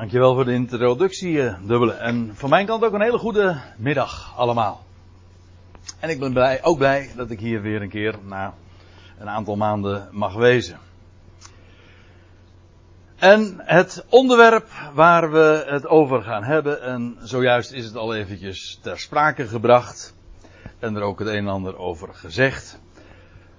Dankjewel 0.00 0.34
voor 0.34 0.44
de 0.44 0.52
introductie, 0.52 1.42
eh, 1.42 1.54
Dubbele. 1.62 1.92
En 1.92 2.30
van 2.34 2.50
mijn 2.50 2.66
kant 2.66 2.84
ook 2.84 2.92
een 2.92 3.00
hele 3.00 3.18
goede 3.18 3.60
middag 3.76 4.34
allemaal. 4.36 4.84
En 5.98 6.10
ik 6.10 6.18
ben 6.18 6.32
blij, 6.32 6.62
ook 6.62 6.78
blij 6.78 7.10
dat 7.16 7.30
ik 7.30 7.40
hier 7.40 7.62
weer 7.62 7.82
een 7.82 7.88
keer 7.88 8.14
na 8.24 8.54
een 9.18 9.28
aantal 9.28 9.56
maanden 9.56 10.08
mag 10.10 10.34
wezen. 10.34 10.78
En 13.16 13.54
het 13.58 14.04
onderwerp 14.08 14.68
waar 14.94 15.32
we 15.32 15.64
het 15.66 15.86
over 15.86 16.22
gaan 16.22 16.44
hebben, 16.44 16.82
en 16.82 17.16
zojuist 17.22 17.72
is 17.72 17.84
het 17.84 17.96
al 17.96 18.14
eventjes 18.14 18.78
ter 18.82 18.98
sprake 18.98 19.46
gebracht, 19.46 20.14
en 20.78 20.96
er 20.96 21.02
ook 21.02 21.18
het 21.18 21.28
een 21.28 21.34
en 21.34 21.48
ander 21.48 21.78
over 21.78 22.14
gezegd. 22.14 22.80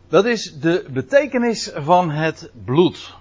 Dat 0.07 0.25
is 0.25 0.59
de 0.59 0.85
betekenis 0.89 1.71
van 1.75 2.09
het 2.09 2.51
bloed. 2.65 3.19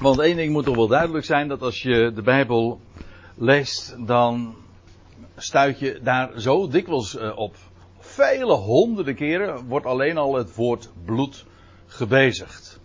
Want 0.00 0.18
één 0.18 0.36
ding 0.36 0.52
moet 0.52 0.64
toch 0.64 0.76
wel 0.76 0.88
duidelijk 0.88 1.24
zijn, 1.24 1.48
dat 1.48 1.62
als 1.62 1.82
je 1.82 2.12
de 2.14 2.22
Bijbel 2.22 2.80
leest, 3.34 3.96
dan 4.06 4.54
stuit 5.36 5.78
je 5.78 6.00
daar 6.02 6.40
zo 6.40 6.68
dikwijls 6.68 7.16
eh, 7.16 7.38
op. 7.38 7.56
Vele 7.98 8.54
honderden 8.54 9.14
keren 9.14 9.66
wordt 9.66 9.86
alleen 9.86 10.16
al 10.16 10.34
het 10.34 10.54
woord 10.54 10.90
bloed 11.04 11.44
gebezigd. 11.86 12.80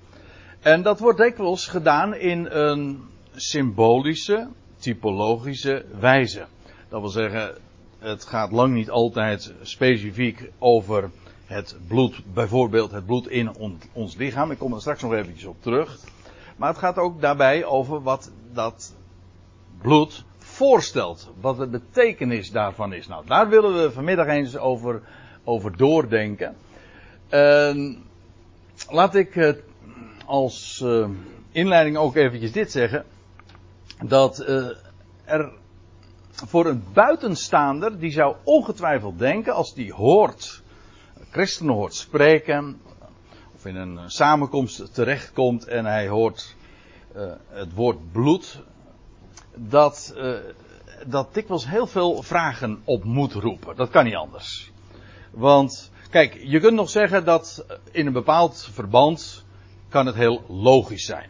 En 0.59 0.81
dat 0.81 0.99
wordt 0.99 1.19
dikwijls 1.19 1.67
gedaan 1.67 2.15
in 2.15 2.45
een 2.45 3.03
symbolische, 3.35 4.47
typologische 4.77 5.85
wijze. 5.99 6.45
Dat 6.89 7.01
wil 7.01 7.09
zeggen, 7.09 7.55
het 7.99 8.25
gaat 8.25 8.51
lang 8.51 8.73
niet 8.73 8.89
altijd 8.89 9.53
specifiek 9.61 10.51
over 10.59 11.11
het 11.45 11.77
bloed, 11.87 12.21
bijvoorbeeld 12.33 12.91
het 12.91 13.05
bloed 13.05 13.27
in 13.27 13.55
ons 13.93 14.15
lichaam. 14.15 14.51
Ik 14.51 14.57
kom 14.57 14.73
er 14.73 14.79
straks 14.79 15.01
nog 15.01 15.13
eventjes 15.13 15.45
op 15.45 15.61
terug. 15.61 15.99
Maar 16.59 16.69
het 16.69 16.77
gaat 16.77 16.97
ook 16.97 17.21
daarbij 17.21 17.65
over 17.65 18.01
wat 18.01 18.31
dat 18.51 18.95
bloed 19.81 20.23
voorstelt. 20.37 21.31
Wat 21.41 21.57
de 21.57 21.67
betekenis 21.67 22.51
daarvan 22.51 22.93
is. 22.93 23.07
Nou, 23.07 23.25
daar 23.25 23.49
willen 23.49 23.81
we 23.83 23.91
vanmiddag 23.91 24.27
eens 24.27 24.57
over, 24.57 25.01
over 25.43 25.77
doordenken. 25.77 26.55
Uh, 27.29 27.95
laat 28.89 29.15
ik 29.15 29.35
uh, 29.35 29.53
als 30.25 30.81
uh, 30.83 31.09
inleiding 31.51 31.97
ook 31.97 32.15
eventjes 32.15 32.51
dit 32.51 32.71
zeggen. 32.71 33.05
Dat 34.05 34.39
eh, 34.39 34.69
er 35.25 35.51
voor 36.33 36.65
een 36.65 36.83
buitenstaander, 36.93 37.99
die 37.99 38.11
zou 38.11 38.35
ongetwijfeld 38.43 39.19
denken, 39.19 39.53
als 39.53 39.73
die 39.73 39.93
hoort, 39.93 40.61
christenen 41.31 41.73
hoort 41.73 41.93
spreken, 41.95 42.81
of 43.55 43.65
in 43.65 43.75
een 43.75 44.11
samenkomst 44.11 44.93
terechtkomt 44.93 45.67
en 45.67 45.85
hij 45.85 46.07
hoort 46.07 46.55
uh, 47.15 47.31
het 47.49 47.73
woord 47.73 48.11
bloed, 48.11 48.61
dat, 49.55 50.13
uh, 50.17 50.33
dat 51.05 51.33
dikwijls 51.33 51.67
heel 51.67 51.87
veel 51.87 52.23
vragen 52.23 52.81
op 52.83 53.03
moet 53.03 53.33
roepen. 53.33 53.75
Dat 53.75 53.89
kan 53.89 54.03
niet 54.03 54.15
anders. 54.15 54.71
Want, 55.31 55.91
kijk, 56.09 56.39
je 56.43 56.59
kunt 56.59 56.75
nog 56.75 56.89
zeggen 56.89 57.25
dat 57.25 57.65
in 57.91 58.07
een 58.07 58.13
bepaald 58.13 58.69
verband 58.71 59.45
kan 59.89 60.05
het 60.05 60.15
heel 60.15 60.43
logisch 60.47 61.05
zijn. 61.05 61.29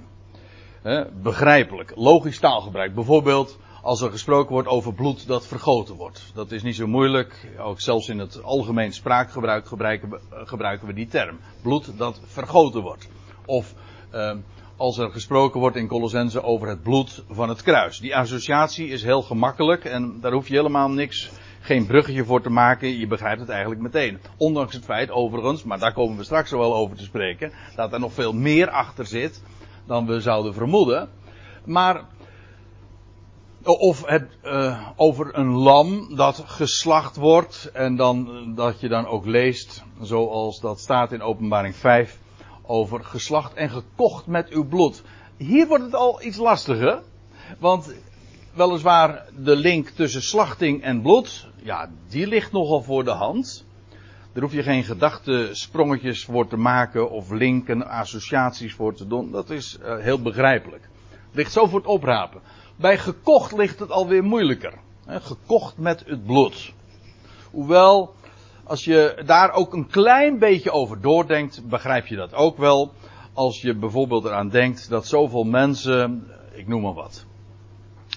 Begrijpelijk, 1.22 1.92
logisch 1.96 2.40
taalgebruik. 2.40 2.96
Bijvoorbeeld, 2.96 3.58
als 3.82 4.02
er 4.02 4.12
gesproken 4.12 4.52
wordt 4.52 4.68
over 4.68 4.94
bloed 4.94 5.28
dat 5.28 5.48
vergoten 5.48 5.96
wordt. 5.96 6.32
Dat 6.34 6.52
is 6.52 6.64
niet 6.64 6.76
zo 6.76 6.88
moeilijk. 6.88 7.48
Ook 7.60 7.82
zelfs 7.82 8.10
in 8.10 8.20
het 8.20 8.44
algemeen 8.44 8.94
spraakgebruik 8.94 9.68
gebruiken 9.68 10.10
we, 10.40 10.80
we 10.86 10.94
die 10.94 11.08
term. 11.08 11.40
Bloed 11.62 11.98
dat 11.98 12.22
vergoten 12.26 12.82
wordt. 12.82 13.08
Of 13.46 13.74
uh, 14.14 14.36
als 14.80 14.98
er 14.98 15.12
gesproken 15.12 15.60
wordt 15.60 15.76
in 15.76 15.88
Colossense 15.88 16.44
over 16.44 16.68
het 16.68 16.84
bloed 16.84 17.24
van 17.30 17.50
het 17.50 17.64
kruis. 17.64 18.00
Die 18.00 18.16
associatie 18.16 18.88
is 18.88 19.04
heel 19.04 19.22
gemakkelijk 19.22 19.86
en 19.86 20.18
daar 20.22 20.32
hoef 20.32 20.48
je 20.48 20.56
helemaal 20.56 20.90
niks, 20.90 21.32
geen 21.60 21.86
bruggetje 21.86 22.26
voor 22.26 22.42
te 22.42 22.50
maken. 22.50 22.98
Je 22.98 23.08
begrijpt 23.08 23.40
het 23.40 23.50
eigenlijk 23.50 23.82
meteen. 23.82 24.20
Ondanks 24.38 24.74
het 24.74 24.84
feit 24.84 25.12
overigens, 25.12 25.64
maar 25.64 25.80
daar 25.80 25.94
komen 25.94 26.18
we 26.18 26.24
straks 26.24 26.52
wel 26.52 26.76
over 26.76 26.98
te 26.98 27.04
spreken, 27.04 27.52
dat 27.76 27.94
er 27.94 28.00
nog 28.00 28.14
veel 28.14 28.34
meer 28.34 28.70
achter 28.70 29.06
zit 29.06 29.44
dan 29.86 30.06
we 30.06 30.22
zouden 30.22 30.54
vermoeden. 30.54 31.10
Maar 31.66 32.04
of 33.64 34.06
het 34.06 34.28
uh, 34.44 34.88
over 34.96 35.38
een 35.38 35.52
lam 35.52 36.16
dat 36.16 36.44
geslacht 36.46 37.16
wordt 37.16 37.72
en 37.74 37.96
dan 37.96 38.44
dat 38.56 38.80
je 38.80 38.88
dan 38.88 39.06
ook 39.08 39.26
leest, 39.26 39.84
zoals 40.02 40.60
dat 40.60 40.80
staat 40.80 41.12
in 41.12 41.22
Openbaring 41.22 41.76
5, 41.76 42.20
over 42.70 43.04
geslacht 43.04 43.54
en 43.54 43.70
gekocht 43.70 44.26
met 44.28 44.50
uw 44.50 44.68
bloed. 44.68 45.04
Hier 45.38 45.68
wordt 45.68 45.84
het 45.84 45.96
al 45.96 46.24
iets 46.24 46.38
lastiger, 46.38 47.02
want 47.60 47.94
weliswaar 48.54 49.26
de 49.38 49.56
link 49.56 49.90
tussen 49.90 50.22
slachting 50.22 50.84
en 50.84 51.02
bloed, 51.02 51.48
ja, 51.64 51.90
die 52.08 52.28
ligt 52.28 52.52
nogal 52.52 52.82
voor 52.82 53.04
de 53.04 53.12
hand. 53.12 53.66
Daar 54.34 54.44
hoef 54.44 54.54
je 54.54 54.64
geen 54.64 54.84
gedachtensprongetjes 54.84 56.26
voor 56.26 56.48
te 56.48 56.58
maken 56.58 57.12
of 57.12 57.32
linken, 57.32 57.88
associaties 57.88 58.74
voor 58.74 58.94
te 58.96 59.08
doen. 59.08 59.32
Dat 59.32 59.50
is 59.50 59.78
uh, 59.82 59.98
heel 59.98 60.22
begrijpelijk. 60.22 60.90
Ligt 61.32 61.52
zo 61.52 61.66
voor 61.66 61.80
het 61.80 61.88
oprapen. 61.88 62.42
Bij 62.76 62.98
gekocht 62.98 63.58
ligt 63.58 63.80
het 63.80 63.92
alweer 63.92 64.24
moeilijker. 64.24 64.74
Gekocht 65.08 65.78
met 65.78 66.04
het 66.06 66.26
bloed. 66.26 66.74
Hoewel, 67.52 68.14
als 68.70 68.84
je 68.84 69.22
daar 69.26 69.52
ook 69.52 69.74
een 69.74 69.88
klein 69.88 70.40
beetje 70.40 70.72
over 70.72 71.02
doordenkt, 71.02 71.68
begrijp 71.70 72.08
je 72.08 72.16
dat 72.16 72.34
ook 72.34 72.58
wel. 72.58 72.94
Als 73.34 73.62
je 73.62 73.76
bijvoorbeeld 73.76 74.26
eraan 74.26 74.50
denkt 74.50 74.90
dat 74.90 75.08
zoveel 75.08 75.44
mensen, 75.44 76.28
ik 76.52 76.68
noem 76.68 76.82
maar 76.82 76.94
wat, 76.94 77.26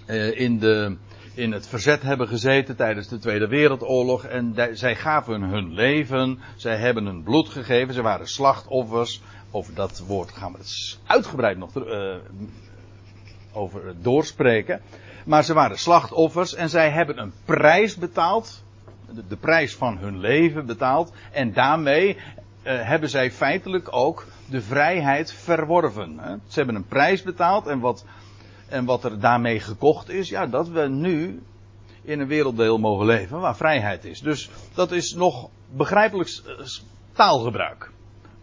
eh, 0.06 0.40
in, 0.40 0.58
de, 0.58 0.96
in 1.34 1.52
het 1.52 1.68
verzet 1.68 2.02
hebben 2.02 2.28
gezeten 2.28 2.76
tijdens 2.76 3.08
de 3.08 3.18
Tweede 3.18 3.46
Wereldoorlog. 3.46 4.24
En 4.24 4.54
zij 4.72 4.96
gaven 4.96 5.42
hun 5.42 5.72
leven, 5.74 6.38
zij 6.56 6.76
hebben 6.76 7.06
hun 7.06 7.22
bloed 7.22 7.48
gegeven, 7.48 7.94
ze 7.94 8.02
waren 8.02 8.28
slachtoffers. 8.28 9.20
Over 9.50 9.74
dat 9.74 10.02
woord 10.06 10.30
gaan 10.30 10.52
we 10.52 10.58
het 10.58 10.98
uitgebreid 11.06 11.58
nog 11.58 11.76
uh, 11.76 12.14
over 13.52 13.94
doorspreken. 14.02 14.80
Maar 15.24 15.44
ze 15.44 15.54
waren 15.54 15.78
slachtoffers 15.78 16.54
en 16.54 16.69
zij 16.69 16.90
hebben 16.90 17.19
een 17.19 17.32
prijs 17.44 17.96
betaald. 17.96 18.62
De, 19.28 19.36
prijs 19.36 19.74
van 19.74 19.98
hun 19.98 20.18
leven 20.18 20.66
betaald. 20.66 21.12
En 21.30 21.52
daarmee 21.52 22.16
uh, 22.16 22.20
hebben 22.62 23.08
zij 23.08 23.30
feitelijk 23.30 23.88
ook 23.96 24.26
de 24.50 24.62
vrijheid 24.62 25.32
verworven. 25.32 26.20
Ze 26.48 26.58
hebben 26.58 26.74
een 26.74 26.86
prijs 26.86 27.22
betaald 27.22 27.66
en 27.66 27.80
wat, 27.80 28.04
en 28.68 28.84
wat 28.84 29.04
er 29.04 29.20
daarmee 29.20 29.60
gekocht 29.60 30.08
is, 30.08 30.28
ja, 30.28 30.46
dat 30.46 30.68
we 30.68 30.88
nu 30.88 31.42
in 32.02 32.20
een 32.20 32.26
werelddeel 32.26 32.78
mogen 32.78 33.06
leven 33.06 33.40
waar 33.40 33.56
vrijheid 33.56 34.04
is. 34.04 34.20
Dus 34.20 34.50
dat 34.74 34.92
is 34.92 35.14
nog 35.14 35.48
begrijpelijk 35.70 36.40
taalgebruik. 37.12 37.90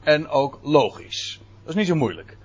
En 0.04 0.28
ook 0.28 0.60
logisch. 0.62 1.40
Dat 1.62 1.70
is 1.70 1.76
niet 1.76 1.88
zo 1.88 1.96
moeilijk. 1.96 2.38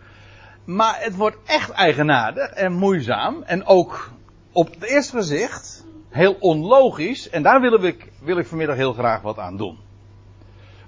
Maar 0.64 0.96
het 1.00 1.16
wordt 1.16 1.36
echt 1.46 1.70
eigenaardig 1.70 2.50
en 2.50 2.72
moeizaam. 2.72 3.42
En 3.42 3.64
ook 3.64 4.10
op 4.52 4.74
het 4.74 4.82
eerste 4.82 5.16
gezicht 5.16 5.84
heel 6.14 6.36
onlogisch. 6.40 7.28
En 7.28 7.42
daar 7.42 7.60
wil 7.60 7.84
ik, 7.84 8.12
wil 8.22 8.38
ik 8.38 8.46
vanmiddag 8.46 8.76
heel 8.76 8.92
graag 8.92 9.22
wat 9.22 9.38
aan 9.38 9.56
doen. 9.56 9.78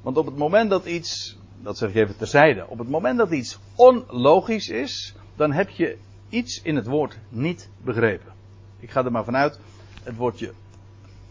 Want 0.03 0.16
op 0.16 0.26
het 0.26 0.37
moment 0.37 0.70
dat 0.70 0.84
iets, 0.84 1.38
dat 1.62 1.78
zeg 1.78 1.88
ik 1.88 1.94
even 1.94 2.16
terzijde, 2.16 2.66
op 2.69 2.78
het 2.78 2.88
moment 2.88 3.19
dat 3.19 3.31
iets 3.31 3.59
onlogisch 3.75 4.69
is, 4.69 5.14
dan 5.37 5.53
heb 5.53 5.70
je 5.70 5.97
iets 6.28 6.62
in 6.62 6.76
het 6.76 6.87
woord 6.87 7.19
niet 7.28 7.69
begrepen. 7.84 8.32
Ik 8.81 8.91
ga 8.91 9.04
er 9.04 9.12
maar 9.12 9.25
vanuit, 9.25 9.59
het 10.03 10.16
woordje, 10.16 10.53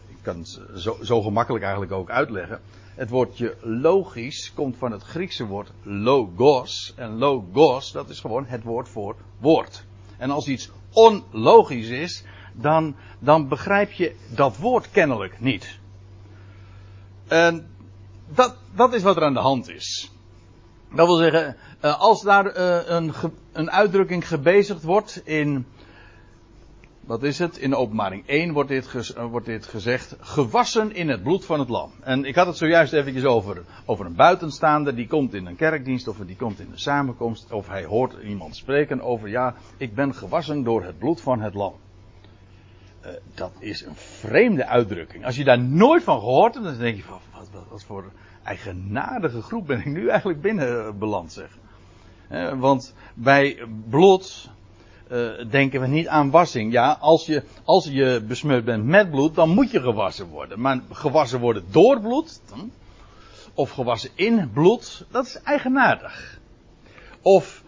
ik 0.08 0.16
kan 0.22 0.38
het 0.38 0.60
zo, 0.76 0.96
zo 1.02 1.22
gemakkelijk 1.22 1.64
eigenlijk 1.64 1.92
ook 1.92 2.10
uitleggen. 2.10 2.60
Het 2.94 3.10
woordje 3.10 3.56
logisch 3.60 4.52
komt 4.54 4.76
van 4.76 4.92
het 4.92 5.02
Griekse 5.02 5.46
woord 5.46 5.72
logos. 5.82 6.92
En 6.96 7.18
logos, 7.18 7.92
dat 7.92 8.08
is 8.08 8.20
gewoon 8.20 8.44
het 8.46 8.62
woord 8.62 8.88
voor 8.88 9.16
woord. 9.38 9.84
En 10.16 10.30
als 10.30 10.46
iets 10.46 10.70
onlogisch 10.92 11.88
is, 11.88 12.24
dan, 12.60 12.96
dan 13.18 13.48
begrijp 13.48 13.90
je 13.90 14.14
dat 14.34 14.56
woord 14.56 14.90
kennelijk 14.90 15.40
niet. 15.40 15.78
En 17.28 17.66
dat, 18.28 18.56
dat 18.74 18.94
is 18.94 19.02
wat 19.02 19.16
er 19.16 19.24
aan 19.24 19.34
de 19.34 19.40
hand 19.40 19.68
is. 19.68 20.12
Dat 20.94 21.06
wil 21.06 21.16
zeggen, 21.16 21.56
eh, 21.80 22.00
als 22.00 22.22
daar 22.22 22.46
eh, 22.46 22.78
een, 22.86 23.12
een 23.52 23.70
uitdrukking 23.70 24.28
gebezigd 24.28 24.82
wordt 24.82 25.20
in 25.24 25.66
wat 27.06 27.22
is 27.22 27.38
het? 27.38 27.56
In 27.56 27.74
openbaring 27.74 28.22
1 28.26 28.52
wordt 28.52 28.68
dit, 28.68 29.14
uh, 29.16 29.24
wordt 29.24 29.46
dit 29.46 29.66
gezegd. 29.66 30.16
Gewassen 30.20 30.94
in 30.94 31.08
het 31.08 31.22
bloed 31.22 31.44
van 31.44 31.58
het 31.58 31.68
lam. 31.68 31.90
En 32.00 32.24
ik 32.24 32.34
had 32.34 32.46
het 32.46 32.56
zojuist 32.56 32.92
eventjes 32.92 33.24
over, 33.24 33.62
over 33.84 34.06
een 34.06 34.14
buitenstaander. 34.14 34.94
Die 34.94 35.06
komt 35.06 35.34
in 35.34 35.46
een 35.46 35.56
kerkdienst 35.56 36.08
of 36.08 36.16
die 36.16 36.36
komt 36.36 36.60
in 36.60 36.68
een 36.72 36.78
samenkomst. 36.78 37.52
Of 37.52 37.68
hij 37.68 37.84
hoort 37.84 38.14
iemand 38.22 38.56
spreken 38.56 39.00
over 39.00 39.28
ja, 39.28 39.54
ik 39.76 39.94
ben 39.94 40.14
gewassen 40.14 40.62
door 40.62 40.84
het 40.84 40.98
bloed 40.98 41.20
van 41.20 41.40
het 41.40 41.54
lam. 41.54 41.74
Uh, 43.06 43.12
dat 43.34 43.52
is 43.58 43.84
een 43.84 43.96
vreemde 43.96 44.66
uitdrukking. 44.66 45.24
Als 45.24 45.36
je 45.36 45.44
daar 45.44 45.60
nooit 45.60 46.02
van 46.02 46.18
gehoord 46.18 46.54
hebt, 46.54 46.66
dan 46.66 46.78
denk 46.78 46.96
je 46.96 47.02
van 47.02 47.18
wat, 47.32 47.48
wat, 47.68 47.84
voor 47.84 48.12
eigenaardige 48.42 49.42
groep 49.42 49.66
ben 49.66 49.78
ik 49.78 49.84
nu 49.84 50.08
eigenlijk 50.08 50.40
binnen 50.40 50.98
beland 50.98 51.32
zeg. 51.32 51.58
Uh, 52.30 52.58
want 52.58 52.94
bij 53.14 53.68
bloed 53.88 54.50
denken 55.50 55.80
we 55.80 55.86
niet 55.86 56.08
aan 56.08 56.30
wassing. 56.30 56.72
Ja, 56.72 56.96
als 57.00 57.26
je, 57.26 57.42
als 57.64 57.84
je 57.84 58.24
besmeurd 58.28 58.64
bent 58.64 58.84
met 58.84 59.10
bloed, 59.10 59.34
dan 59.34 59.48
moet 59.48 59.70
je 59.70 59.80
gewassen 59.80 60.26
worden. 60.26 60.60
Maar 60.60 60.80
gewassen 60.90 61.40
worden 61.40 61.64
door 61.70 62.00
bloed, 62.00 62.40
of 63.54 63.70
gewassen 63.70 64.10
in 64.14 64.50
bloed, 64.52 65.06
dat 65.10 65.26
is 65.26 65.40
eigenaardig. 65.42 66.38
Of, 67.22 67.62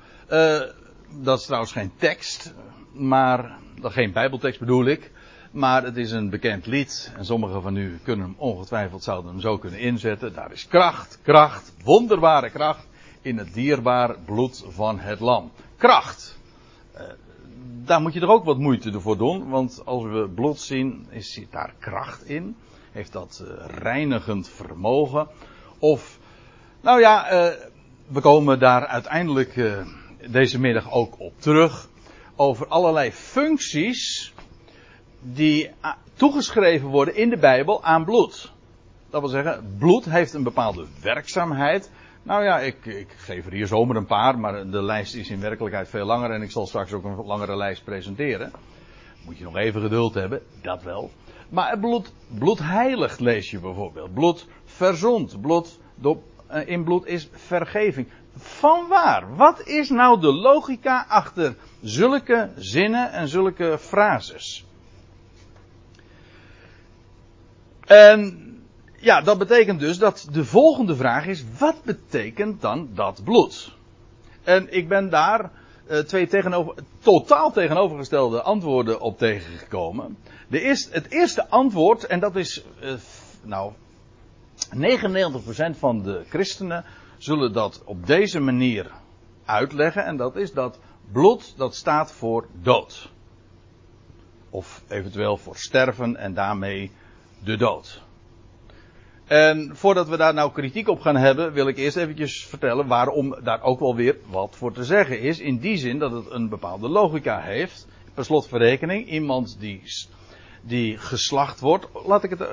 dat 1.11 1.39
is 1.39 1.45
trouwens 1.45 1.73
geen 1.73 1.93
tekst, 1.97 2.55
maar, 2.93 3.59
geen 3.83 4.13
bijbeltekst 4.13 4.61
bedoel 4.61 4.87
ik. 4.87 5.13
Maar 5.51 5.83
het 5.85 5.97
is 5.97 6.11
een 6.11 6.31
bekend 6.31 6.67
lied. 6.67 7.13
En 7.17 7.25
sommigen 7.25 7.63
van 7.63 7.77
u 7.77 7.99
kunnen 8.03 8.27
hem 8.27 8.35
ongetwijfeld 8.39 9.03
zouden 9.03 9.31
hem 9.31 9.41
zo 9.41 9.59
kunnen 9.59 9.81
inzetten. 9.81 10.35
Daar 10.35 10.53
is 10.53 10.67
kracht, 10.67 11.19
kracht, 11.23 11.73
wonderbare 11.85 12.51
kracht 12.51 12.89
in 13.23 13.39
het 13.39 13.55
dierbaar 13.55 14.19
bloed 14.25 14.65
van 14.69 14.99
het 14.99 15.21
lam. 15.21 15.51
Kracht. 15.77 16.39
Uh, 16.95 17.01
daar 17.85 18.01
moet 18.01 18.13
je 18.13 18.21
er 18.21 18.29
ook 18.29 18.45
wat 18.45 18.59
moeite 18.59 19.01
voor 19.01 19.17
doen. 19.17 19.49
Want 19.49 19.83
als 19.85 20.03
we 20.03 20.31
bloed 20.35 20.61
zien, 20.61 21.07
is, 21.11 21.33
zit 21.33 21.53
daar 21.53 21.75
kracht 21.79 22.25
in. 22.25 22.57
Heeft 22.93 23.13
dat 23.13 23.43
uh, 23.45 23.67
reinigend 23.67 24.49
vermogen. 24.49 25.29
Of, 25.79 26.19
nou 26.81 27.01
ja, 27.01 27.33
uh, 27.33 27.53
we 28.07 28.21
komen 28.21 28.59
daar 28.59 28.87
uiteindelijk 28.87 29.81
deze 30.31 30.61
middag 30.61 30.93
ook 30.93 31.21
op 31.21 31.41
terug. 31.41 31.89
Over 32.37 32.67
allerlei 32.67 33.13
functies 33.13 34.33
die 35.21 35.71
toegeschreven 36.15 36.89
worden 36.89 37.17
in 37.17 37.31
de 37.31 37.39
Bijbel 37.39 37.85
aan 37.85 38.05
bloed. 38.05 38.53
Dat 39.11 39.21
wil 39.21 39.31
zeggen, 39.31 39.75
bloed 39.79 40.05
heeft 40.05 40.35
een 40.35 40.43
bepaalde 40.43 40.87
werkzaamheid. 41.03 41.91
Nou 42.23 42.45
ja, 42.45 42.59
ik, 42.59 42.87
ik, 42.87 43.09
geef 43.17 43.47
er 43.47 43.53
hier 43.53 43.67
zomaar 43.67 43.97
een 43.97 44.07
paar, 44.07 44.39
maar 44.39 44.71
de 44.71 44.83
lijst 44.83 45.15
is 45.15 45.31
in 45.31 45.41
werkelijkheid 45.41 45.89
veel 45.89 46.07
langer 46.07 46.31
en 46.31 46.43
ik 46.43 46.51
zal 46.51 46.67
straks 46.67 46.93
ook 46.93 47.05
een 47.05 47.25
langere 47.25 47.57
lijst 47.57 47.85
presenteren. 47.85 48.53
Moet 49.25 49.39
je 49.39 49.45
nog 49.45 49.57
even 49.57 49.81
geduld 49.81 50.15
hebben, 50.15 50.43
dat 50.63 50.83
wel. 50.83 51.11
Maar 51.49 51.79
bloed, 51.79 52.13
bloed 52.39 52.59
heiligt 52.59 53.21
lees 53.21 53.51
je 53.51 53.61
bijvoorbeeld. 53.61 54.15
Bloed 54.15 54.47
verzond. 54.65 55.41
Bloed, 55.41 55.79
eh, 56.47 56.69
in 56.69 56.85
bloed 56.85 57.07
is 57.07 57.29
vergeving. 57.33 58.09
Van 58.37 58.89
waar? 58.89 59.37
Wat 59.37 59.67
is 59.67 59.89
nou 59.89 60.21
de 60.21 60.33
logica 60.33 61.05
achter 61.09 61.57
zulke 61.83 62.51
zinnen 62.57 63.13
en 63.13 63.29
zulke 63.29 63.79
frases? 63.79 64.68
En 67.89 68.49
ja, 68.97 69.21
dat 69.21 69.39
betekent 69.39 69.81
dus 69.81 69.99
dat 69.99 70.29
de 70.33 70.45
volgende 70.45 70.97
vraag 70.97 71.27
is: 71.27 71.45
wat 71.59 71.83
betekent 71.85 72.61
dan 72.61 72.89
dat 72.95 73.21
bloed? 73.25 73.77
En 74.43 74.75
ik 74.75 74.89
ben 74.89 75.11
daar 75.11 75.51
uh, 75.91 75.99
twee 75.99 76.27
tegenover, 76.27 76.75
totaal 77.01 77.53
tegenovergestelde 77.53 78.43
antwoorden 78.43 79.01
op 79.01 79.19
tegengekomen. 79.19 80.17
De 80.49 80.61
eerste, 80.61 80.93
het 80.93 81.11
eerste 81.11 81.49
antwoord, 81.49 82.05
en 82.05 82.21
dat 82.21 82.37
is, 82.37 82.65
uh, 82.83 82.93
nou, 83.43 83.73
99% 84.75 85.79
van 85.79 86.03
de 86.03 86.25
christenen 86.29 86.85
zullen 87.19 87.53
dat 87.53 87.83
op 87.85 88.07
deze 88.07 88.41
manier 88.41 88.91
uitleggen. 89.45 90.05
En 90.05 90.17
dat 90.17 90.37
is 90.37 90.53
dat 90.53 90.79
bloed, 91.13 91.55
dat 91.57 91.75
staat 91.75 92.13
voor 92.13 92.47
dood. 92.63 93.11
Of 94.51 94.83
eventueel 94.89 95.37
voor 95.37 95.57
sterven 95.57 96.17
en 96.17 96.35
daarmee 96.35 96.91
de 97.45 97.57
dood. 97.57 98.03
En 99.29 99.77
voordat 99.77 100.09
we 100.09 100.17
daar 100.17 100.35
nou 100.35 100.53
kritiek 100.53 100.89
op 100.89 101.01
gaan 101.01 101.17
hebben, 101.17 101.53
wil 101.53 101.69
ik 101.69 101.77
eerst 101.77 101.97
eventjes 101.97 102.47
vertellen 102.47 102.87
waarom 102.87 103.37
daar 103.43 103.63
ook 103.63 103.81
wel 103.81 103.97
weer 103.97 104.17
wat 104.27 104.57
voor 104.57 104.73
te 104.73 104.85
zeggen 104.85 105.21
is. 105.21 105.39
In 105.39 105.59
die 105.59 105.77
zin 105.77 105.99
dat 105.99 106.13
het 106.13 106.31
een 106.31 106.49
bepaalde 106.49 106.89
logica 106.89 107.41
heeft. 107.41 107.87
Per 108.15 108.25
slotverrekening, 108.25 109.07
iemand 109.07 109.57
die, 109.61 109.83
die 110.63 110.99
geslacht 110.99 111.61
wordt, 111.61 111.89
laat 112.07 112.25
ik 112.25 112.31
het 112.31 112.41
uh, 112.41 112.47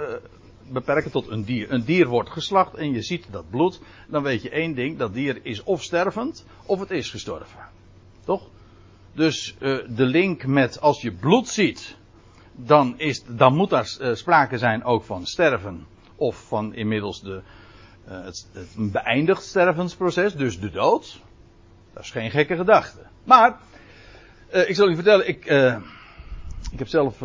beperken 0.71 1.11
tot 1.11 1.27
een 1.27 1.43
dier. 1.43 1.71
Een 1.71 1.83
dier 1.83 2.07
wordt 2.07 2.29
geslacht 2.29 2.73
en 2.73 2.91
je 2.91 3.01
ziet 3.01 3.27
dat 3.31 3.49
bloed, 3.49 3.81
dan 4.07 4.23
weet 4.23 4.41
je 4.41 4.49
één 4.49 4.75
ding, 4.75 4.97
dat 4.97 5.13
dier 5.13 5.39
is 5.43 5.63
of 5.63 5.83
stervend 5.83 6.45
of 6.65 6.79
het 6.79 6.91
is 6.91 7.09
gestorven. 7.09 7.59
Toch? 8.25 8.49
Dus 9.13 9.55
uh, 9.59 9.77
de 9.87 10.05
link 10.05 10.45
met 10.45 10.81
als 10.81 11.01
je 11.01 11.11
bloed 11.11 11.47
ziet, 11.47 11.97
dan, 12.55 12.93
is, 12.97 13.23
dan 13.27 13.55
moet 13.55 13.69
daar 13.69 13.95
uh, 14.01 14.13
sprake 14.15 14.57
zijn 14.57 14.83
ook 14.83 15.03
van 15.03 15.25
sterven 15.25 15.85
of 16.15 16.47
van 16.47 16.73
inmiddels 16.73 17.21
de, 17.21 17.41
uh, 18.07 18.23
het, 18.23 18.47
het 18.53 18.91
beëindigd 18.91 19.43
stervensproces, 19.43 20.35
dus 20.35 20.59
de 20.59 20.71
dood. 20.71 21.21
Dat 21.93 22.03
is 22.03 22.11
geen 22.11 22.31
gekke 22.31 22.55
gedachte. 22.55 22.99
Maar, 23.23 23.59
uh, 24.53 24.69
ik 24.69 24.75
zal 24.75 24.89
u 24.89 24.95
vertellen, 24.95 25.27
ik, 25.27 25.45
ik 26.71 26.79
heb 26.79 26.87
zelf 26.87 27.17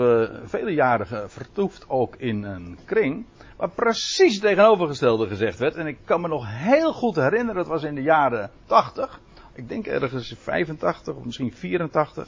vele 0.44 0.71
jaren 0.71 1.31
vertoefd 1.31 1.85
ook 1.88 2.17
in 2.17 2.43
een 2.43 2.79
kring. 2.85 3.26
Waar 3.56 3.71
precies 3.71 4.33
het 4.33 4.43
tegenovergestelde 4.43 5.26
gezegd 5.26 5.59
werd. 5.59 5.75
En 5.75 5.87
ik 5.87 5.99
kan 6.05 6.21
me 6.21 6.29
nog 6.29 6.44
heel 6.47 6.93
goed 6.93 7.17
herinneren, 7.17 7.55
dat 7.55 7.67
was 7.67 7.83
in 7.83 7.94
de 7.94 8.03
jaren 8.03 8.50
80. 8.67 9.21
Ik 9.55 9.69
denk 9.69 9.87
ergens 9.87 10.35
85 10.38 11.15
of 11.15 11.25
misschien 11.25 11.53
84. 11.53 12.26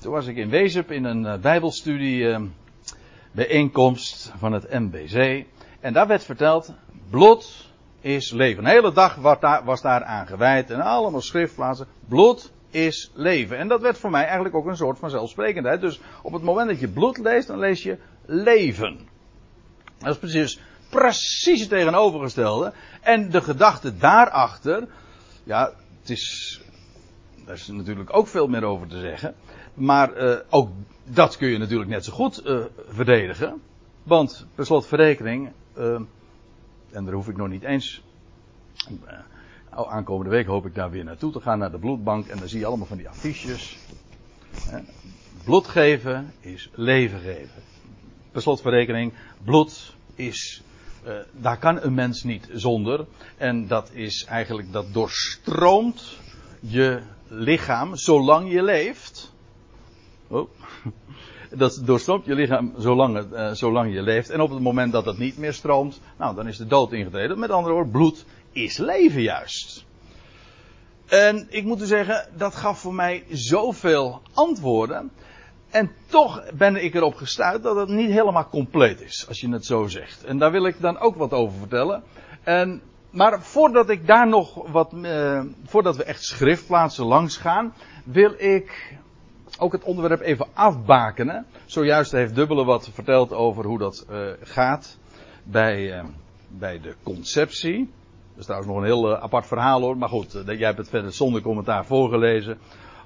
Toen 0.00 0.12
was 0.12 0.26
ik 0.26 0.36
in 0.36 0.48
Wezep 0.48 0.90
in 0.90 1.04
een 1.04 1.40
Bijbelstudie 1.40 2.50
bijeenkomst 3.32 4.32
van 4.38 4.52
het 4.52 4.70
MBC. 4.70 5.44
En 5.80 5.92
daar 5.92 6.06
werd 6.06 6.24
verteld, 6.24 6.72
bloed 7.10 7.70
is 8.00 8.30
leven. 8.30 8.64
Een 8.64 8.70
hele 8.70 8.92
dag 8.92 9.14
was 9.64 9.82
daar 9.82 10.04
aan 10.04 10.26
gewijd 10.26 10.70
en 10.70 10.80
allemaal 10.80 11.20
schriftplaatsen. 11.20 11.86
Bloed 12.08 12.52
is 12.70 13.10
leven. 13.14 13.58
En 13.58 13.68
dat 13.68 13.80
werd 13.80 13.98
voor 13.98 14.10
mij 14.10 14.24
eigenlijk 14.24 14.54
ook 14.54 14.66
een 14.66 14.76
soort 14.76 14.98
van 14.98 15.10
zelfsprekendheid. 15.10 15.80
Dus 15.80 16.00
op 16.22 16.32
het 16.32 16.42
moment 16.42 16.68
dat 16.68 16.80
je 16.80 16.88
bloed 16.88 17.18
leest, 17.18 17.46
dan 17.46 17.58
lees 17.58 17.82
je 17.82 17.98
leven. 18.24 18.98
Dat 19.98 20.08
is 20.08 20.18
precies, 20.18 20.60
precies 20.90 21.60
het 21.60 21.68
tegenovergestelde. 21.68 22.72
En 23.00 23.30
de 23.30 23.40
gedachte 23.40 23.96
daarachter, 23.96 24.88
ja, 25.44 25.72
het 26.00 26.10
is, 26.10 26.60
daar 27.46 27.54
is 27.54 27.66
natuurlijk 27.66 28.16
ook 28.16 28.26
veel 28.26 28.46
meer 28.46 28.64
over 28.64 28.86
te 28.86 29.00
zeggen. 29.00 29.34
Maar 29.80 30.22
uh, 30.22 30.36
ook 30.48 30.70
dat 31.04 31.36
kun 31.36 31.48
je 31.48 31.58
natuurlijk 31.58 31.90
net 31.90 32.04
zo 32.04 32.12
goed 32.12 32.46
uh, 32.46 32.64
verdedigen. 32.88 33.62
Want 34.02 34.46
per 34.54 34.66
slot 34.66 34.86
verrekening, 34.86 35.50
uh, 35.78 36.00
en 36.90 37.04
daar 37.04 37.12
hoef 37.14 37.28
ik 37.28 37.36
nog 37.36 37.48
niet 37.48 37.62
eens. 37.62 38.02
Aankomende 39.70 40.30
week 40.30 40.46
hoop 40.46 40.66
ik 40.66 40.74
daar 40.74 40.90
weer 40.90 41.04
naartoe 41.04 41.32
te 41.32 41.40
gaan, 41.40 41.58
naar 41.58 41.70
de 41.70 41.78
bloedbank. 41.78 42.26
En 42.26 42.38
dan 42.38 42.48
zie 42.48 42.58
je 42.58 42.66
allemaal 42.66 42.86
van 42.86 42.96
die 42.96 43.08
affiches. 43.08 43.78
bloed 45.44 45.66
geven 45.66 46.32
is 46.40 46.70
leven 46.74 47.20
geven. 47.20 47.62
Per 48.32 48.42
slot 48.42 48.60
verrekening, 48.60 49.12
bloed 49.44 49.94
is. 50.14 50.62
Daar 51.32 51.58
kan 51.58 51.82
een 51.82 51.94
mens 51.94 52.22
niet 52.22 52.48
zonder. 52.52 53.06
En 53.36 53.66
dat 53.66 53.90
is 53.92 54.24
eigenlijk, 54.24 54.72
dat 54.72 54.92
doorstroomt 54.92 56.18
je 56.60 57.02
lichaam 57.28 57.96
zolang 57.96 58.52
je 58.52 58.62
leeft. 58.62 59.32
Oh 60.30 60.48
dat 61.50 61.82
doorstroomt 61.84 62.24
je 62.24 62.34
lichaam 62.34 62.72
zolang, 62.78 63.32
uh, 63.32 63.50
zolang 63.52 63.94
je 63.94 64.02
leeft. 64.02 64.30
En 64.30 64.40
op 64.40 64.50
het 64.50 64.60
moment 64.60 64.92
dat 64.92 65.04
het 65.04 65.18
niet 65.18 65.38
meer 65.38 65.52
stroomt, 65.52 66.00
nou, 66.18 66.34
dan 66.34 66.48
is 66.48 66.56
de 66.56 66.66
dood 66.66 66.92
ingetreden. 66.92 67.38
Met 67.38 67.50
andere 67.50 67.74
woorden, 67.74 67.92
bloed 67.92 68.24
is 68.52 68.76
leven 68.76 69.22
juist. 69.22 69.84
En 71.06 71.46
ik 71.48 71.64
moet 71.64 71.82
u 71.82 71.86
zeggen, 71.86 72.28
dat 72.36 72.54
gaf 72.54 72.78
voor 72.78 72.94
mij 72.94 73.24
zoveel 73.28 74.20
antwoorden. 74.34 75.10
En 75.70 75.90
toch 76.06 76.42
ben 76.54 76.84
ik 76.84 76.94
erop 76.94 77.14
gestuurd 77.14 77.62
dat 77.62 77.76
het 77.76 77.88
niet 77.88 78.10
helemaal 78.10 78.48
compleet 78.48 79.00
is, 79.00 79.24
als 79.28 79.40
je 79.40 79.48
het 79.48 79.66
zo 79.66 79.86
zegt. 79.86 80.24
En 80.24 80.38
daar 80.38 80.50
wil 80.50 80.66
ik 80.66 80.80
dan 80.80 80.98
ook 80.98 81.16
wat 81.16 81.32
over 81.32 81.58
vertellen. 81.58 82.02
En, 82.42 82.82
maar 83.10 83.42
voordat 83.42 83.90
ik 83.90 84.06
daar 84.06 84.28
nog 84.28 84.70
wat, 84.70 84.92
uh, 84.94 85.42
voordat 85.64 85.96
we 85.96 86.04
echt 86.04 86.24
schriftplaatsen 86.24 87.04
langs 87.04 87.36
gaan, 87.36 87.74
wil 88.04 88.34
ik 88.36 88.98
ook 89.60 89.72
het 89.72 89.84
onderwerp 89.84 90.20
even 90.20 90.46
afbakenen. 90.52 91.46
Zojuist 91.64 92.12
heeft 92.12 92.34
Dubbele 92.34 92.64
wat 92.64 92.90
verteld 92.92 93.32
over 93.32 93.64
hoe 93.64 93.78
dat 93.78 94.06
uh, 94.10 94.30
gaat 94.40 94.98
bij, 95.42 95.98
uh, 95.98 96.04
bij 96.48 96.80
de 96.80 96.94
conceptie. 97.02 97.78
Dat 98.28 98.38
is 98.38 98.44
trouwens 98.44 98.72
nog 98.72 98.80
een 98.80 98.88
heel 98.88 99.10
uh, 99.10 99.22
apart 99.22 99.46
verhaal 99.46 99.80
hoor. 99.80 99.96
Maar 99.96 100.08
goed, 100.08 100.42
jij 100.46 100.66
hebt 100.66 100.78
het 100.78 100.88
verder 100.88 101.12
zonder 101.12 101.42
commentaar 101.42 101.84
voorgelezen. 101.84 102.58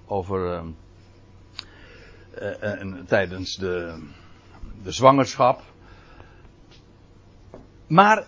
Over 0.07 0.63
tijdens 3.07 3.57
de, 3.57 4.03
de 4.83 4.93
zwangerschap. 4.93 5.63
Maar 7.87 8.27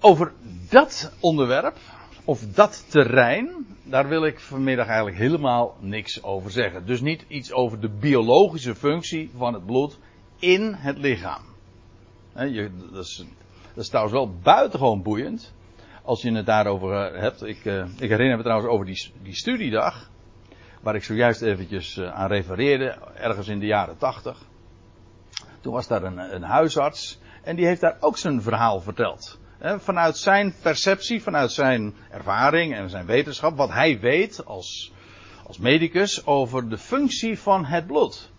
over 0.00 0.32
dat 0.68 1.12
onderwerp, 1.20 1.76
of 2.24 2.46
dat 2.46 2.84
terrein, 2.90 3.66
daar 3.90 4.08
wil 4.08 4.24
ik 4.24 4.40
vanmiddag 4.40 4.86
eigenlijk 4.86 5.16
helemaal 5.16 5.76
niks 5.80 6.22
over 6.22 6.50
zeggen. 6.50 6.86
Dus 6.86 7.00
niet 7.00 7.24
iets 7.28 7.52
over 7.52 7.80
de 7.80 7.88
biologische 7.88 8.74
functie 8.74 9.30
van 9.36 9.54
het 9.54 9.66
bloed 9.66 9.98
in 10.38 10.74
het 10.74 10.98
lichaam. 10.98 11.42
je, 12.34 12.70
dat, 12.92 13.04
is, 13.04 13.24
dat, 13.74 13.88
trouwens 13.88 14.14
wel 14.14 14.34
buitengewoon 14.42 15.02
boeiend. 15.02 15.54
Als 16.02 16.22
je 16.22 16.32
het 16.32 16.46
daarover 16.46 16.92
eh, 16.92 17.20
hebt. 17.20 17.44
Ik, 17.44 17.64
uh, 17.64 17.84
ik 17.98 18.08
herinner 18.08 18.36
me 18.36 18.42
trouwens 18.42 18.70
over 18.70 18.86
die, 18.86 19.12
die 19.22 19.34
studiedag. 19.34 20.10
waar 20.80 20.94
ik 20.94 21.04
zojuist 21.04 21.42
eventjes 21.42 22.00
aan 22.00 22.28
refereerde, 22.28 22.98
ergens 23.14 23.48
in 23.48 23.58
de 23.58 23.66
jaren 23.66 23.96
tachtig. 23.96 24.38
Toen 25.60 25.72
was 25.72 25.86
daar 25.86 26.02
een, 26.02 26.34
een 26.34 26.42
huisarts 26.42 27.20
en 27.42 27.56
die 27.56 27.66
heeft 27.66 27.80
daar 27.80 27.96
ook 28.00 28.18
zijn 28.18 28.42
verhaal 28.42 28.80
verteld. 28.80 29.39
Vanuit 29.62 30.16
zijn 30.16 30.54
perceptie, 30.62 31.22
vanuit 31.22 31.52
zijn 31.52 31.94
ervaring 32.10 32.74
en 32.74 32.90
zijn 32.90 33.06
wetenschap, 33.06 33.56
wat 33.56 33.72
hij 33.72 34.00
weet 34.00 34.44
als, 34.44 34.92
als 35.46 35.58
medicus 35.58 36.26
over 36.26 36.68
de 36.68 36.78
functie 36.78 37.38
van 37.38 37.64
het 37.64 37.86
bloed. 37.86 38.30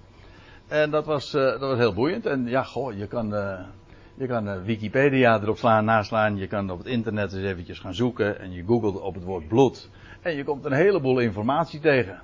En 0.67 0.91
dat 0.91 1.05
was, 1.05 1.33
uh, 1.33 1.41
dat 1.41 1.59
was 1.59 1.77
heel 1.77 1.93
boeiend. 1.93 2.25
En 2.25 2.45
ja, 2.47 2.63
goh, 2.63 2.97
je 2.97 3.07
kan, 3.07 3.33
uh, 3.33 3.59
je 4.15 4.27
kan 4.27 4.47
uh, 4.47 4.63
Wikipedia 4.63 5.41
erop 5.41 5.57
slaan, 5.57 5.85
naslaan. 5.85 6.37
Je 6.37 6.47
kan 6.47 6.69
op 6.69 6.77
het 6.77 6.87
internet 6.87 7.33
eens 7.33 7.43
eventjes 7.43 7.79
gaan 7.79 7.93
zoeken. 7.93 8.39
En 8.39 8.51
je 8.51 8.63
googelt 8.63 9.01
op 9.01 9.13
het 9.13 9.23
woord 9.23 9.47
bloed. 9.47 9.89
En 10.21 10.35
je 10.35 10.43
komt 10.43 10.65
een 10.65 10.73
heleboel 10.73 11.19
informatie 11.19 11.79
tegen. 11.79 12.21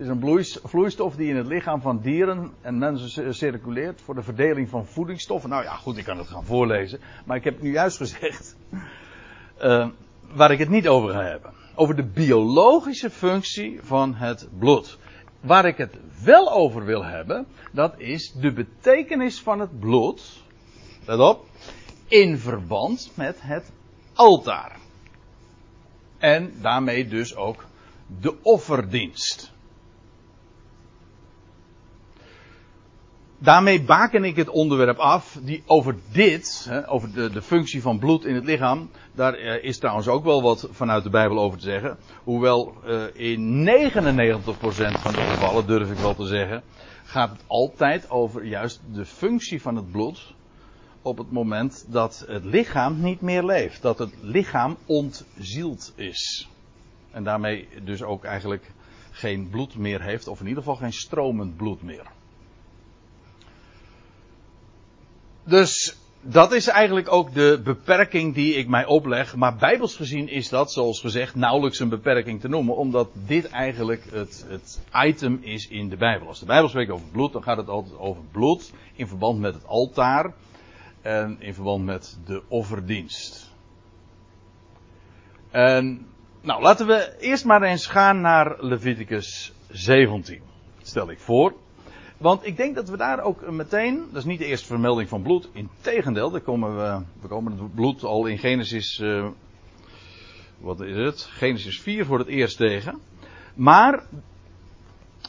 Is 0.00 0.08
een 0.08 0.44
vloeistof 0.62 1.16
die 1.16 1.28
in 1.28 1.36
het 1.36 1.46
lichaam 1.46 1.80
van 1.80 2.00
dieren 2.00 2.52
en 2.60 2.78
mensen 2.78 3.34
circuleert 3.34 4.00
voor 4.00 4.14
de 4.14 4.22
verdeling 4.22 4.68
van 4.68 4.86
voedingsstoffen. 4.86 5.50
Nou 5.50 5.62
ja, 5.62 5.74
goed, 5.76 5.96
ik 5.96 6.04
kan 6.04 6.18
het 6.18 6.26
gaan 6.26 6.44
voorlezen. 6.44 7.00
Maar 7.24 7.36
ik 7.36 7.44
heb 7.44 7.62
nu 7.62 7.72
juist 7.72 7.96
gezegd 7.96 8.56
uh, 9.62 9.88
waar 10.38 10.50
ik 10.50 10.58
het 10.58 10.68
niet 10.68 10.88
over 10.88 11.10
ga 11.10 11.22
hebben. 11.22 11.52
Over 11.74 11.96
de 11.96 12.04
biologische 12.04 13.10
functie 13.10 13.80
van 13.82 14.14
het 14.14 14.48
bloed. 14.58 14.98
Waar 15.40 15.64
ik 15.64 15.76
het 15.76 15.96
wel 16.24 16.52
over 16.52 16.84
wil 16.84 17.04
hebben, 17.04 17.46
dat 17.72 17.94
is 17.96 18.32
de 18.32 18.52
betekenis 18.52 19.40
van 19.40 19.60
het 19.60 19.80
bloed. 19.80 20.42
Let 21.04 21.18
op. 21.18 21.46
In 22.08 22.38
verband 22.38 23.10
met 23.14 23.36
het 23.40 23.70
altaar. 24.14 24.76
En 26.18 26.52
daarmee 26.60 27.08
dus 27.08 27.36
ook 27.36 27.64
de 28.20 28.34
offerdienst. 28.42 29.58
Daarmee 33.42 33.82
baken 33.82 34.24
ik 34.24 34.36
het 34.36 34.48
onderwerp 34.48 34.98
af 34.98 35.38
die 35.42 35.62
over 35.66 35.96
dit, 36.12 36.66
hè, 36.68 36.90
over 36.90 37.12
de, 37.12 37.30
de 37.30 37.42
functie 37.42 37.82
van 37.82 37.98
bloed 37.98 38.24
in 38.24 38.34
het 38.34 38.44
lichaam, 38.44 38.90
daar 39.12 39.40
uh, 39.40 39.64
is 39.64 39.78
trouwens 39.78 40.08
ook 40.08 40.24
wel 40.24 40.42
wat 40.42 40.68
vanuit 40.70 41.02
de 41.02 41.10
Bijbel 41.10 41.38
over 41.38 41.58
te 41.58 41.64
zeggen. 41.64 41.96
Hoewel 42.24 42.74
uh, 42.86 43.02
in 43.12 43.68
99% 43.68 43.70
van 45.00 45.12
de 45.12 45.20
gevallen, 45.20 45.66
durf 45.66 45.90
ik 45.90 45.98
wel 45.98 46.14
te 46.14 46.26
zeggen, 46.26 46.62
gaat 47.04 47.30
het 47.30 47.44
altijd 47.46 48.10
over 48.10 48.44
juist 48.44 48.80
de 48.92 49.04
functie 49.04 49.62
van 49.62 49.76
het 49.76 49.90
bloed 49.90 50.34
op 51.02 51.18
het 51.18 51.30
moment 51.30 51.86
dat 51.88 52.24
het 52.26 52.44
lichaam 52.44 53.00
niet 53.00 53.20
meer 53.20 53.44
leeft. 53.44 53.82
Dat 53.82 53.98
het 53.98 54.12
lichaam 54.20 54.76
ontzield 54.86 55.92
is. 55.96 56.48
En 57.10 57.24
daarmee 57.24 57.68
dus 57.84 58.02
ook 58.02 58.24
eigenlijk 58.24 58.72
geen 59.10 59.48
bloed 59.50 59.76
meer 59.76 60.02
heeft, 60.02 60.28
of 60.28 60.40
in 60.40 60.46
ieder 60.46 60.62
geval 60.62 60.78
geen 60.78 60.92
stromend 60.92 61.56
bloed 61.56 61.82
meer. 61.82 62.06
Dus 65.44 65.96
dat 66.22 66.52
is 66.52 66.66
eigenlijk 66.66 67.12
ook 67.12 67.34
de 67.34 67.60
beperking 67.64 68.34
die 68.34 68.54
ik 68.54 68.68
mij 68.68 68.86
opleg. 68.86 69.36
Maar 69.36 69.56
bijbels 69.56 69.96
gezien 69.96 70.28
is 70.28 70.48
dat, 70.48 70.72
zoals 70.72 71.00
gezegd, 71.00 71.34
nauwelijks 71.34 71.78
een 71.78 71.88
beperking 71.88 72.40
te 72.40 72.48
noemen. 72.48 72.76
Omdat 72.76 73.08
dit 73.26 73.48
eigenlijk 73.48 74.04
het, 74.10 74.44
het 74.48 74.80
item 75.04 75.38
is 75.42 75.68
in 75.68 75.88
de 75.88 75.96
Bijbel. 75.96 76.28
Als 76.28 76.40
de 76.40 76.46
Bijbel 76.46 76.68
spreekt 76.68 76.90
over 76.90 77.06
bloed, 77.12 77.32
dan 77.32 77.42
gaat 77.42 77.56
het 77.56 77.68
altijd 77.68 77.98
over 77.98 78.22
bloed. 78.30 78.72
In 78.94 79.08
verband 79.08 79.40
met 79.40 79.54
het 79.54 79.66
altaar. 79.66 80.32
En 81.02 81.36
in 81.38 81.54
verband 81.54 81.84
met 81.84 82.18
de 82.24 82.42
offerdienst. 82.48 83.50
En, 85.50 86.06
nou, 86.40 86.62
laten 86.62 86.86
we 86.86 87.16
eerst 87.20 87.44
maar 87.44 87.62
eens 87.62 87.86
gaan 87.86 88.20
naar 88.20 88.56
Leviticus 88.64 89.52
17. 89.68 90.42
Stel 90.82 91.10
ik 91.10 91.18
voor. 91.18 91.54
Want 92.20 92.46
ik 92.46 92.56
denk 92.56 92.74
dat 92.74 92.88
we 92.88 92.96
daar 92.96 93.20
ook 93.20 93.50
meteen, 93.50 94.04
dat 94.06 94.16
is 94.16 94.24
niet 94.24 94.38
de 94.38 94.44
eerste 94.44 94.66
vermelding 94.66 95.08
van 95.08 95.22
bloed, 95.22 95.48
integendeel, 95.52 96.30
daar 96.30 96.40
komen 96.40 96.76
we, 96.76 97.04
we 97.20 97.28
komen 97.28 97.58
het 97.58 97.74
bloed 97.74 98.02
al 98.02 98.26
in 98.26 98.38
Genesis, 98.38 98.98
uh, 98.98 99.28
wat 100.58 100.80
is 100.80 100.96
het? 100.96 101.22
Genesis 101.22 101.80
4 101.80 102.04
voor 102.04 102.18
het 102.18 102.28
eerst 102.28 102.56
tegen. 102.56 103.00
Maar 103.54 104.04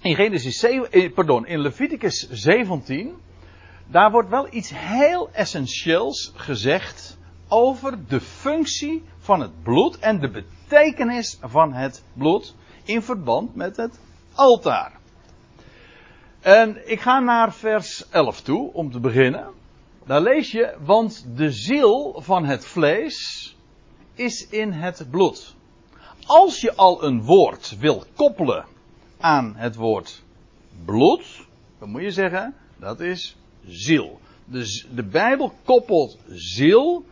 in 0.01 0.15
Genesis 0.15 0.59
7, 0.59 0.91
eh, 0.91 1.13
pardon, 1.13 1.45
in 1.45 1.59
Leviticus 1.59 2.27
17, 2.29 3.13
daar 3.87 4.11
wordt 4.11 4.29
wel 4.29 4.53
iets 4.53 4.71
heel 4.75 5.29
essentieels 5.31 6.31
gezegd 6.35 7.17
over 7.47 8.07
de 8.07 8.21
functie 8.21 9.03
van 9.17 9.39
het 9.39 9.63
bloed 9.63 9.99
en 9.99 10.19
de 10.19 10.29
betekenis 10.29 11.37
van 11.41 11.73
het 11.73 12.03
bloed 12.13 12.55
in 12.83 13.01
verband 13.01 13.55
met 13.55 13.77
het 13.77 13.99
altaar. 14.33 15.00
En 16.41 16.91
ik 16.91 17.01
ga 17.01 17.19
naar 17.19 17.53
vers 17.53 18.09
11 18.09 18.41
toe, 18.41 18.73
om 18.73 18.91
te 18.91 18.99
beginnen. 18.99 19.47
Daar 20.05 20.21
lees 20.21 20.51
je, 20.51 20.75
want 20.83 21.25
de 21.35 21.51
ziel 21.51 22.21
van 22.21 22.45
het 22.45 22.65
vlees 22.65 23.55
is 24.13 24.47
in 24.49 24.71
het 24.71 25.07
bloed. 25.09 25.55
Als 26.25 26.61
je 26.61 26.75
al 26.75 27.03
een 27.03 27.23
woord 27.23 27.77
wil 27.79 28.03
koppelen 28.15 28.65
aan 29.19 29.53
het 29.55 29.75
woord 29.75 30.23
bloed, 30.85 31.45
dan 31.79 31.89
moet 31.89 32.01
je 32.01 32.11
zeggen, 32.11 32.55
dat 32.77 32.99
is 32.99 33.37
ziel. 33.65 34.19
Dus 34.45 34.87
de 34.95 35.03
Bijbel 35.03 35.53
koppelt 35.63 36.17
ziel 36.29 37.05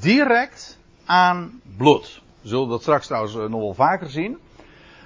direct 0.00 0.78
aan 1.04 1.60
bloed. 1.76 2.22
We 2.40 2.48
zullen 2.48 2.68
dat 2.68 2.80
straks 2.80 3.06
trouwens 3.06 3.34
nog 3.34 3.50
wel 3.50 3.74
vaker 3.74 4.10
zien. 4.10 4.38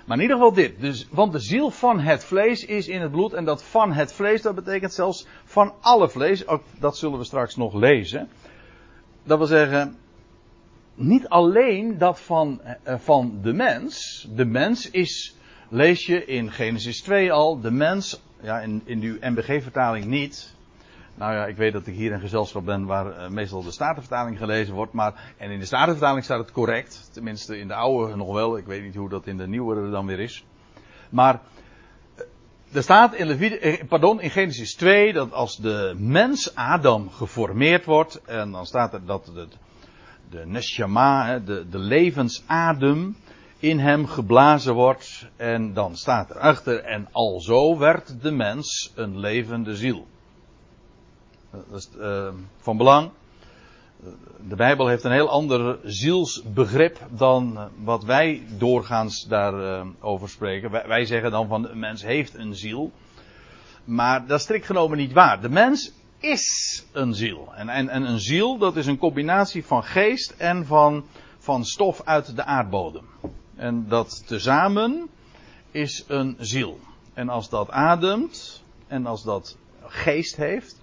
Maar 0.07 0.17
in 0.17 0.23
ieder 0.23 0.37
geval 0.37 0.53
dit. 0.53 0.81
Dus, 0.81 1.09
want 1.11 1.33
de 1.33 1.39
ziel 1.39 1.71
van 1.71 2.01
het 2.01 2.25
vlees 2.25 2.65
is 2.65 2.89
in 2.89 3.01
het 3.01 3.11
bloed. 3.11 3.33
En 3.33 3.45
dat 3.45 3.63
van 3.63 3.93
het 3.93 4.13
vlees, 4.13 4.43
dat 4.43 4.55
betekent 4.55 4.93
zelfs 4.93 5.27
van 5.45 5.75
alle 5.81 6.09
vlees. 6.09 6.47
Ook 6.47 6.63
dat 6.79 6.97
zullen 6.97 7.19
we 7.19 7.25
straks 7.25 7.57
nog 7.57 7.75
lezen. 7.75 8.29
Dat 9.25 9.39
wil 9.39 9.47
zeggen, 9.47 9.97
niet 10.95 11.29
alleen 11.29 11.99
dat 11.99 12.21
van, 12.21 12.61
eh, 12.61 12.99
van 12.99 13.39
de 13.43 13.53
mens. 13.53 14.27
De 14.35 14.45
mens 14.45 14.91
is, 14.91 15.37
lees 15.69 16.07
je 16.07 16.25
in 16.25 16.53
Genesis 16.53 17.01
2 17.03 17.33
al, 17.33 17.61
de 17.61 17.71
mens, 17.71 18.21
ja, 18.41 18.61
in, 18.61 18.83
in 18.85 19.03
uw 19.03 19.17
MBG-vertaling 19.21 20.05
niet. 20.05 20.56
Nou 21.17 21.33
ja, 21.35 21.47
ik 21.47 21.57
weet 21.57 21.73
dat 21.73 21.87
ik 21.87 21.95
hier 21.95 22.13
in 22.13 22.21
gezelschap 22.21 22.65
ben 22.65 22.85
waar 22.85 23.07
uh, 23.07 23.29
meestal 23.29 23.63
de 23.63 23.71
Statenvertaling 23.71 24.39
gelezen 24.39 24.75
wordt. 24.75 24.93
Maar, 24.93 25.35
en 25.37 25.51
in 25.51 25.59
de 25.59 25.65
Statenvertaling 25.65 26.25
staat 26.25 26.39
het 26.39 26.53
correct. 26.53 27.09
Tenminste 27.13 27.59
in 27.59 27.69
de 27.69 27.75
oude 27.75 28.17
nog 28.17 28.33
wel. 28.33 28.57
Ik 28.57 28.67
weet 28.67 28.83
niet 28.83 28.95
hoe 28.95 29.09
dat 29.09 29.27
in 29.27 29.37
de 29.37 29.49
nieuwere 29.49 29.91
dan 29.91 30.07
weer 30.07 30.21
is. 30.21 30.45
Maar 31.11 31.41
uh, 32.19 32.77
er 32.77 32.83
staat 32.83 33.15
in, 33.15 33.27
Levide, 33.27 33.59
eh, 33.59 33.89
pardon, 33.89 34.21
in 34.21 34.31
Genesis 34.31 34.75
2 34.75 35.13
dat 35.13 35.33
als 35.33 35.57
de 35.57 35.95
mens 35.99 36.55
Adam 36.55 37.11
geformeerd 37.11 37.85
wordt. 37.85 38.23
En 38.25 38.51
dan 38.51 38.67
staat 38.67 38.93
er 38.93 39.07
dat 39.07 39.25
de, 39.35 39.49
de 40.31 40.47
neshama, 40.47 41.39
de, 41.39 41.69
de 41.69 41.79
levensadem 41.79 43.17
in 43.59 43.79
hem 43.79 44.07
geblazen 44.07 44.75
wordt. 44.75 45.29
En 45.37 45.73
dan 45.73 45.97
staat 45.97 46.31
erachter. 46.31 46.85
En 46.85 47.09
alzo 47.13 47.79
werd 47.79 48.23
de 48.23 48.31
mens 48.31 48.93
een 48.95 49.19
levende 49.19 49.77
ziel. 49.77 50.07
Dat 51.71 51.79
is 51.79 51.89
uh, 51.99 52.29
van 52.59 52.77
belang. 52.77 53.11
De 54.49 54.57
Bijbel 54.57 54.87
heeft 54.87 55.05
een 55.05 55.13
heel 55.13 55.29
ander 55.29 55.79
zielsbegrip 55.85 56.99
dan 57.11 57.59
wat 57.83 58.05
wij 58.05 58.43
doorgaans 58.59 59.27
daarover 59.29 60.27
uh, 60.27 60.33
spreken. 60.33 60.71
Wij, 60.71 61.05
zeggen 61.05 61.31
dan 61.31 61.49
van 61.49 61.69
een 61.69 61.79
mens 61.79 62.03
heeft 62.03 62.35
een 62.35 62.55
ziel. 62.55 62.93
Maar 63.85 64.27
dat 64.27 64.39
is 64.39 64.45
strikt 64.45 64.67
genomen 64.67 64.99
niet 64.99 65.13
waar. 65.13 65.41
De 65.41 65.49
mens 65.49 65.93
is 66.19 66.85
een 66.93 67.15
ziel. 67.15 67.53
En, 67.55 67.69
en, 67.69 67.89
en 67.89 68.03
een 68.03 68.21
ziel 68.21 68.59
dat 68.59 68.77
is 68.77 68.87
een 68.87 68.99
combinatie 68.99 69.65
van 69.65 69.85
geest 69.85 70.31
en 70.31 70.67
van, 70.67 71.05
van 71.39 71.65
stof 71.65 72.03
uit 72.05 72.37
de 72.37 72.45
aardbodem. 72.45 73.05
En 73.57 73.89
dat 73.89 74.27
tezamen 74.27 75.09
is 75.71 76.05
een 76.09 76.37
ziel. 76.39 76.79
En 77.15 77.29
als 77.29 77.49
dat 77.49 77.71
ademt 77.71 78.63
en 78.87 79.07
als 79.07 79.23
dat 79.23 79.57
geest 79.87 80.37
heeft, 80.37 80.81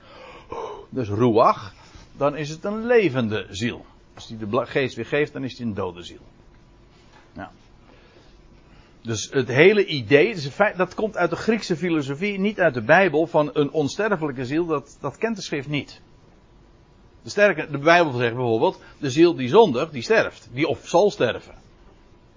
dus 0.93 1.09
ruach, 1.09 1.73
dan 2.17 2.35
is 2.35 2.49
het 2.49 2.63
een 2.63 2.85
levende 2.85 3.45
ziel. 3.49 3.85
Als 4.13 4.27
die 4.27 4.37
de 4.37 4.65
geest 4.65 4.95
weer 4.95 5.05
geeft, 5.05 5.33
dan 5.33 5.43
is 5.43 5.55
die 5.55 5.65
een 5.65 5.73
dode 5.73 6.03
ziel. 6.03 6.21
Nou. 7.33 7.49
Dus 9.01 9.29
het 9.31 9.47
hele 9.47 9.85
idee, 9.85 10.35
dat 10.75 10.93
komt 10.93 11.17
uit 11.17 11.29
de 11.29 11.35
Griekse 11.35 11.75
filosofie, 11.75 12.39
niet 12.39 12.59
uit 12.59 12.73
de 12.73 12.81
Bijbel, 12.81 13.27
van 13.27 13.49
een 13.53 13.71
onsterfelijke 13.71 14.45
ziel, 14.45 14.65
dat, 14.65 14.97
dat 15.01 15.17
kent 15.17 15.35
de 15.35 15.41
schrift 15.41 15.67
niet. 15.67 16.01
De, 17.21 17.67
de 17.71 17.77
Bijbel 17.77 18.11
zegt 18.11 18.35
bijvoorbeeld, 18.35 18.81
de 18.99 19.09
ziel 19.09 19.35
die 19.35 19.47
zondigt, 19.47 19.91
die 19.91 20.01
sterft, 20.01 20.49
die 20.51 20.67
of 20.67 20.87
zal 20.87 21.11
sterven. 21.11 21.53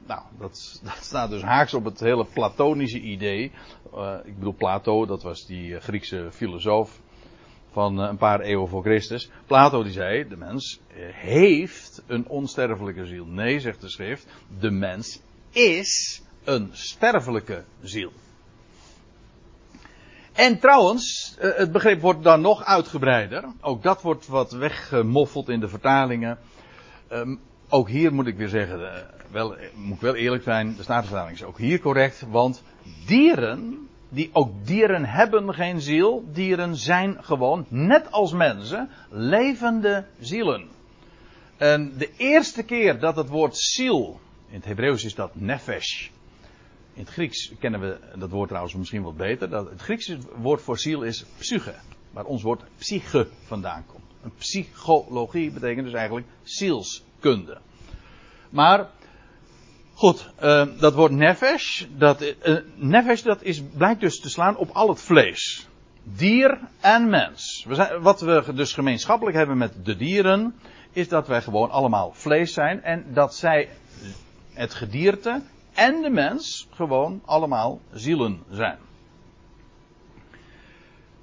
Nou, 0.06 0.20
dat, 0.38 0.80
staat 1.00 1.30
dus 1.30 1.42
haaks 1.42 1.74
op 1.74 1.84
het 1.84 2.00
hele 2.00 2.24
platonische 2.24 3.00
idee. 3.00 3.52
Uh, 3.94 4.14
ik 4.24 4.38
bedoel, 4.38 4.54
Plato, 4.54 5.06
dat 5.06 5.22
was 5.22 5.46
die 5.46 5.80
Griekse 5.80 6.28
filosoof 6.30 7.00
van 7.76 8.02
eh, 8.02 8.08
een 8.08 8.16
paar 8.16 8.40
eeuwen 8.40 8.68
voor 8.68 8.82
Christus. 8.82 9.30
Plato 9.46 9.82
die 9.82 9.92
zei, 9.92 10.28
de 10.28 10.36
mens 10.36 10.80
eh, 10.88 10.96
heeft 11.12 12.02
een 12.06 12.28
onsterfelijke 12.28 13.06
ziel. 13.06 13.26
Nee, 13.26 13.60
zegt 13.60 13.80
de 13.80 13.88
schrift, 13.88 14.26
de 14.60 14.70
mens 14.70 15.20
is 15.50 16.22
een 16.44 16.68
sterfelijke 16.72 17.64
ziel. 17.82 18.12
En 20.32 20.58
trouwens, 20.58 21.36
eh, 21.38 21.50
het 21.56 21.72
begrip 21.72 22.00
wordt 22.00 22.22
dan 22.22 22.40
nog 22.40 22.64
uitgebreider. 22.64 23.44
Ook 23.60 23.82
dat 23.82 24.02
wordt 24.02 24.26
wat 24.26 24.52
weggemoffeld 24.52 25.48
in 25.48 25.60
de 25.60 25.68
vertalingen. 25.68 26.38
Um, 27.12 27.40
ook 27.68 27.88
hier 27.88 28.12
moet 28.12 28.26
ik 28.26 28.36
weer 28.36 28.48
zeggen, 28.48 29.06
wel, 29.30 29.56
moet 29.74 29.96
ik 29.96 30.00
wel 30.00 30.14
eerlijk 30.14 30.42
zijn, 30.42 30.76
de 30.76 30.82
Statenvertaling 30.82 31.36
is 31.36 31.44
ook 31.44 31.58
hier 31.58 31.80
correct. 31.80 32.24
Want 32.30 32.62
dieren, 33.06 33.88
die 34.08 34.30
ook 34.32 34.66
dieren 34.66 35.04
hebben 35.04 35.54
geen 35.54 35.80
ziel. 35.80 36.24
Dieren 36.32 36.76
zijn 36.76 37.24
gewoon, 37.24 37.66
net 37.68 38.12
als 38.12 38.32
mensen, 38.32 38.88
levende 39.10 40.06
zielen. 40.20 40.68
En 41.56 41.92
de 41.98 42.10
eerste 42.16 42.62
keer 42.62 43.00
dat 43.00 43.16
het 43.16 43.28
woord 43.28 43.56
ziel, 43.56 44.20
in 44.48 44.54
het 44.54 44.64
Hebreeuws 44.64 45.04
is 45.04 45.14
dat 45.14 45.34
nefesh, 45.34 46.08
in 46.96 47.02
het 47.02 47.10
Grieks 47.10 47.52
kennen 47.58 47.80
we 47.80 47.98
dat 48.18 48.30
woord 48.30 48.48
trouwens 48.48 48.74
misschien 48.74 49.02
wat 49.02 49.16
beter. 49.16 49.50
Dat 49.50 49.70
het 49.70 49.80
Griekse 49.80 50.18
woord 50.36 50.62
voor 50.62 50.78
ziel 50.78 51.02
is 51.02 51.24
psyche. 51.38 51.74
Waar 52.10 52.24
ons 52.24 52.42
woord 52.42 52.62
psyche 52.78 53.28
vandaan 53.44 53.84
komt. 53.86 54.04
Een 54.22 54.34
psychologie 54.38 55.50
betekent 55.50 55.84
dus 55.84 55.94
eigenlijk 55.94 56.26
zielskunde. 56.42 57.58
Maar, 58.50 58.90
goed, 59.96 60.30
uh, 60.42 60.66
dat 60.78 60.94
woord 60.94 61.12
nefesh, 61.12 61.84
dat, 61.96 62.22
uh, 62.22 62.56
nefesh 62.74 63.22
dat 63.22 63.42
is, 63.42 63.62
blijkt 63.76 64.00
dus 64.00 64.20
te 64.20 64.28
slaan 64.28 64.56
op 64.56 64.70
al 64.72 64.88
het 64.88 65.00
vlees. 65.00 65.68
Dier 66.02 66.58
en 66.80 67.08
mens. 67.08 67.64
We 67.68 67.74
zijn, 67.74 68.00
wat 68.00 68.20
we 68.20 68.52
dus 68.54 68.72
gemeenschappelijk 68.72 69.36
hebben 69.36 69.58
met 69.58 69.84
de 69.84 69.96
dieren, 69.96 70.54
is 70.92 71.08
dat 71.08 71.28
wij 71.28 71.42
gewoon 71.42 71.70
allemaal 71.70 72.12
vlees 72.12 72.52
zijn 72.52 72.82
en 72.82 73.04
dat 73.12 73.34
zij 73.34 73.68
het 74.52 74.74
gedierte 74.74 75.42
en 75.74 76.02
de 76.02 76.10
mens 76.10 76.68
gewoon 76.70 77.22
allemaal 77.24 77.80
zielen 77.92 78.42
zijn. 78.50 78.78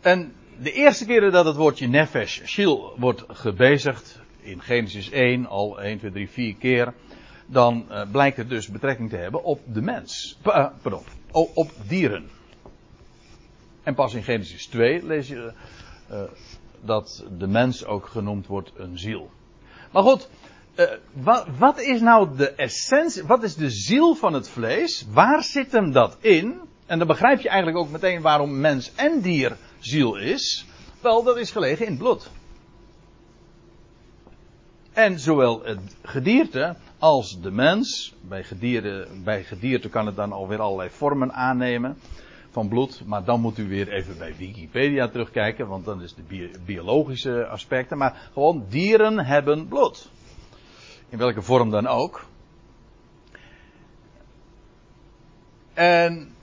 En 0.01 0.33
de 0.59 0.71
eerste 0.71 1.05
keren 1.05 1.31
dat 1.31 1.45
het 1.45 1.55
woordje 1.55 1.87
nefesh, 1.87 2.41
shil, 2.45 2.93
wordt 2.97 3.23
gebezigd, 3.27 4.21
in 4.41 4.61
Genesis 4.61 5.09
1 5.09 5.47
al 5.47 5.81
1, 5.81 5.97
2, 5.97 6.11
3, 6.11 6.29
4 6.29 6.55
keer, 6.55 6.93
dan 7.45 7.85
uh, 7.89 8.01
blijkt 8.11 8.37
het 8.37 8.49
dus 8.49 8.67
betrekking 8.67 9.09
te 9.09 9.15
hebben 9.15 9.43
op 9.43 9.61
de 9.65 9.81
mens. 9.81 10.37
Uh, 10.45 10.67
pardon, 10.81 11.03
op 11.31 11.71
dieren. 11.87 12.29
En 13.83 13.95
pas 13.95 14.13
in 14.13 14.23
Genesis 14.23 14.67
2 14.67 15.05
lees 15.05 15.27
je 15.27 15.53
uh, 16.11 16.21
dat 16.81 17.25
de 17.37 17.47
mens 17.47 17.85
ook 17.85 18.07
genoemd 18.07 18.47
wordt 18.47 18.71
een 18.75 18.97
ziel. 18.97 19.29
Maar 19.91 20.03
goed, 20.03 20.29
wat, 21.57 21.79
is 21.79 22.01
nou 22.01 22.37
de 22.37 22.49
essentie, 22.49 23.23
wat 23.23 23.43
is 23.43 23.55
de 23.55 23.69
ziel 23.69 24.15
van 24.15 24.33
het 24.33 24.49
vlees? 24.49 25.05
Waar 25.11 25.43
zit 25.43 25.71
hem 25.71 25.91
dat 25.91 26.17
in? 26.19 26.61
En 26.85 26.97
dan 26.97 27.07
begrijp 27.07 27.39
je 27.39 27.49
eigenlijk 27.49 27.77
ook 27.77 27.91
meteen 27.91 28.21
waarom 28.21 28.59
mens 28.59 28.91
en 28.95 29.21
dier 29.21 29.57
ziel 29.79 30.15
is. 30.15 30.65
Wel, 31.01 31.23
dat 31.23 31.37
is 31.37 31.51
gelegen 31.51 31.85
in 31.85 31.91
het 31.91 32.01
bloed. 32.01 32.29
En 34.93 35.19
zowel 35.19 35.63
het 35.63 35.79
gedierte 36.01 36.75
als 37.03 37.41
de 37.41 37.51
mens, 37.51 38.13
bij 38.21 38.43
gedierte, 38.43 39.07
bij 39.23 39.43
gedierte 39.43 39.89
kan 39.89 40.05
het 40.05 40.15
dan 40.15 40.31
alweer 40.31 40.61
allerlei 40.61 40.89
vormen 40.89 41.33
aannemen 41.33 41.97
van 42.49 42.67
bloed, 42.67 43.01
maar 43.05 43.23
dan 43.23 43.41
moet 43.41 43.57
u 43.57 43.67
weer 43.67 43.91
even 43.91 44.17
bij 44.17 44.35
Wikipedia 44.37 45.07
terugkijken, 45.07 45.67
want 45.67 45.85
dan 45.85 46.01
is 46.01 46.13
de 46.15 46.51
biologische 46.65 47.45
aspecten. 47.45 47.97
Maar 47.97 48.29
gewoon 48.33 48.65
dieren 48.69 49.25
hebben 49.25 49.67
bloed. 49.67 50.09
In 51.09 51.17
welke 51.17 51.41
vorm 51.41 51.69
dan 51.69 51.87
ook. 51.87 52.25
En 55.73 56.35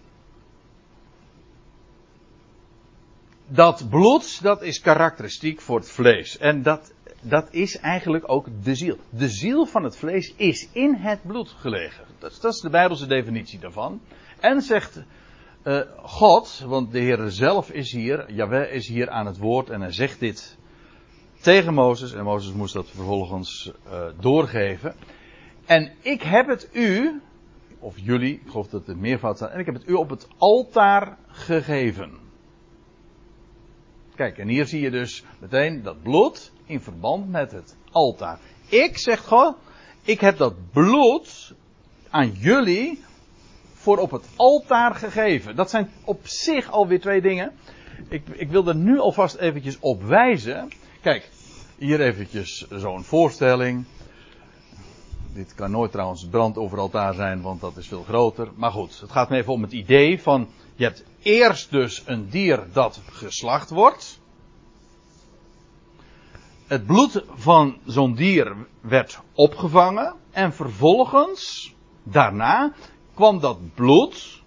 dat 3.46 3.86
bloed, 3.88 4.42
dat 4.42 4.62
is 4.62 4.80
karakteristiek 4.80 5.60
voor 5.60 5.78
het 5.78 5.90
vlees. 5.90 6.38
En 6.38 6.62
dat, 6.62 6.92
dat 7.20 7.48
is 7.50 7.78
eigenlijk 7.78 8.30
ook 8.30 8.46
de 8.62 8.74
ziel. 8.74 8.96
De 9.10 9.28
ziel 9.28 9.66
van 9.66 9.84
het 9.84 9.96
vlees 9.96 10.34
is 10.36 10.68
in 10.72 10.94
het 10.94 11.22
bloed 11.22 11.48
gelegen. 11.48 12.04
Dat, 12.18 12.38
dat 12.40 12.54
is 12.54 12.60
de 12.60 12.70
Bijbelse 12.70 13.06
definitie 13.06 13.58
daarvan. 13.58 14.00
En 14.40 14.62
zegt 14.62 15.02
uh, 15.64 15.80
God, 15.96 16.64
want 16.66 16.92
de 16.92 16.98
Heer 16.98 17.30
zelf 17.30 17.70
is 17.70 17.92
hier, 17.92 18.32
Jaweh 18.32 18.72
is 18.72 18.88
hier 18.88 19.10
aan 19.10 19.26
het 19.26 19.38
woord 19.38 19.70
en 19.70 19.80
hij 19.80 19.92
zegt 19.92 20.20
dit 20.20 20.58
tegen 21.40 21.74
Mozes. 21.74 22.12
En 22.12 22.24
Mozes 22.24 22.52
moest 22.52 22.74
dat 22.74 22.90
vervolgens 22.90 23.72
uh, 23.86 24.06
doorgeven. 24.20 24.94
En 25.66 25.92
ik 26.00 26.22
heb 26.22 26.46
het 26.46 26.68
u, 26.72 27.20
of 27.78 27.98
jullie, 27.98 28.34
ik 28.34 28.50
geloof 28.50 28.68
dat 28.68 28.86
het 28.86 28.96
meervoud 28.96 29.36
staat, 29.36 29.50
en 29.50 29.58
ik 29.58 29.66
heb 29.66 29.74
het 29.74 29.88
u 29.88 29.92
op 29.92 30.10
het 30.10 30.28
altaar 30.38 31.16
gegeven. 31.26 32.18
Kijk, 34.14 34.38
en 34.38 34.48
hier 34.48 34.66
zie 34.66 34.80
je 34.80 34.90
dus 34.90 35.24
meteen 35.38 35.82
dat 35.82 36.02
bloed 36.02 36.52
in 36.70 36.80
verband 36.80 37.28
met 37.28 37.52
het 37.52 37.76
altaar. 37.92 38.38
Ik, 38.68 38.98
zegt 38.98 39.26
God, 39.26 39.56
ik 40.02 40.20
heb 40.20 40.36
dat 40.36 40.54
bloed 40.72 41.54
aan 42.10 42.30
jullie 42.30 43.02
voor 43.74 43.98
op 43.98 44.10
het 44.10 44.26
altaar 44.36 44.94
gegeven. 44.94 45.56
Dat 45.56 45.70
zijn 45.70 45.90
op 46.04 46.20
zich 46.22 46.70
alweer 46.70 47.00
twee 47.00 47.20
dingen. 47.20 47.52
Ik, 48.08 48.28
ik 48.28 48.50
wil 48.50 48.68
er 48.68 48.76
nu 48.76 48.98
alvast 48.98 49.36
eventjes 49.36 49.76
op 49.80 50.02
wijzen. 50.02 50.68
Kijk, 51.00 51.30
hier 51.78 52.00
eventjes 52.00 52.66
zo'n 52.70 53.04
voorstelling. 53.04 53.84
Dit 55.32 55.54
kan 55.54 55.70
nooit 55.70 55.92
trouwens 55.92 56.28
brand 56.28 56.56
over 56.56 56.78
altaar 56.78 57.14
zijn, 57.14 57.42
want 57.42 57.60
dat 57.60 57.76
is 57.76 57.88
veel 57.88 58.02
groter. 58.02 58.48
Maar 58.54 58.70
goed, 58.70 59.00
het 59.00 59.10
gaat 59.10 59.30
me 59.30 59.36
even 59.36 59.52
om 59.52 59.62
het 59.62 59.72
idee 59.72 60.22
van, 60.22 60.48
je 60.74 60.84
hebt 60.84 61.04
eerst 61.22 61.70
dus 61.70 62.02
een 62.06 62.28
dier 62.28 62.66
dat 62.72 63.00
geslacht 63.10 63.70
wordt. 63.70 64.19
Het 66.70 66.86
bloed 66.86 67.24
van 67.34 67.78
zo'n 67.84 68.14
dier 68.14 68.56
werd 68.80 69.20
opgevangen 69.34 70.14
en 70.30 70.52
vervolgens, 70.52 71.74
daarna, 72.02 72.72
kwam 73.14 73.40
dat 73.40 73.74
bloed, 73.74 74.42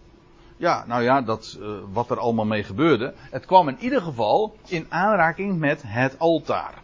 ja, 0.58 0.86
nou 0.88 1.04
ja, 1.04 1.22
dat, 1.22 1.58
uh, 1.60 1.68
wat 1.92 2.10
er 2.10 2.20
allemaal 2.20 2.46
mee 2.46 2.64
gebeurde, 2.64 3.14
het 3.18 3.46
kwam 3.46 3.68
in 3.68 3.78
ieder 3.80 4.02
geval 4.02 4.56
in 4.68 4.86
aanraking 4.90 5.60
met 5.60 5.82
het 5.86 6.20
altaar. 6.20 6.84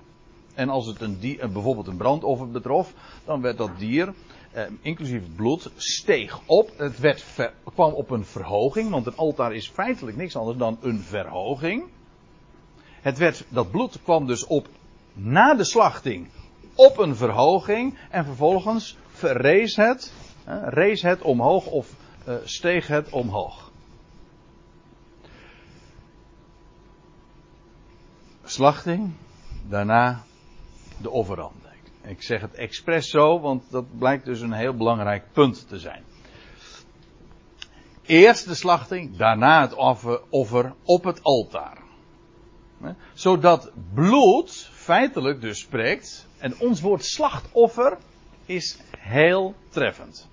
En 0.54 0.70
als 0.70 0.86
het 0.86 1.02
een 1.02 1.20
dier, 1.20 1.40
eh, 1.40 1.50
bijvoorbeeld 1.50 1.88
een 1.88 1.98
brandoffer 1.98 2.52
betrof, 2.52 2.94
dan 3.26 3.42
werd 3.42 3.58
dat 3.58 3.78
dier, 3.78 4.14
eh, 4.52 4.64
inclusief 4.82 5.22
het 5.22 5.36
bloed, 5.36 5.72
steeg 5.76 6.40
op. 6.46 6.72
Het 6.78 7.00
werd 7.00 7.26
kwam 7.74 7.94
op 7.94 8.10
een 8.10 8.26
verhoging, 8.26 8.90
want 8.90 9.06
een 9.06 9.18
altaar 9.18 9.54
is 9.54 9.70
feitelijk 9.70 10.18
niks 10.18 10.36
anders 10.36 10.58
dan 10.58 10.78
een 10.82 11.00
verhoging. 11.00 11.84
Het 13.02 13.18
werd, 13.18 13.46
dat 13.50 13.72
bloed 13.72 14.00
kwam 14.04 14.28
dus 14.28 14.46
op 14.46 14.68
na 15.14 15.54
de 15.54 15.64
slachting 15.64 16.30
op 16.76 16.98
een 16.98 17.16
verhoging 17.16 17.98
en 18.10 18.26
vervolgens 18.26 18.98
verrees 19.08 19.76
het, 19.76 20.14
eh, 20.46 20.62
rees 20.64 21.02
het 21.02 21.22
omhoog 21.22 21.66
of 21.66 21.96
uh, 22.28 22.36
steeg 22.44 22.88
het 22.88 23.10
omhoog. 23.10 23.72
Slachting, 28.44 29.12
daarna 29.68 30.24
de 30.98 31.10
offerande. 31.10 31.68
Ik 32.02 32.22
zeg 32.22 32.42
het 32.42 32.54
expres 32.54 33.10
zo, 33.10 33.40
want 33.40 33.64
dat 33.70 33.98
blijkt 33.98 34.26
dus 34.26 34.42
een 34.42 34.54
heel 34.54 34.76
belangrijk 34.76 35.24
punt 35.32 35.68
te 35.68 35.80
zijn. 35.80 36.04
Eerst 38.06 38.48
de 38.48 38.56
slachting, 38.56 39.18
daarna 39.18 39.62
het 39.62 39.74
offer 40.30 40.74
op 40.84 41.04
het 41.04 41.24
altaar. 41.24 41.78
Zodat 43.14 43.72
bloed 43.94 44.70
feitelijk 44.90 45.42
dus 45.42 45.60
spreekt, 45.60 46.28
en 46.38 46.60
ons 46.60 46.82
woord 46.82 47.06
slachtoffer 47.06 47.98
is 48.46 48.78
heel 48.98 49.56
treffend. 49.70 50.28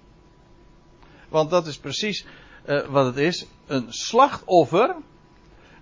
Want 1.29 1.51
dat 1.51 1.66
is 1.66 1.79
precies 1.79 2.27
uh, 2.66 2.87
wat 2.87 3.07
het 3.07 3.16
is. 3.16 3.47
Een 3.66 3.92
slachtoffer, 3.92 4.97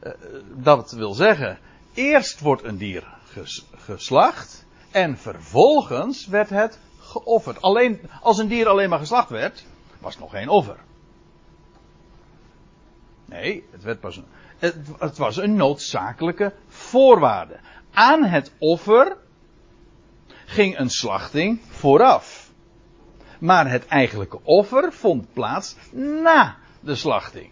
uh, 0.02 0.12
dat 0.54 0.92
wil 0.92 1.12
zeggen, 1.12 1.58
eerst 1.92 2.40
wordt 2.40 2.64
een 2.64 2.76
dier 2.76 3.14
ges, 3.24 3.66
geslacht. 3.74 4.66
En 4.90 5.18
vervolgens 5.18 6.26
werd 6.26 6.50
het 6.50 6.78
geofferd. 6.98 7.62
Alleen, 7.62 8.00
als 8.20 8.38
een 8.38 8.48
dier 8.48 8.68
alleen 8.68 8.88
maar 8.88 8.98
geslacht 8.98 9.30
werd, 9.30 9.64
was 9.98 10.12
het 10.12 10.22
nog 10.22 10.30
geen 10.30 10.48
offer. 10.48 10.78
Nee, 13.24 13.64
het, 13.70 13.82
werd 13.82 14.00
pas 14.00 14.16
een, 14.16 14.26
het, 14.58 14.76
het 14.98 15.18
was 15.18 15.36
een 15.36 15.56
noodzakelijke 15.56 16.52
voorwaarde. 16.68 17.58
Aan 17.94 18.24
het 18.24 18.52
offer 18.58 19.16
ging 20.44 20.78
een 20.78 20.90
slachting 20.90 21.60
vooraf. 21.68 22.50
Maar 23.38 23.70
het 23.70 23.86
eigenlijke 23.86 24.38
offer 24.42 24.92
vond 24.92 25.32
plaats 25.32 25.76
na 25.92 26.56
de 26.80 26.94
slachting. 26.94 27.50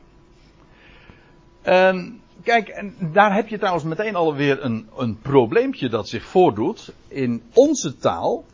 En 1.62 2.22
Kijk, 2.42 2.84
daar 2.98 3.34
heb 3.34 3.48
je 3.48 3.58
trouwens 3.58 3.84
meteen 3.84 4.14
alweer 4.14 4.64
een, 4.64 4.88
een 4.96 5.18
probleempje 5.18 5.88
dat 5.88 6.08
zich 6.08 6.24
voordoet 6.24 6.92
in 7.08 7.42
onze 7.52 7.96
taal. 7.96 8.44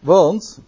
Want 0.00 0.60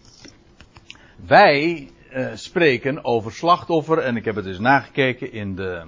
wij 1.15 1.89
uh, 2.13 2.27
spreken 2.33 3.03
over 3.03 3.31
slachtoffer, 3.31 3.97
en 3.97 4.15
ik 4.15 4.25
heb 4.25 4.35
het 4.35 4.45
dus 4.45 4.59
nagekeken 4.59 5.31
in 5.31 5.55
de, 5.55 5.83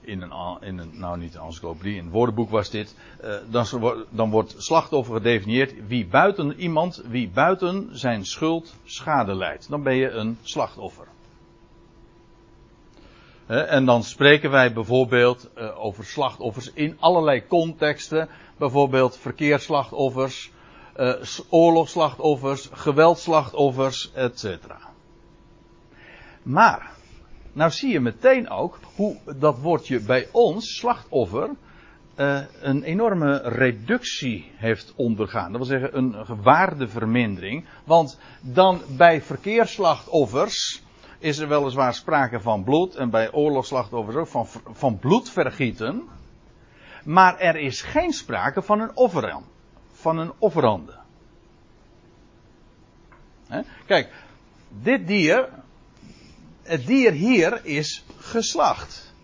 in 0.00 0.22
een, 0.22 0.32
in 0.60 0.78
een 0.78 0.90
nou 0.92 1.18
niet 1.18 1.34
een 1.34 1.76
in 1.82 1.98
een 1.98 2.10
woordenboek 2.10 2.50
was 2.50 2.70
dit, 2.70 2.94
uh, 3.24 3.34
dan, 3.50 3.66
dan 4.10 4.30
wordt 4.30 4.54
slachtoffer 4.58 5.14
gedefinieerd 5.14 5.74
wie 5.86 6.06
buiten 6.06 6.60
iemand, 6.60 7.02
wie 7.08 7.28
buiten 7.28 7.88
zijn 7.92 8.24
schuld 8.24 8.74
schade 8.84 9.34
leidt. 9.34 9.68
Dan 9.68 9.82
ben 9.82 9.94
je 9.94 10.10
een 10.10 10.38
slachtoffer. 10.42 11.06
en 13.46 13.84
dan 13.84 14.02
spreken 14.02 14.50
wij 14.50 14.72
bijvoorbeeld 14.72 15.48
uh, 15.58 15.84
over 15.84 16.04
slachtoffers 16.04 16.72
in 16.72 16.96
allerlei 17.00 17.46
contexten, 17.46 18.28
bijvoorbeeld 18.56 19.16
verkeersslachtoffers, 19.16 20.50
uh, 20.96 21.14
oorlogsslachtoffers, 21.48 22.68
geweldslachtoffers, 22.72 24.12
etc. 24.14 24.56
Maar, 26.42 26.90
nou 27.52 27.70
zie 27.70 27.92
je 27.92 28.00
meteen 28.00 28.50
ook 28.50 28.78
hoe 28.94 29.16
dat 29.36 29.58
woordje 29.58 30.00
bij 30.00 30.28
ons, 30.32 30.76
slachtoffer, 30.76 31.50
uh, 32.16 32.40
een 32.60 32.82
enorme 32.82 33.36
reductie 33.36 34.50
heeft 34.56 34.92
ondergaan. 34.96 35.52
Dat 35.52 35.60
wil 35.60 35.78
zeggen 35.78 35.96
een 35.96 36.42
waardevermindering. 36.42 37.64
Want 37.84 38.18
dan 38.40 38.80
bij 38.96 39.22
verkeersslachtoffers 39.22 40.82
is 41.18 41.38
er 41.38 41.48
weliswaar 41.48 41.94
sprake 41.94 42.40
van 42.40 42.64
bloed. 42.64 42.94
En 42.94 43.10
bij 43.10 43.32
oorlogsslachtoffers 43.32 44.16
ook 44.16 44.26
van, 44.26 44.46
van 44.72 44.98
bloedvergieten. 44.98 46.08
Maar 47.04 47.38
er 47.38 47.56
is 47.56 47.82
geen 47.82 48.12
sprake 48.12 48.62
van 48.62 48.80
een 48.80 48.96
offerand. 48.96 49.46
Van 49.92 50.18
een 50.18 50.32
offerande. 50.38 50.98
Kijk, 53.86 54.12
dit 54.68 55.06
dier 55.06 55.48
het 56.70 56.86
dier 56.86 57.12
hier 57.12 57.64
is 57.64 58.04
geslacht. 58.18 59.14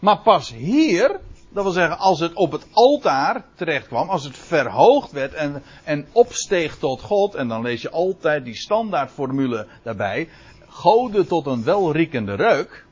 Maar 0.00 0.18
pas 0.22 0.52
hier, 0.52 1.20
dat 1.48 1.64
wil 1.64 1.72
zeggen 1.72 1.98
als 1.98 2.20
het 2.20 2.34
op 2.34 2.52
het 2.52 2.66
altaar 2.72 3.44
terecht 3.54 3.86
kwam, 3.86 4.08
als 4.08 4.24
het 4.24 4.38
verhoogd 4.38 5.12
werd 5.12 5.34
en, 5.34 5.62
en 5.84 6.06
opsteeg 6.12 6.78
tot 6.78 7.02
God, 7.02 7.34
en 7.34 7.48
dan 7.48 7.62
lees 7.62 7.82
je 7.82 7.90
altijd 7.90 8.44
die 8.44 8.54
standaardformule 8.54 9.66
daarbij, 9.82 10.28
goden 10.68 11.26
tot 11.26 11.46
een 11.46 11.64
welriekende 11.64 12.34
reuk. 12.34 12.86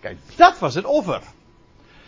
Kijk, 0.00 0.16
dat 0.36 0.58
was 0.58 0.74
het 0.74 0.84
offer. 0.84 1.22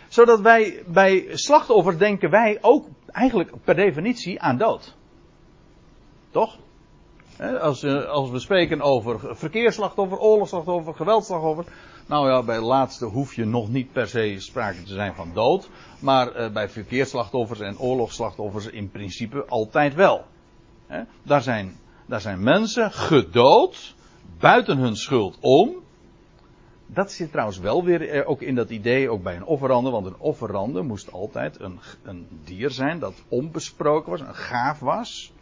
Zodat 0.07 0.39
wij 0.39 0.83
bij 0.87 1.27
slachtoffer 1.31 1.97
denken 1.97 2.29
wij 2.29 2.57
ook 2.61 2.87
eigenlijk 3.07 3.51
per 3.63 3.75
definitie 3.75 4.41
aan 4.41 4.57
dood. 4.57 4.95
Toch? 6.31 6.57
Als, 7.39 7.83
uh, 7.83 8.05
als 8.05 8.29
we 8.29 8.39
spreken 8.39 8.81
over 8.81 9.35
verkeersslachtoffer, 9.35 10.17
oorlogsslachtoffer, 10.17 10.93
geweldslachtoffer. 10.93 11.65
Nou 12.05 12.29
ja, 12.29 12.43
bij 12.43 12.57
de 12.57 12.65
laatste 12.65 13.05
hoef 13.05 13.35
je 13.35 13.45
nog 13.45 13.69
niet 13.69 13.91
per 13.91 14.07
se 14.07 14.35
sprake 14.39 14.83
te 14.83 14.93
zijn 14.93 15.15
van 15.15 15.31
dood. 15.33 15.69
Maar 15.99 16.39
uh, 16.39 16.51
bij 16.51 16.69
verkeersslachtoffers 16.69 17.59
en 17.59 17.79
oorlogsslachtoffers 17.79 18.67
in 18.67 18.91
principe 18.91 19.45
altijd 19.45 19.95
wel. 19.95 20.25
Daar, 21.23 21.41
zijn, 21.41 21.75
daar 22.05 22.21
zijn 22.21 22.43
mensen 22.43 22.91
gedood, 22.91 23.95
buiten 24.39 24.77
hun 24.77 24.95
schuld 24.95 25.37
om. 25.39 25.75
Dat 26.87 27.11
zit 27.11 27.31
trouwens 27.31 27.59
wel 27.59 27.83
weer 27.83 28.09
eh, 28.09 28.29
ook 28.29 28.41
in 28.41 28.55
dat 28.55 28.69
idee, 28.69 29.09
ook 29.09 29.23
bij 29.23 29.35
een 29.35 29.45
offerande. 29.45 29.89
Want 29.89 30.05
een 30.05 30.17
offerande 30.17 30.81
moest 30.81 31.11
altijd 31.11 31.59
een, 31.59 31.79
een 32.03 32.27
dier 32.43 32.71
zijn 32.71 32.99
dat 32.99 33.13
onbesproken 33.27 34.11
was, 34.11 34.19
een 34.19 34.35
gaaf 34.35 34.79
was. 34.79 35.33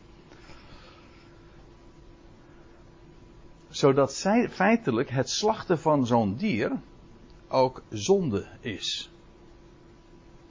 Zodat 3.73 4.13
zij, 4.13 4.49
feitelijk 4.49 5.09
het 5.09 5.29
slachten 5.29 5.79
van 5.79 6.05
zo'n 6.05 6.35
dier 6.35 6.71
ook 7.47 7.83
zonde 7.89 8.47
is. 8.59 9.11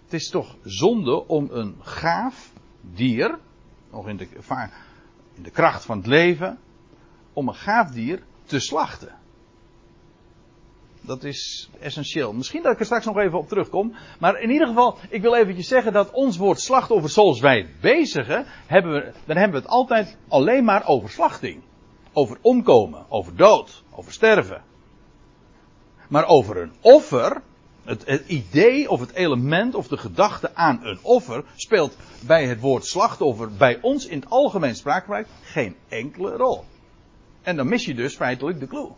Het 0.05 0.13
is 0.13 0.29
toch 0.29 0.57
zonde 0.65 1.27
om 1.27 1.49
een 1.51 1.77
gaaf 1.81 2.53
dier, 2.81 3.39
nog 3.91 4.09
in 4.09 4.17
de, 4.17 4.29
in 5.35 5.43
de 5.43 5.51
kracht 5.51 5.85
van 5.85 5.97
het 5.97 6.07
leven, 6.07 6.59
om 7.33 7.49
een 7.49 7.55
gaaf 7.55 7.91
dier 7.91 8.23
te 8.45 8.61
slachten. 8.61 9.15
Dat 11.01 11.25
is 11.25 11.71
essentieel. 11.81 12.33
Misschien 12.33 12.63
dat 12.63 12.73
ik 12.73 12.79
er 12.79 12.85
straks 12.85 13.05
nog 13.05 13.19
even 13.19 13.39
op 13.39 13.49
terugkom. 13.49 13.95
Maar 14.21 14.41
in 14.41 14.51
ieder 14.51 14.67
geval, 14.67 14.99
ik 15.09 15.23
wil 15.23 15.37
eventjes 15.37 15.69
zeggen 15.69 15.93
dat 15.93 16.11
ons 16.11 16.37
woord 16.37 16.61
slachtoffer 16.61 17.11
zoals 17.11 17.41
wij 17.41 17.59
het 17.59 17.81
bezigen, 17.81 18.45
hebben 18.67 18.93
we, 18.93 19.13
dan 19.25 19.37
hebben 19.37 19.57
we 19.57 19.63
het 19.63 19.75
altijd 19.75 20.17
alleen 20.29 20.65
maar 20.65 20.87
over 20.87 21.11
slachting. 21.11 21.63
Over 22.13 22.39
omkomen, 22.41 23.05
over 23.09 23.37
dood, 23.37 23.83
over 23.91 24.13
sterven. 24.13 24.63
Maar 26.09 26.27
over 26.27 26.57
een 26.57 26.73
offer, 26.81 27.43
het, 27.85 28.07
het, 28.07 28.29
idee 28.29 28.91
of 28.91 29.01
het 29.01 29.13
element 29.13 29.75
of 29.75 29.89
de 29.89 29.97
gedachte 29.97 30.55
aan 30.55 30.81
een 30.83 30.99
offer 31.03 31.45
speelt 31.55 31.97
bij 32.21 32.47
het 32.47 32.61
woord 32.61 32.87
slachtoffer 32.87 33.53
bij 33.53 33.79
ons 33.83 34.07
in 34.07 34.21
het 34.21 34.31
algemeen 34.31 34.75
spraakgebruik 34.75 35.27
geen 35.43 35.77
enkele 35.89 36.37
rol. 36.37 36.65
En 37.43 37.57
dan 37.57 37.69
mis 37.69 37.85
je 37.85 37.95
dus 37.95 38.17
feitelijk 38.17 38.61
de 38.61 38.67
clue. 38.67 38.91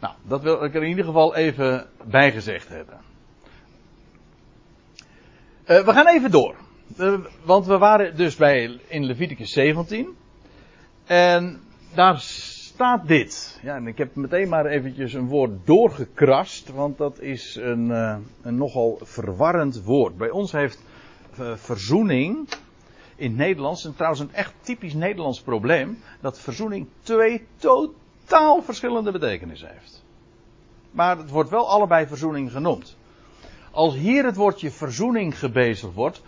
Nou, 0.00 0.14
dat 0.22 0.42
wil 0.42 0.64
ik 0.64 0.74
er 0.74 0.82
in 0.82 0.88
ieder 0.88 1.04
geval 1.04 1.34
even 1.34 1.86
bijgezegd 2.04 2.68
hebben. 2.68 3.00
Uh, 5.66 5.84
we 5.84 5.92
gaan 5.92 6.08
even 6.08 6.30
door. 6.30 6.56
Uh, 6.98 7.18
want 7.42 7.66
we 7.66 7.78
waren 7.78 8.16
dus 8.16 8.36
bij 8.36 8.80
in 8.86 9.04
Leviticus 9.04 9.52
17. 9.52 10.16
En 11.04 11.60
daar 11.94 12.20
staat 12.20 13.08
dit. 13.08 13.58
Ja, 13.62 13.74
en 13.74 13.86
ik 13.86 13.98
heb 13.98 14.14
meteen 14.14 14.48
maar 14.48 14.66
eventjes 14.66 15.12
een 15.12 15.28
woord 15.28 15.50
doorgekrast, 15.64 16.68
want 16.68 16.98
dat 16.98 17.20
is 17.20 17.56
een, 17.56 17.88
uh, 17.88 18.16
een 18.42 18.56
nogal 18.56 18.98
verwarrend 19.02 19.82
woord. 19.82 20.16
Bij 20.16 20.30
ons 20.30 20.52
heeft 20.52 20.82
uh, 21.40 21.52
verzoening 21.56 22.48
in 23.16 23.28
het 23.28 23.36
Nederlands, 23.36 23.84
en 23.84 23.94
trouwens 23.94 24.20
een 24.20 24.34
echt 24.34 24.52
typisch 24.60 24.94
Nederlands 24.94 25.40
probleem, 25.40 25.98
dat 26.20 26.40
verzoening 26.40 26.86
twee 27.02 27.46
totaal 27.56 28.62
verschillende 28.62 29.12
betekenissen 29.12 29.68
heeft. 29.68 30.04
Maar 30.90 31.18
het 31.18 31.30
wordt 31.30 31.50
wel 31.50 31.68
allebei 31.68 32.06
verzoening 32.06 32.52
genoemd. 32.52 32.96
Als 33.70 33.94
hier 33.94 34.24
het 34.24 34.36
woordje 34.36 34.70
verzoening 34.70 35.38
gebezigd 35.38 35.94
wordt, 35.94 36.22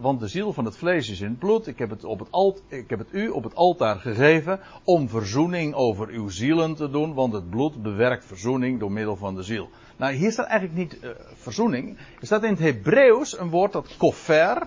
Want 0.00 0.20
de 0.20 0.28
ziel 0.28 0.52
van 0.52 0.64
het 0.64 0.76
vlees 0.76 1.10
is 1.10 1.20
in 1.20 1.28
het 1.28 1.38
bloed. 1.38 1.66
Ik 1.66 1.78
heb 1.78 1.90
het, 1.90 2.04
op 2.04 2.18
het 2.18 2.28
alt, 2.30 2.62
ik 2.68 2.90
heb 2.90 2.98
het 2.98 3.08
u 3.12 3.28
op 3.28 3.44
het 3.44 3.54
altaar 3.54 3.96
gegeven 3.96 4.60
om 4.84 5.08
verzoening 5.08 5.74
over 5.74 6.08
uw 6.08 6.28
zielen 6.28 6.74
te 6.74 6.90
doen. 6.90 7.14
Want 7.14 7.32
het 7.32 7.50
bloed 7.50 7.82
bewerkt 7.82 8.24
verzoening 8.24 8.80
door 8.80 8.92
middel 8.92 9.16
van 9.16 9.34
de 9.34 9.42
ziel. 9.42 9.68
Nou, 9.96 10.12
hier 10.12 10.32
staat 10.32 10.46
eigenlijk 10.46 10.78
niet 10.78 11.04
uh, 11.04 11.10
verzoening. 11.34 11.98
Er 12.20 12.26
staat 12.26 12.42
in 12.42 12.50
het 12.50 12.58
Hebreeuws 12.58 13.38
een 13.38 13.50
woord 13.50 13.72
dat 13.72 13.96
kofer. 13.96 14.66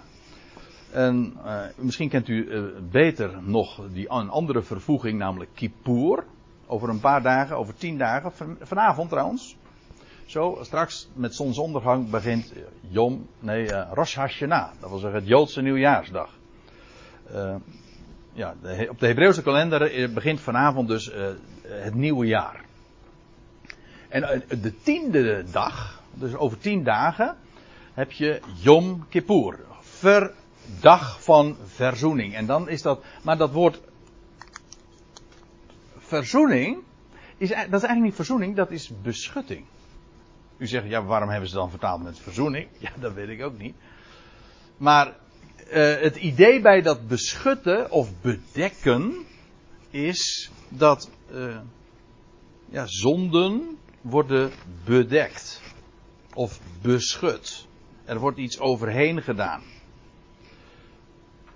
En 0.91 1.37
uh, 1.45 1.61
misschien 1.75 2.09
kent 2.09 2.27
u 2.27 2.45
uh, 2.45 2.63
beter 2.91 3.43
nog 3.43 3.81
die 3.93 4.09
een 4.09 4.29
andere 4.29 4.61
vervoeging, 4.61 5.17
namelijk 5.17 5.49
kippur. 5.53 6.23
Over 6.67 6.89
een 6.89 6.99
paar 6.99 7.21
dagen, 7.21 7.57
over 7.57 7.75
tien 7.75 7.97
dagen. 7.97 8.57
Vanavond 8.61 9.09
trouwens. 9.09 9.57
Zo, 10.25 10.57
straks 10.61 11.09
met 11.13 11.35
zonsondergang 11.35 12.09
begint 12.09 12.53
Yom, 12.89 13.27
nee, 13.39 13.63
uh, 13.63 13.91
Rosh 13.93 14.15
Hashanah. 14.15 14.71
Dat 14.79 14.89
wil 14.89 14.99
zeggen 14.99 15.19
het 15.19 15.27
Joodse 15.27 15.61
nieuwjaarsdag. 15.61 16.29
Uh, 17.33 17.55
ja, 18.33 18.55
op 18.89 18.99
de 18.99 19.07
Hebreeuwse 19.07 19.41
kalender 19.41 19.81
eh, 19.81 20.13
begint 20.13 20.39
vanavond 20.39 20.87
dus 20.87 21.11
het 21.63 21.95
nieuwe 21.95 22.25
jaar. 22.25 22.65
En 24.09 24.43
de 24.61 24.81
tiende 24.81 25.43
dag, 25.51 26.01
dus 26.13 26.35
over 26.35 26.57
tien 26.57 26.83
dagen, 26.83 27.35
heb 27.93 28.11
je 28.11 28.39
Yom 28.61 29.05
Kippur. 29.09 29.59
Verdag 29.79 31.23
van 31.23 31.57
verzoening. 31.63 32.35
En 32.35 32.45
dan 32.45 32.69
is 32.69 32.81
dat, 32.81 33.03
maar 33.23 33.37
dat 33.37 33.51
woord 33.51 33.81
verzoening, 35.97 36.83
is, 37.37 37.49
dat 37.49 37.57
is 37.57 37.71
eigenlijk 37.71 38.01
niet 38.01 38.15
verzoening, 38.15 38.55
dat 38.55 38.71
is 38.71 38.91
beschutting. 39.01 39.65
U 40.61 40.67
zegt, 40.67 40.87
ja, 40.87 41.03
waarom 41.03 41.29
hebben 41.29 41.49
ze 41.49 41.55
dan 41.55 41.69
vertaald 41.69 42.03
met 42.03 42.19
verzoening? 42.19 42.67
Ja, 42.79 42.91
dat 42.99 43.13
weet 43.13 43.29
ik 43.29 43.43
ook 43.43 43.57
niet. 43.57 43.75
Maar 44.77 45.07
uh, 45.07 45.13
het 45.99 46.15
idee 46.15 46.61
bij 46.61 46.81
dat 46.81 47.07
beschutten 47.07 47.91
of 47.91 48.21
bedekken 48.21 49.25
is 49.89 50.51
dat 50.69 51.09
uh, 51.33 51.57
ja, 52.69 52.85
zonden 52.85 53.77
worden 54.01 54.51
bedekt 54.85 55.61
of 56.33 56.59
beschut. 56.81 57.67
Er 58.05 58.19
wordt 58.19 58.37
iets 58.37 58.59
overheen 58.59 59.21
gedaan. 59.21 59.61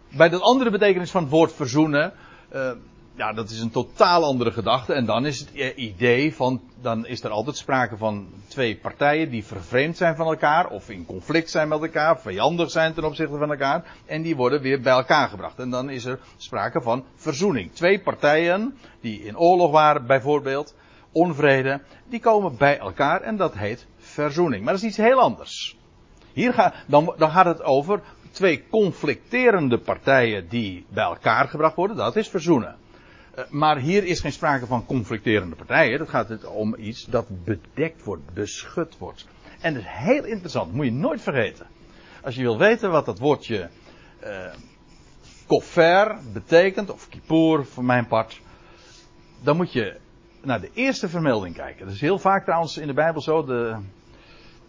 Bij 0.09 0.29
dat 0.29 0.41
andere 0.41 0.71
betekenis 0.71 1.11
van 1.11 1.21
het 1.21 1.31
woord 1.31 1.53
verzoenen. 1.53 2.13
Uh, 2.53 2.71
ja, 3.15 3.33
dat 3.33 3.49
is 3.49 3.59
een 3.59 3.71
totaal 3.71 4.23
andere 4.23 4.51
gedachte. 4.51 4.93
En 4.93 5.05
dan 5.05 5.25
is 5.25 5.39
het 5.39 5.75
idee 5.75 6.35
van, 6.35 6.61
dan 6.81 7.05
is 7.05 7.23
er 7.23 7.29
altijd 7.29 7.57
sprake 7.57 7.97
van 7.97 8.27
twee 8.47 8.77
partijen 8.77 9.29
die 9.29 9.45
vervreemd 9.45 9.97
zijn 9.97 10.15
van 10.15 10.27
elkaar, 10.27 10.67
of 10.67 10.89
in 10.89 11.05
conflict 11.05 11.49
zijn 11.49 11.67
met 11.67 11.81
elkaar, 11.81 12.19
vijandig 12.19 12.71
zijn 12.71 12.93
ten 12.93 13.03
opzichte 13.03 13.37
van 13.37 13.51
elkaar, 13.51 13.83
en 14.05 14.21
die 14.21 14.35
worden 14.35 14.61
weer 14.61 14.81
bij 14.81 14.93
elkaar 14.93 15.29
gebracht. 15.29 15.59
En 15.59 15.69
dan 15.69 15.89
is 15.89 16.05
er 16.05 16.19
sprake 16.37 16.81
van 16.81 17.03
verzoening. 17.15 17.71
Twee 17.73 17.99
partijen 17.99 18.77
die 19.01 19.23
in 19.23 19.37
oorlog 19.37 19.71
waren, 19.71 20.05
bijvoorbeeld, 20.05 20.75
onvrede, 21.11 21.81
die 22.09 22.19
komen 22.19 22.57
bij 22.57 22.77
elkaar 22.77 23.21
en 23.21 23.37
dat 23.37 23.53
heet 23.53 23.87
verzoening. 23.97 24.63
Maar 24.63 24.73
dat 24.73 24.81
is 24.81 24.89
iets 24.89 24.97
heel 24.97 25.19
anders. 25.19 25.77
Hier 26.33 26.53
gaat, 26.53 26.75
dan, 26.87 27.13
dan 27.17 27.29
gaat 27.29 27.45
het 27.45 27.63
over 27.63 28.01
twee 28.31 28.67
conflicterende 28.69 29.77
partijen 29.77 30.47
die 30.49 30.85
bij 30.89 31.03
elkaar 31.03 31.47
gebracht 31.47 31.75
worden. 31.75 31.97
Dat 31.97 32.15
is 32.15 32.29
verzoenen. 32.29 32.75
Eh, 33.35 33.43
maar 33.49 33.77
hier 33.77 34.03
is 34.03 34.19
geen 34.19 34.31
sprake 34.31 34.65
van 34.65 34.85
conflicterende 34.85 35.55
partijen. 35.55 35.99
Het 35.99 36.09
gaat 36.09 36.45
om 36.45 36.75
iets 36.75 37.05
dat 37.05 37.43
bedekt 37.43 38.03
wordt, 38.03 38.33
beschut 38.33 38.97
wordt. 38.97 39.27
En 39.61 39.73
dat 39.73 39.83
is 39.83 39.89
heel 39.89 40.23
interessant, 40.23 40.73
moet 40.73 40.85
je 40.85 40.91
nooit 40.91 41.21
vergeten. 41.21 41.67
Als 42.23 42.35
je 42.35 42.41
wil 42.41 42.57
weten 42.57 42.91
wat 42.91 43.05
dat 43.05 43.19
woordje 43.19 43.69
uh, 44.23 44.53
koffer 45.47 46.17
betekent, 46.33 46.91
of 46.91 47.09
kippur 47.09 47.65
voor 47.65 47.83
mijn 47.83 48.07
part, 48.07 48.41
dan 49.43 49.55
moet 49.55 49.73
je 49.73 49.97
naar 50.41 50.61
de 50.61 50.69
eerste 50.73 51.09
vermelding 51.09 51.55
kijken. 51.55 51.85
Dat 51.85 51.95
is 51.95 52.01
heel 52.01 52.19
vaak 52.19 52.43
trouwens 52.43 52.77
in 52.77 52.87
de 52.87 52.93
Bijbel 52.93 53.21
zo. 53.21 53.45
De, 53.45 53.77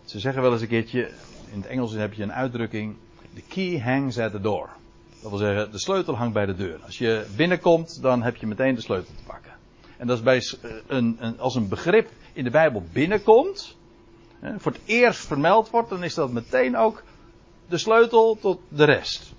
ze 0.04 0.18
zeggen 0.18 0.42
wel 0.42 0.52
eens 0.52 0.60
een 0.60 0.68
keertje, 0.68 1.10
in 1.52 1.60
het 1.60 1.66
Engels 1.66 1.92
heb 1.92 2.12
je 2.12 2.22
een 2.22 2.32
uitdrukking, 2.32 2.96
the 3.34 3.42
key 3.48 3.80
hangs 3.80 4.18
at 4.18 4.32
the 4.32 4.40
door. 4.40 4.70
Dat 5.20 5.30
wil 5.30 5.38
zeggen, 5.38 5.72
de 5.72 5.78
sleutel 5.78 6.16
hangt 6.16 6.34
bij 6.34 6.46
de 6.46 6.54
deur. 6.54 6.80
Als 6.84 6.98
je 6.98 7.26
binnenkomt, 7.36 8.02
dan 8.02 8.22
heb 8.22 8.36
je 8.36 8.46
meteen 8.46 8.74
de 8.74 8.80
sleutel 8.80 9.14
te 9.16 9.22
pakken. 9.26 9.52
En 9.96 10.06
dat 10.06 10.16
is 10.16 10.22
bij 10.22 10.36
eh, 10.36 10.70
een, 10.86 11.16
een, 11.20 11.40
als 11.40 11.54
een 11.54 11.68
begrip 11.68 12.10
in 12.32 12.44
de 12.44 12.50
Bijbel 12.50 12.84
binnenkomt, 12.92 13.76
hè, 14.40 14.58
voor 14.58 14.72
het 14.72 14.80
eerst 14.84 15.26
vermeld 15.26 15.70
wordt, 15.70 15.88
dan 15.88 16.04
is 16.04 16.14
dat 16.14 16.30
meteen 16.30 16.76
ook 16.76 17.02
de 17.68 17.78
sleutel 17.78 18.38
tot 18.40 18.60
de 18.68 18.84
rest. 18.84 19.34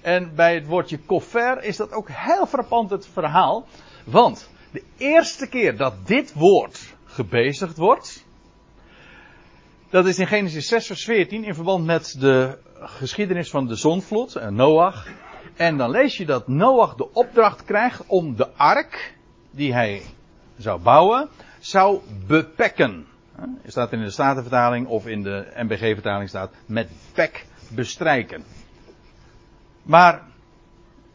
En 0.00 0.34
bij 0.34 0.54
het 0.54 0.66
woordje 0.66 0.98
koffer 0.98 1.62
is 1.62 1.76
dat 1.76 1.92
ook 1.92 2.08
heel 2.10 2.46
frappant 2.46 2.90
het 2.90 3.06
verhaal. 3.06 3.66
Want 4.04 4.48
de 4.72 4.82
eerste 4.96 5.48
keer 5.48 5.76
dat 5.76 6.06
dit 6.06 6.32
woord 6.32 6.94
gebezigd 7.04 7.76
wordt, 7.76 8.24
dat 9.90 10.06
is 10.06 10.18
in 10.18 10.26
Genesis 10.26 10.68
6 10.68 10.86
vers 10.86 11.04
14 11.04 11.44
in 11.44 11.54
verband 11.54 11.84
met 11.84 12.16
de 12.18 12.58
geschiedenis 12.74 13.50
van 13.50 13.66
de 13.66 13.74
zonvloed, 13.74 14.34
en 14.36 14.54
Noach. 14.54 15.06
En 15.56 15.76
dan 15.76 15.90
lees 15.90 16.16
je 16.16 16.26
dat 16.26 16.48
Noach 16.48 16.94
de 16.94 17.12
opdracht 17.12 17.64
krijgt 17.64 18.06
om 18.06 18.36
de 18.36 18.48
ark, 18.48 19.14
die 19.50 19.72
hij 19.72 20.02
zou 20.56 20.80
bouwen, 20.80 21.28
zou 21.58 22.00
bepekken. 22.26 23.06
Er 23.62 23.70
staat 23.70 23.92
in 23.92 24.00
de 24.00 24.10
Statenvertaling 24.10 24.86
of 24.86 25.06
in 25.06 25.22
de 25.22 25.52
MBG-vertaling 25.56 26.28
staat 26.28 26.50
met 26.66 26.88
pek 27.12 27.46
bestrijken. 27.68 28.44
Maar, 29.82 30.22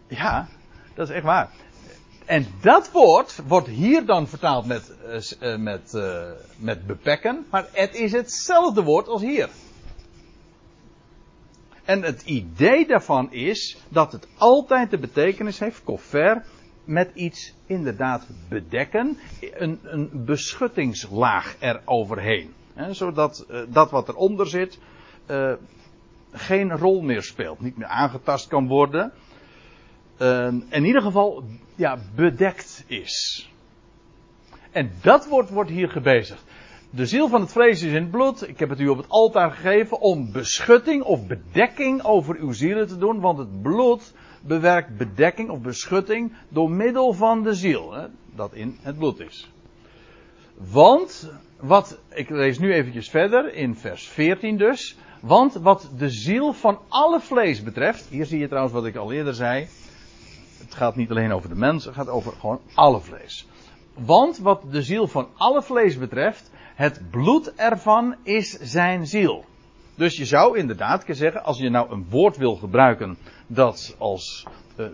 ja, 0.07 0.47
dat 0.93 1.09
is 1.09 1.15
echt 1.15 1.25
waar. 1.25 1.49
En 2.25 2.47
dat 2.61 2.91
woord 2.91 3.39
wordt 3.47 3.67
hier 3.67 4.05
dan 4.05 4.27
vertaald 4.27 4.65
met, 4.65 4.95
uh, 5.41 5.57
met, 5.57 5.93
uh, 5.95 6.29
met 6.57 6.87
bepekken, 6.87 7.45
maar 7.51 7.67
het 7.71 7.95
is 7.95 8.11
hetzelfde 8.11 8.83
woord 8.83 9.07
als 9.07 9.21
hier. 9.21 9.49
En 11.83 12.01
het 12.01 12.21
idee 12.21 12.87
daarvan 12.87 13.31
is 13.31 13.77
dat 13.89 14.11
het 14.11 14.27
altijd 14.37 14.89
de 14.89 14.97
betekenis 14.97 15.59
heeft, 15.59 15.83
koffer, 15.83 16.43
met 16.83 17.11
iets 17.13 17.53
inderdaad 17.65 18.27
bedekken, 18.49 19.17
een, 19.41 19.79
een 19.83 20.25
beschuttingslaag 20.25 21.55
eroverheen. 21.59 22.53
He, 22.73 22.93
zodat 22.93 23.45
dat 23.69 23.91
wat 23.91 24.09
eronder 24.09 24.47
zit 24.47 24.79
geen 26.31 26.77
rol 26.77 27.01
meer 27.01 27.23
speelt, 27.23 27.59
niet 27.59 27.77
meer 27.77 27.87
aangetast 27.87 28.47
kan 28.47 28.67
worden. 28.67 29.11
Uh, 30.21 30.47
in 30.69 30.85
ieder 30.85 31.01
geval 31.01 31.43
ja, 31.75 31.97
bedekt 32.15 32.83
is. 32.87 33.49
En 34.71 34.91
dat 35.01 35.27
woord 35.27 35.49
wordt 35.49 35.69
hier 35.69 35.89
gebezigd. 35.89 36.43
De 36.89 37.05
ziel 37.05 37.27
van 37.27 37.41
het 37.41 37.51
vlees 37.51 37.81
is 37.81 37.89
in 37.89 38.01
het 38.01 38.11
bloed. 38.11 38.47
Ik 38.47 38.59
heb 38.59 38.69
het 38.69 38.79
u 38.79 38.87
op 38.87 38.97
het 38.97 39.09
altaar 39.09 39.51
gegeven 39.51 39.99
om 39.99 40.31
beschutting 40.31 41.03
of 41.03 41.27
bedekking 41.27 42.03
over 42.03 42.35
uw 42.35 42.51
zielen 42.51 42.87
te 42.87 42.97
doen. 42.97 43.19
Want 43.19 43.37
het 43.37 43.61
bloed 43.61 44.13
bewerkt 44.41 44.97
bedekking 44.97 45.49
of 45.49 45.59
beschutting 45.59 46.33
door 46.49 46.71
middel 46.71 47.13
van 47.13 47.43
de 47.43 47.53
ziel. 47.53 47.93
Hè, 47.93 48.07
dat 48.35 48.53
in 48.53 48.77
het 48.81 48.97
bloed 48.97 49.19
is. 49.19 49.51
Want, 50.57 51.31
wat, 51.59 51.99
ik 52.09 52.29
lees 52.29 52.59
nu 52.59 52.73
eventjes 52.73 53.09
verder 53.09 53.53
in 53.53 53.75
vers 53.75 54.07
14 54.07 54.57
dus. 54.57 54.97
Want 55.21 55.53
wat 55.53 55.89
de 55.97 56.09
ziel 56.09 56.53
van 56.53 56.79
alle 56.87 57.19
vlees 57.19 57.63
betreft. 57.63 58.07
Hier 58.09 58.25
zie 58.25 58.39
je 58.39 58.47
trouwens 58.47 58.73
wat 58.73 58.85
ik 58.85 58.95
al 58.95 59.11
eerder 59.11 59.33
zei. 59.33 59.67
Het 60.65 60.75
gaat 60.75 60.95
niet 60.95 61.09
alleen 61.09 61.33
over 61.33 61.49
de 61.49 61.55
mens, 61.55 61.85
het 61.85 61.93
gaat 61.93 62.09
over 62.09 62.33
gewoon 62.39 62.59
alle 62.73 63.01
vlees. 63.01 63.47
Want 63.93 64.37
wat 64.37 64.63
de 64.71 64.81
ziel 64.81 65.07
van 65.07 65.27
alle 65.37 65.61
vlees 65.61 65.97
betreft, 65.97 66.51
het 66.75 67.01
bloed 67.09 67.55
ervan 67.55 68.15
is 68.23 68.49
zijn 68.51 69.07
ziel. 69.07 69.45
Dus 69.95 70.17
je 70.17 70.25
zou 70.25 70.57
inderdaad 70.57 70.99
kunnen 70.99 71.15
zeggen, 71.15 71.43
als 71.43 71.57
je 71.57 71.69
nou 71.69 71.91
een 71.91 72.05
woord 72.09 72.37
wil 72.37 72.55
gebruiken 72.55 73.17
dat 73.47 73.95
als, 73.97 74.45
uh, 74.77 74.85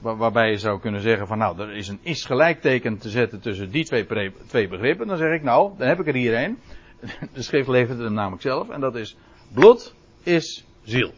waarbij 0.00 0.50
je 0.50 0.58
zou 0.58 0.80
kunnen 0.80 1.00
zeggen 1.00 1.26
van 1.26 1.38
nou, 1.38 1.60
er 1.60 1.76
is 1.76 1.88
een 1.88 1.98
is 2.02 2.24
gelijkteken 2.24 2.98
te 2.98 3.10
zetten 3.10 3.40
tussen 3.40 3.70
die 3.70 3.84
twee, 3.84 4.06
twee 4.46 4.68
begrippen, 4.68 5.06
dan 5.06 5.16
zeg 5.16 5.32
ik 5.32 5.42
nou, 5.42 5.72
dan 5.78 5.88
heb 5.88 6.00
ik 6.00 6.06
er 6.06 6.14
hier 6.14 6.42
een. 6.44 6.58
De 7.34 7.42
schrift 7.42 7.68
levert 7.68 7.98
hem 7.98 8.12
namelijk 8.12 8.42
zelf 8.42 8.68
en 8.68 8.80
dat 8.80 8.96
is 8.96 9.16
bloed 9.52 9.94
is 10.22 10.64
ziel. 10.82 11.12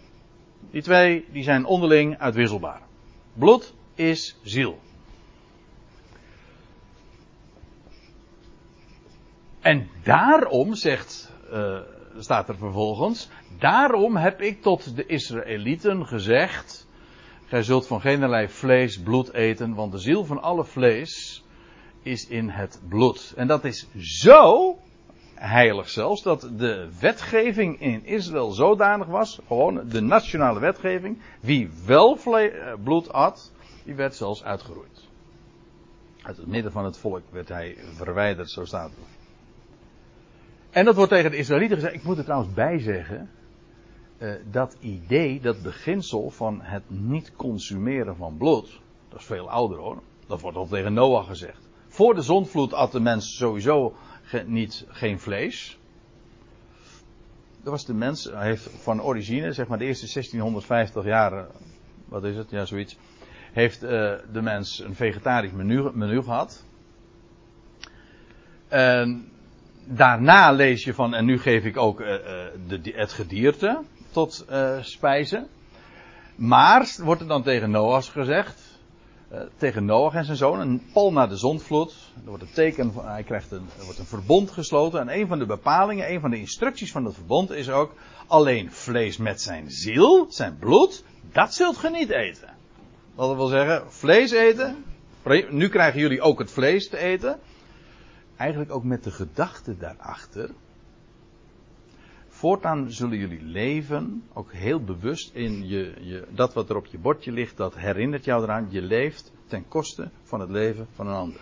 Die 0.70 0.82
twee 0.82 1.24
die 1.32 1.42
zijn 1.42 1.64
onderling 1.64 2.18
uitwisselbaar. 2.18 2.80
Bloed 3.32 3.74
is 3.94 4.36
ziel. 4.42 4.78
En 9.60 9.88
daarom, 10.02 10.74
zegt, 10.74 11.32
uh, 11.52 11.80
staat 12.18 12.48
er 12.48 12.56
vervolgens, 12.56 13.28
daarom 13.58 14.16
heb 14.16 14.40
ik 14.40 14.62
tot 14.62 14.96
de 14.96 15.06
Israëlieten 15.06 16.06
gezegd, 16.06 16.86
gij 17.46 17.62
zult 17.62 17.86
van 17.86 18.00
geen 18.00 18.48
vlees, 18.48 19.00
bloed 19.00 19.32
eten, 19.32 19.74
want 19.74 19.92
de 19.92 19.98
ziel 19.98 20.24
van 20.24 20.42
alle 20.42 20.64
vlees 20.64 21.44
is 22.02 22.28
in 22.28 22.48
het 22.48 22.80
bloed. 22.88 23.32
En 23.36 23.46
dat 23.46 23.64
is 23.64 23.86
zo 23.96 24.78
heilig 25.40 25.88
zelfs, 25.88 26.22
dat 26.22 26.50
de 26.56 26.88
wetgeving 27.00 27.80
in 27.80 28.04
Israël 28.04 28.50
zodanig 28.50 29.06
was, 29.06 29.40
gewoon 29.46 29.88
de 29.88 30.00
nationale 30.00 30.60
wetgeving, 30.60 31.18
wie 31.40 31.70
wel 31.86 32.18
eh, 32.24 32.74
bloed 32.82 33.12
at, 33.12 33.52
die 33.84 33.94
werd 33.94 34.14
zelfs 34.14 34.44
uitgeroeid. 34.44 35.08
Uit 36.22 36.36
het 36.36 36.46
midden 36.46 36.72
van 36.72 36.84
het 36.84 36.98
volk 36.98 37.22
werd 37.30 37.48
hij 37.48 37.76
verwijderd, 37.94 38.50
zo 38.50 38.64
staat 38.64 38.90
het. 38.90 38.98
En 40.70 40.84
dat 40.84 40.94
wordt 40.94 41.10
tegen 41.10 41.30
de 41.30 41.36
Israëlieten 41.36 41.76
gezegd. 41.76 41.94
Ik 41.94 42.02
moet 42.02 42.18
er 42.18 42.24
trouwens 42.24 42.54
bij 42.54 42.78
zeggen. 42.78 43.30
Uh, 44.18 44.34
dat 44.50 44.76
idee, 44.80 45.40
dat 45.40 45.62
beginsel 45.62 46.30
van 46.30 46.60
het 46.60 46.82
niet 46.86 47.32
consumeren 47.36 48.16
van 48.16 48.36
bloed. 48.36 48.80
Dat 49.08 49.18
is 49.20 49.26
veel 49.26 49.50
ouder 49.50 49.78
hoor. 49.78 50.02
Dat 50.26 50.40
wordt 50.40 50.56
al 50.56 50.66
tegen 50.66 50.92
Noach 50.92 51.26
gezegd. 51.26 51.68
Voor 51.88 52.14
de 52.14 52.22
zondvloed 52.22 52.72
at 52.72 52.92
de 52.92 53.00
mens 53.00 53.36
sowieso 53.36 53.94
niet, 54.46 54.84
geen 54.88 55.20
vlees. 55.20 55.78
Dat 57.62 57.72
was 57.72 57.84
de 57.84 57.94
mens, 57.94 58.24
hij 58.24 58.46
heeft 58.46 58.70
van 58.70 59.02
origine, 59.02 59.52
zeg 59.52 59.68
maar 59.68 59.78
de 59.78 59.84
eerste 59.84 60.12
1650 60.12 61.04
jaar, 61.04 61.46
wat 62.04 62.24
is 62.24 62.36
het, 62.36 62.50
ja 62.50 62.64
zoiets, 62.64 62.98
heeft 63.52 63.82
uh, 63.82 63.90
de 64.32 64.42
mens 64.42 64.80
een 64.80 64.94
vegetarisch 64.94 65.52
menu, 65.52 65.90
menu 65.92 66.22
gehad. 66.22 66.64
En 68.68 69.32
daarna 69.84 70.52
lees 70.52 70.84
je 70.84 70.94
van, 70.94 71.14
en 71.14 71.24
nu 71.24 71.38
geef 71.38 71.64
ik 71.64 71.76
ook 71.76 72.00
uh, 72.00 72.06
de, 72.66 72.80
het 72.94 73.12
gedierte 73.12 73.82
tot 74.10 74.46
spijzen. 74.80 75.48
Maar, 76.34 76.94
wordt 77.02 77.20
er 77.20 77.28
dan 77.28 77.42
tegen 77.42 77.70
Noach 77.70 78.12
gezegd, 78.12 78.59
tegen 79.56 79.84
Noach 79.84 80.14
en 80.14 80.24
zijn 80.24 80.36
zoon, 80.36 80.60
een 80.60 80.82
pal 80.92 81.12
na 81.12 81.26
de 81.26 81.36
zondvloed. 81.36 81.94
Er 82.24 82.28
wordt 82.28 82.42
een 82.42 82.52
teken, 82.52 82.92
hij 82.94 83.22
krijgt 83.22 83.50
een, 83.50 83.68
er 83.78 83.84
wordt 83.84 83.98
een 83.98 84.04
verbond 84.04 84.50
gesloten. 84.50 85.00
En 85.00 85.18
een 85.18 85.26
van 85.26 85.38
de 85.38 85.46
bepalingen, 85.46 86.12
een 86.12 86.20
van 86.20 86.30
de 86.30 86.38
instructies 86.38 86.92
van 86.92 87.04
dat 87.04 87.14
verbond 87.14 87.50
is 87.50 87.70
ook, 87.70 87.94
alleen 88.26 88.72
vlees 88.72 89.16
met 89.16 89.40
zijn 89.40 89.70
ziel, 89.70 90.26
zijn 90.28 90.56
bloed, 90.58 91.04
dat 91.32 91.54
zult 91.54 91.76
ge 91.76 91.90
niet 91.90 92.10
eten. 92.10 92.48
Dat 93.16 93.36
wil 93.36 93.46
zeggen, 93.46 93.92
vlees 93.92 94.30
eten, 94.30 94.84
nu 95.50 95.68
krijgen 95.68 96.00
jullie 96.00 96.20
ook 96.20 96.38
het 96.38 96.50
vlees 96.50 96.88
te 96.88 96.98
eten 96.98 97.38
eigenlijk 98.40 98.72
ook 98.72 98.84
met 98.84 99.04
de 99.04 99.10
gedachte 99.10 99.76
daarachter. 99.76 100.50
Voortaan 102.40 102.90
zullen 102.90 103.18
jullie 103.18 103.42
leven, 103.42 104.22
ook 104.32 104.52
heel 104.52 104.84
bewust 104.84 105.34
in 105.34 105.68
je, 105.68 105.94
je, 106.00 106.26
dat 106.30 106.54
wat 106.54 106.70
er 106.70 106.76
op 106.76 106.86
je 106.86 106.98
bordje 106.98 107.32
ligt, 107.32 107.56
dat 107.56 107.76
herinnert 107.76 108.24
jou 108.24 108.42
eraan, 108.42 108.66
je 108.70 108.82
leeft 108.82 109.32
ten 109.46 109.68
koste 109.68 110.10
van 110.22 110.40
het 110.40 110.50
leven 110.50 110.86
van 110.94 111.06
een 111.06 111.14
ander. 111.14 111.40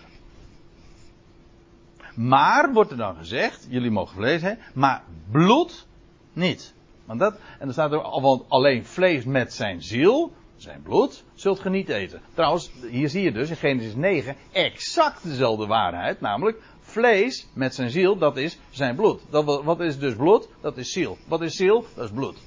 Maar, 2.15 2.73
wordt 2.73 2.91
er 2.91 2.97
dan 2.97 3.15
gezegd, 3.15 3.67
jullie 3.69 3.91
mogen 3.91 4.15
vlees 4.15 4.41
hebben, 4.41 4.65
maar 4.73 5.03
bloed 5.31 5.87
niet. 6.33 6.73
Want 7.05 7.19
dat, 7.19 7.33
en 7.33 7.65
dan 7.65 7.73
staat 7.73 7.91
er, 7.91 8.21
want 8.21 8.49
alleen 8.49 8.85
vlees 8.85 9.25
met 9.25 9.53
zijn 9.53 9.81
ziel, 9.81 10.31
zijn 10.55 10.81
bloed, 10.81 11.23
zult 11.33 11.59
ge 11.59 11.69
niet 11.69 11.89
eten. 11.89 12.21
Trouwens, 12.33 12.71
hier 12.89 13.09
zie 13.09 13.23
je 13.23 13.31
dus 13.31 13.49
in 13.49 13.55
Genesis 13.55 13.95
9 13.95 14.35
exact 14.51 15.23
dezelfde 15.23 15.65
waarheid, 15.65 16.21
namelijk 16.21 16.61
vlees 16.89 17.47
met 17.53 17.75
zijn 17.75 17.89
ziel, 17.89 18.17
dat 18.17 18.37
is 18.37 18.59
zijn 18.69 18.95
bloed. 18.95 19.21
Dat, 19.29 19.63
wat 19.63 19.79
is 19.79 19.99
dus 19.99 20.15
bloed? 20.15 20.49
Dat 20.61 20.77
is 20.77 20.91
ziel. 20.91 21.17
Wat 21.27 21.41
is 21.41 21.55
ziel? 21.55 21.85
Dat 21.95 22.05
is 22.05 22.11
bloed. 22.11 22.37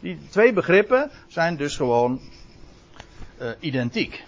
Die 0.00 0.18
twee 0.30 0.52
begrippen 0.52 1.10
zijn 1.26 1.56
dus 1.56 1.76
gewoon 1.76 2.20
uh, 3.40 3.50
identiek. 3.60 4.24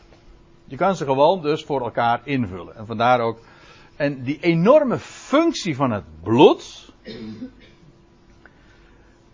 Je 0.64 0.76
kan 0.76 0.96
ze 0.96 1.04
gewoon 1.04 1.42
dus 1.42 1.64
voor 1.64 1.80
elkaar 1.80 2.20
invullen. 2.24 2.76
En 2.76 2.86
vandaar 2.86 3.20
ook. 3.20 3.38
En 3.96 4.22
die 4.22 4.38
enorme 4.40 4.98
functie 4.98 5.76
van 5.76 5.90
het 5.90 6.04
bloed. 6.22 6.92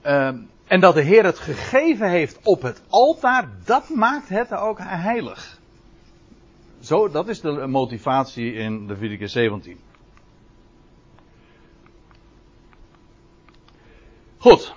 Uh, 0.06 0.28
en 0.66 0.80
dat 0.80 0.94
de 0.94 1.02
Heer 1.02 1.24
het 1.24 1.38
gegeven 1.38 2.10
heeft 2.10 2.38
op 2.42 2.62
het 2.62 2.82
altaar, 2.88 3.48
dat 3.64 3.88
maakt 3.88 4.28
het 4.28 4.52
ook 4.52 4.78
heilig. 4.80 5.58
Zo, 6.80 7.08
dat 7.08 7.28
is 7.28 7.40
de 7.40 7.66
motivatie 7.66 8.52
in 8.52 8.86
Leviticus 8.86 9.32
17. 9.32 9.78
Goed. 14.46 14.74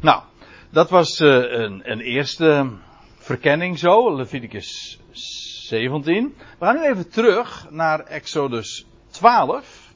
Nou, 0.00 0.22
dat 0.70 0.90
was 0.90 1.20
uh, 1.20 1.28
een, 1.30 1.90
een, 1.90 2.00
eerste 2.00 2.70
verkenning 3.16 3.78
zo, 3.78 4.16
Leviticus 4.16 5.00
17. 5.12 6.34
We 6.58 6.64
gaan 6.64 6.76
nu 6.76 6.84
even 6.84 7.10
terug 7.10 7.66
naar 7.70 8.00
Exodus 8.00 8.86
12. 9.10 9.92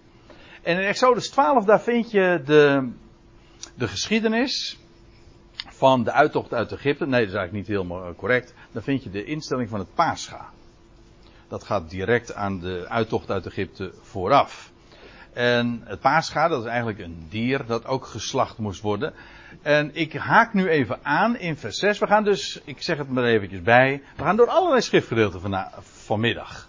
En 0.62 0.76
in 0.76 0.86
Exodus 0.86 1.30
12 1.30 1.64
daar 1.64 1.80
vind 1.80 2.10
je 2.10 2.42
de, 2.44 2.92
de 3.74 3.88
geschiedenis 3.88 4.78
van 5.68 6.04
de 6.04 6.12
uittocht 6.12 6.54
uit 6.54 6.72
Egypte. 6.72 7.06
Nee, 7.06 7.20
dat 7.20 7.28
is 7.28 7.34
eigenlijk 7.34 7.68
niet 7.68 7.76
helemaal 7.76 8.08
eh, 8.08 8.14
correct. 8.16 8.54
Dan 8.72 8.82
vind 8.82 9.02
je 9.02 9.10
de 9.10 9.24
instelling 9.24 9.68
van 9.68 9.78
het 9.78 9.94
Pascha. 9.94 10.50
Dat 11.48 11.64
gaat 11.64 11.90
direct 11.90 12.34
aan 12.34 12.60
de 12.60 12.86
uittocht 12.88 13.30
uit 13.30 13.46
Egypte 13.46 13.92
vooraf. 14.02 14.72
En 15.34 15.82
het 15.84 16.00
paascha, 16.00 16.48
dat 16.48 16.60
is 16.60 16.68
eigenlijk 16.68 16.98
een 16.98 17.26
dier 17.28 17.66
dat 17.66 17.86
ook 17.86 18.06
geslacht 18.06 18.58
moest 18.58 18.80
worden. 18.80 19.14
En 19.62 19.90
ik 19.92 20.12
haak 20.12 20.52
nu 20.52 20.68
even 20.68 20.98
aan 21.02 21.36
in 21.36 21.56
vers 21.56 21.78
6. 21.78 21.98
We 21.98 22.06
gaan 22.06 22.24
dus, 22.24 22.60
ik 22.64 22.82
zeg 22.82 22.98
het 22.98 23.10
maar 23.10 23.24
eventjes 23.24 23.62
bij, 23.62 24.02
we 24.16 24.22
gaan 24.22 24.36
door 24.36 24.48
allerlei 24.48 24.80
schriftgedeelten 24.82 25.40
van, 25.40 25.68
vanmiddag. 25.80 26.68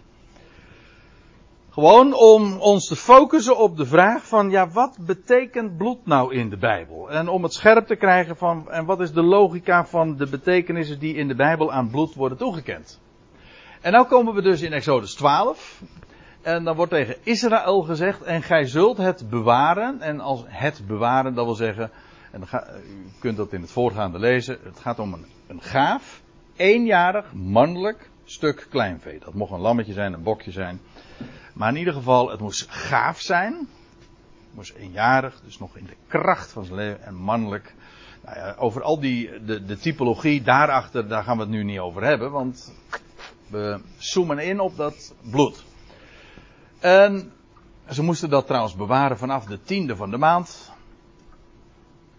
Gewoon 1.70 2.14
om 2.14 2.58
ons 2.58 2.88
te 2.88 2.96
focussen 2.96 3.58
op 3.58 3.78
de 3.78 3.86
vraag 3.86 4.28
van, 4.28 4.50
ja, 4.50 4.70
wat 4.70 4.98
betekent 5.00 5.78
bloed 5.78 6.06
nou 6.06 6.34
in 6.34 6.50
de 6.50 6.58
Bijbel? 6.58 7.12
En 7.12 7.28
om 7.28 7.44
het 7.44 7.54
scherp 7.54 7.88
te 7.88 7.96
krijgen 7.96 8.38
van, 8.38 8.72
en 8.72 8.86
wat 8.86 9.00
is 9.00 9.12
de 9.12 9.24
logica 9.24 9.86
van 9.86 10.16
de 10.16 10.28
betekenissen 10.28 11.00
die 11.00 11.16
in 11.16 11.28
de 11.28 11.36
Bijbel 11.36 11.72
aan 11.72 11.90
bloed 11.90 12.14
worden 12.14 12.38
toegekend? 12.38 13.02
En 13.82 13.92
nou 13.92 14.08
komen 14.08 14.34
we 14.34 14.42
dus 14.42 14.62
in 14.62 14.74
Exodus 14.74 15.14
12. 15.14 15.82
En 16.46 16.64
dan 16.64 16.76
wordt 16.76 16.92
tegen 16.92 17.16
Israël 17.24 17.82
gezegd, 17.82 18.22
en 18.22 18.44
gij 18.44 18.66
zult 18.66 18.98
het 18.98 19.30
bewaren. 19.30 20.02
En 20.02 20.20
als 20.20 20.44
het 20.48 20.88
bewaren, 20.88 21.34
dat 21.34 21.46
wil 21.46 21.56
zeggen, 21.56 21.92
en 22.32 22.40
dan 22.40 22.62
u 22.90 23.06
kunt 23.20 23.38
dat 23.38 23.54
in 23.54 23.62
het 23.62 23.72
voorgaande 23.72 24.20
lezen, 24.20 24.58
het 24.64 24.80
gaat 24.80 25.00
om 25.00 25.14
een, 25.14 25.26
een 25.48 25.62
gaaf, 25.62 26.22
eenjarig, 26.56 27.34
mannelijk 27.34 28.10
stuk 28.24 28.68
kleinvee. 28.70 29.20
Dat 29.20 29.34
mocht 29.34 29.52
een 29.52 29.60
lammetje 29.60 29.94
zijn, 29.94 30.14
een 30.14 30.24
bokje 30.24 30.52
zijn. 30.52 30.80
Maar 31.54 31.70
in 31.70 31.78
ieder 31.78 31.94
geval, 31.94 32.30
het 32.30 32.40
moest 32.40 32.72
gaaf 32.72 33.20
zijn. 33.20 33.54
Het 33.54 34.54
moest 34.54 34.74
eenjarig, 34.74 35.42
dus 35.44 35.60
nog 35.60 35.78
in 35.78 35.86
de 35.86 35.98
kracht 36.08 36.52
van 36.52 36.66
zijn 36.66 36.78
leven 36.78 37.04
en 37.04 37.16
mannelijk. 37.16 37.74
Nou 38.24 38.38
ja, 38.38 38.56
over 38.58 38.82
al 38.82 39.00
die, 39.00 39.44
de, 39.46 39.66
de 39.66 39.78
typologie 39.78 40.42
daarachter, 40.42 41.08
daar 41.08 41.24
gaan 41.24 41.38
we 41.38 41.44
het 41.44 41.52
nu 41.52 41.64
niet 41.64 41.80
over 41.80 42.04
hebben, 42.04 42.32
want 42.32 42.74
we 43.48 43.80
zoomen 43.98 44.40
in 44.40 44.60
op 44.60 44.78
dat 44.78 45.14
bloed. 45.32 45.74
En 46.86 47.32
ze 47.90 48.04
moesten 48.04 48.30
dat 48.30 48.46
trouwens 48.46 48.76
bewaren 48.76 49.18
vanaf 49.18 49.46
de 49.46 49.62
tiende 49.62 49.96
van 49.96 50.12
de 50.12 50.18
maand. 50.18 50.72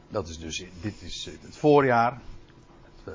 Dat 0.09 0.29
is 0.29 0.39
dus, 0.39 0.65
dit 0.81 1.03
is 1.03 1.29
het 1.43 1.57
voorjaar. 1.57 2.21
Uh... 3.09 3.15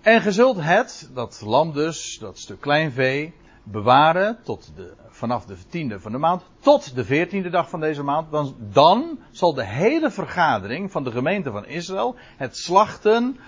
En 0.00 0.20
ge 0.20 0.32
zult 0.32 0.60
het, 0.60 1.10
dat 1.14 1.42
lam 1.44 1.72
dus, 1.72 2.18
dat 2.18 2.38
stuk 2.38 2.60
kleinvee, 2.60 3.34
bewaren 3.62 4.38
tot 4.42 4.72
de, 4.76 4.94
vanaf 5.08 5.44
de 5.44 5.56
tiende 5.68 6.00
van 6.00 6.12
de 6.12 6.18
maand, 6.18 6.42
tot 6.60 6.94
de 6.94 7.04
veertiende 7.04 7.50
dag 7.50 7.68
van 7.68 7.80
deze 7.80 8.02
maand. 8.02 8.30
Dan, 8.30 8.56
dan 8.72 9.18
zal 9.30 9.54
de 9.54 9.64
hele 9.64 10.10
vergadering 10.10 10.92
van 10.92 11.04
de 11.04 11.10
gemeente 11.10 11.50
van 11.50 11.66
Israël 11.66 12.16
het 12.36 12.56
slachten, 12.56 13.38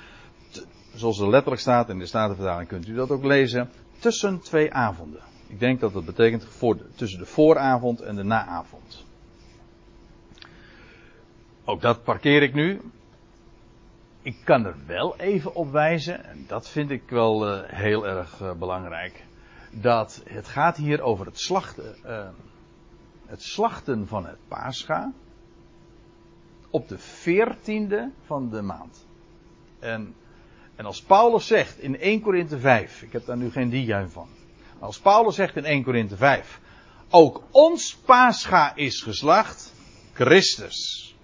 zoals 0.94 1.18
er 1.18 1.29
letterlijk 1.29 1.61
staat 1.61 1.88
in 1.88 1.99
de 1.99 2.07
Statenvertaling, 2.07 2.68
kunt 2.68 2.88
u 2.88 2.94
dat 2.94 3.11
ook 3.11 3.25
lezen, 3.25 3.71
tussen 3.99 4.40
twee 4.40 4.73
avonden. 4.73 5.28
Ik 5.49 5.61
denk 5.61 5.81
dat 5.81 5.93
dat 5.93 6.05
betekent 6.05 6.45
voor 6.45 6.77
tussen 6.95 7.19
de 7.19 7.27
vooravond 7.27 8.01
en 8.01 8.17
de 8.17 8.23
naavond. 8.23 9.05
Ook 11.65 11.81
dat 11.81 12.03
parkeer 12.03 12.43
ik 12.43 12.55
nu. 12.55 12.81
Ik 14.23 14.37
kan 14.45 14.65
er 14.65 14.77
wel 14.87 15.17
even 15.17 15.55
op 15.55 15.73
wijzen, 15.73 16.25
en 16.25 16.45
dat 16.47 16.69
vind 16.69 16.91
ik 16.91 17.03
wel 17.09 17.49
uh, 17.49 17.61
heel 17.67 18.07
erg 18.07 18.41
uh, 18.41 18.53
belangrijk, 18.53 19.25
dat 19.71 20.23
het 20.25 20.49
gaat 20.49 20.77
hier 20.77 21.01
over 21.01 21.27
het 21.27 21.39
slachten, 21.39 21.97
uh, 22.07 22.29
het 23.27 23.43
slachten 23.43 24.07
van 24.07 24.27
het 24.27 24.39
paascha 24.49 25.13
op 26.71 26.89
de 26.89 26.99
veertiende 26.99 28.11
van 28.25 28.51
de 28.51 28.63
maand. 28.63 29.07
En, 29.79 30.15
en 30.77 30.85
als 30.85 31.03
Paulus 31.03 31.47
zegt 31.47 31.79
in 31.79 31.99
1 31.99 32.21
Korinthe 32.21 32.59
5, 32.59 33.03
ik 33.03 33.13
heb 33.13 33.27
daar 33.27 33.37
nu 33.37 33.51
geen 33.51 33.71
dia 33.71 34.09
van, 34.09 34.29
als 34.79 34.99
Paulus 34.99 35.35
zegt 35.35 35.57
in 35.57 35.64
1 35.64 35.83
Korinthe 35.83 36.17
5, 36.17 36.61
ook 37.11 37.43
ons 37.51 37.97
paascha 38.05 38.73
is 38.75 39.03
geslacht, 39.03 39.73
Christus. 40.12 41.14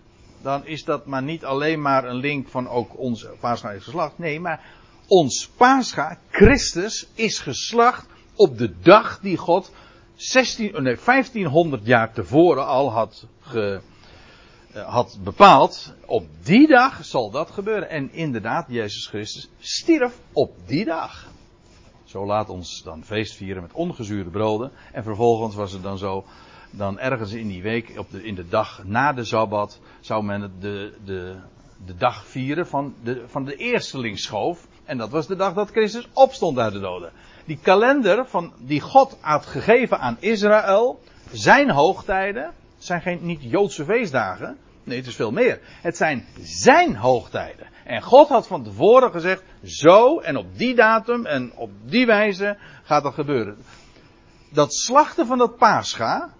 Dan 0.42 0.66
is 0.66 0.84
dat 0.84 1.06
maar 1.06 1.22
niet 1.22 1.44
alleen 1.44 1.82
maar 1.82 2.04
een 2.04 2.16
link 2.16 2.48
van 2.48 2.68
ook 2.68 2.98
ons 2.98 3.26
paascha 3.40 3.70
is 3.70 3.84
geslacht. 3.84 4.18
Nee, 4.18 4.40
maar 4.40 4.60
ons 5.06 5.48
paascha, 5.56 6.18
Christus, 6.30 7.06
is 7.14 7.38
geslacht 7.38 8.06
op 8.34 8.58
de 8.58 8.80
dag 8.80 9.20
die 9.20 9.36
God 9.36 9.70
16, 10.16 10.82
nee, 10.82 10.96
1500 11.04 11.86
jaar 11.86 12.12
tevoren 12.12 12.66
al 12.66 12.92
had, 12.92 13.26
ge, 13.40 13.80
eh, 14.72 14.88
had 14.88 15.18
bepaald. 15.22 15.92
Op 16.06 16.26
die 16.42 16.66
dag 16.66 17.04
zal 17.04 17.30
dat 17.30 17.50
gebeuren. 17.50 17.88
En 17.88 18.12
inderdaad, 18.12 18.66
Jezus 18.68 19.06
Christus 19.06 19.48
stierf 19.58 20.18
op 20.32 20.56
die 20.66 20.84
dag. 20.84 21.26
Zo 22.14 22.26
laat 22.26 22.48
ons 22.48 22.82
dan 22.82 23.04
feest 23.04 23.34
vieren 23.34 23.62
met 23.62 23.72
ongezuurde 23.72 24.30
broden. 24.30 24.70
En 24.92 25.02
vervolgens 25.02 25.54
was 25.54 25.72
het 25.72 25.82
dan 25.82 25.98
zo. 25.98 26.24
Dan 26.70 26.98
ergens 26.98 27.32
in 27.32 27.48
die 27.48 27.62
week, 27.62 27.98
op 27.98 28.10
de, 28.10 28.24
in 28.24 28.34
de 28.34 28.48
dag 28.48 28.84
na 28.84 29.12
de 29.12 29.24
Sabbat, 29.24 29.80
zou 30.00 30.24
men 30.24 30.52
de, 30.60 30.94
de, 31.04 31.36
de 31.86 31.94
dag 31.96 32.26
vieren 32.26 32.66
van 32.66 32.94
de, 33.02 33.24
van 33.26 33.44
de 33.44 33.56
eerstelingsschoof. 33.56 34.66
En 34.84 34.98
dat 34.98 35.10
was 35.10 35.26
de 35.26 35.36
dag 35.36 35.54
dat 35.54 35.70
Christus 35.70 36.08
opstond 36.12 36.58
uit 36.58 36.72
de 36.72 36.80
doden. 36.80 37.12
Die 37.44 37.58
kalender 37.62 38.26
van, 38.26 38.52
die 38.58 38.80
God 38.80 39.16
had 39.20 39.46
gegeven 39.46 39.98
aan 39.98 40.16
Israël, 40.20 41.00
zijn 41.32 41.70
hoogtijden, 41.70 42.52
zijn 42.78 43.00
geen, 43.00 43.18
niet 43.22 43.42
Joodse 43.42 43.84
feestdagen. 43.84 44.56
Nee, 44.84 44.98
het 44.98 45.06
is 45.06 45.16
veel 45.16 45.32
meer. 45.32 45.60
Het 45.62 45.96
zijn 45.96 46.26
zijn 46.40 46.96
hoogtijden. 46.96 47.66
En 47.84 48.02
God 48.02 48.28
had 48.28 48.46
van 48.46 48.64
tevoren 48.64 49.10
gezegd, 49.10 49.42
zo 49.62 50.18
en 50.18 50.36
op 50.36 50.58
die 50.58 50.74
datum 50.74 51.26
en 51.26 51.52
op 51.54 51.70
die 51.82 52.06
wijze 52.06 52.56
gaat 52.82 53.02
dat 53.02 53.14
gebeuren. 53.14 53.56
Dat 54.50 54.74
slachten 54.74 55.26
van 55.26 55.38
dat 55.38 55.56
paascha 55.56 56.34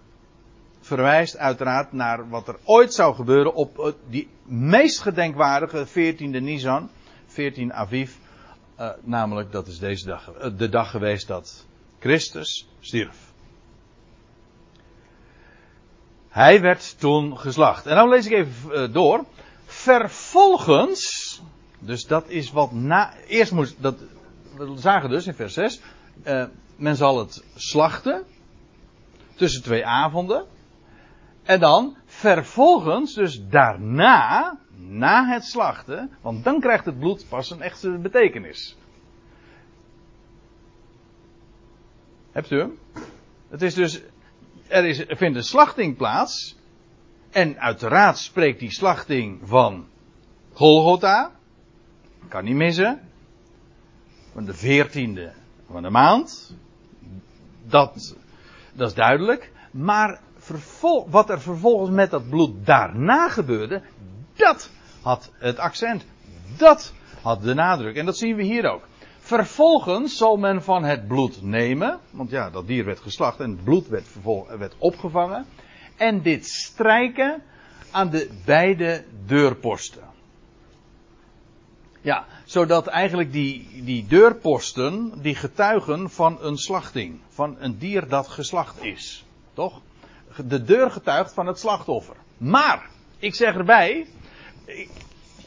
verwijst 0.79 1.37
uiteraard 1.37 1.91
naar 1.91 2.29
wat 2.29 2.47
er 2.47 2.57
ooit 2.63 2.93
zou 2.93 3.15
gebeuren 3.15 3.53
op 3.53 3.95
die 4.09 4.29
meest 4.43 4.99
gedenkwaardige 4.99 5.87
14e 5.87 6.41
Nisan, 6.41 6.89
14 7.25 7.73
Aviv. 7.73 8.11
Uh, 8.79 8.89
namelijk, 9.03 9.51
dat 9.51 9.67
is 9.67 9.79
deze 9.79 10.05
dag, 10.05 10.31
uh, 10.37 10.57
de 10.57 10.69
dag 10.69 10.89
geweest 10.89 11.27
dat 11.27 11.65
Christus 11.99 12.67
stierf. 12.79 13.33
Hij 16.29 16.61
werd 16.61 16.99
toen 16.99 17.37
geslacht. 17.37 17.85
En 17.85 17.95
nou 17.95 18.09
lees 18.09 18.25
ik 18.25 18.31
even 18.31 18.93
door. 18.93 19.25
Vervolgens 19.65 21.24
dus 21.85 22.05
dat 22.05 22.29
is 22.29 22.51
wat 22.51 22.71
na. 22.71 23.13
Eerst 23.27 23.51
moest. 23.51 23.75
Dat, 23.81 23.95
we 24.55 24.73
zagen 24.75 25.09
dus 25.09 25.27
in 25.27 25.33
vers 25.33 25.53
6. 25.53 25.81
Uh, 26.23 26.41
eh, 26.41 26.49
men 26.75 26.95
zal 26.95 27.19
het 27.19 27.43
slachten. 27.55 28.23
Tussen 29.35 29.63
twee 29.63 29.85
avonden. 29.85 30.45
En 31.43 31.59
dan 31.59 31.97
vervolgens, 32.05 33.13
dus 33.13 33.47
daarna. 33.47 34.57
Na 34.77 35.27
het 35.27 35.45
slachten. 35.45 36.11
Want 36.21 36.43
dan 36.43 36.59
krijgt 36.59 36.85
het 36.85 36.99
bloed 36.99 37.25
pas 37.29 37.49
een 37.51 37.61
echte 37.61 37.97
betekenis. 37.97 38.77
Hebt 42.31 42.51
u 42.51 42.59
hem? 42.59 42.79
Het 43.49 43.61
is 43.61 43.73
dus. 43.73 44.01
Er, 44.67 44.85
is, 44.85 45.07
er 45.07 45.17
vindt 45.17 45.37
een 45.37 45.43
slachting 45.43 45.97
plaats. 45.97 46.57
En 47.31 47.59
uiteraard 47.59 48.17
spreekt 48.17 48.59
die 48.59 48.71
slachting 48.71 49.39
van 49.43 49.87
Golgotha. 50.53 51.31
Kan 52.27 52.43
niet 52.43 52.55
missen. 52.55 52.99
Van 54.33 54.45
de 54.45 54.53
veertiende 54.53 55.33
van 55.71 55.81
de 55.81 55.89
maand. 55.89 56.55
Dat, 57.63 58.15
dat 58.73 58.87
is 58.87 58.93
duidelijk. 58.93 59.51
Maar 59.71 60.19
wat 61.07 61.29
er 61.29 61.41
vervolgens 61.41 61.89
met 61.89 62.11
dat 62.11 62.29
bloed 62.29 62.65
daarna 62.65 63.29
gebeurde, 63.29 63.81
dat 64.35 64.69
had 65.01 65.31
het 65.37 65.57
accent. 65.57 66.05
Dat 66.57 66.93
had 67.21 67.43
de 67.43 67.53
nadruk. 67.53 67.95
En 67.95 68.05
dat 68.05 68.17
zien 68.17 68.35
we 68.35 68.43
hier 68.43 68.69
ook. 68.71 68.87
Vervolgens 69.19 70.17
zal 70.17 70.37
men 70.37 70.63
van 70.63 70.83
het 70.83 71.07
bloed 71.07 71.41
nemen, 71.41 71.99
want 72.11 72.29
ja, 72.29 72.49
dat 72.49 72.67
dier 72.67 72.85
werd 72.85 72.99
geslacht 72.99 73.39
en 73.39 73.49
het 73.49 73.63
bloed 73.63 73.87
werd, 73.87 74.07
werd 74.57 74.75
opgevangen. 74.77 75.45
En 75.97 76.21
dit 76.21 76.45
strijken 76.45 77.41
aan 77.91 78.09
de 78.09 78.29
beide 78.45 79.03
deurposten. 79.25 80.14
Ja, 82.05 82.25
zodat 82.43 82.87
eigenlijk 82.87 83.31
die, 83.31 83.83
die 83.83 84.05
deurposten, 84.07 85.13
die 85.21 85.35
getuigen 85.35 86.09
van 86.09 86.37
een 86.41 86.57
slachting. 86.57 87.19
Van 87.29 87.55
een 87.59 87.77
dier 87.77 88.07
dat 88.07 88.27
geslacht 88.27 88.83
is. 88.83 89.25
Toch? 89.53 89.81
De 90.47 90.63
deur 90.63 90.91
getuigt 90.91 91.33
van 91.33 91.47
het 91.47 91.59
slachtoffer. 91.59 92.15
Maar, 92.37 92.89
ik 93.17 93.35
zeg 93.35 93.55
erbij, 93.55 94.07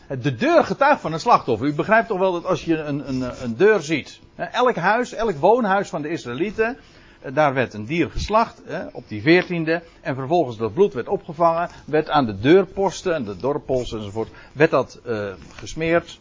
de 0.08 0.34
deur 0.34 0.64
getuigt 0.64 1.00
van 1.00 1.12
een 1.12 1.20
slachtoffer. 1.20 1.66
U 1.66 1.74
begrijpt 1.74 2.08
toch 2.08 2.18
wel 2.18 2.32
dat 2.32 2.44
als 2.44 2.64
je 2.64 2.76
een, 2.76 3.08
een, 3.08 3.42
een 3.42 3.56
deur 3.56 3.80
ziet. 3.80 4.20
Elk 4.36 4.76
huis, 4.76 5.12
elk 5.12 5.36
woonhuis 5.36 5.88
van 5.88 6.02
de 6.02 6.08
Israëlieten. 6.08 6.78
Eh, 7.20 7.34
daar 7.34 7.54
werd 7.54 7.74
een 7.74 7.86
dier 7.86 8.10
geslacht 8.10 8.62
op 8.92 9.08
die 9.08 9.22
veertiende. 9.22 9.82
En 10.00 10.14
vervolgens 10.14 10.56
dat 10.56 10.74
bloed 10.74 10.94
werd 10.94 11.08
opgevangen. 11.08 11.70
Werd 11.86 12.08
aan 12.10 12.26
de 12.26 12.38
deurposten 12.38 13.14
en 13.14 13.24
de 13.24 13.36
dorpels 13.36 13.92
enzovoort. 13.92 14.28
Werd 14.52 14.70
dat 14.70 15.00
uh, 15.06 15.32
gesmeerd. 15.54 16.18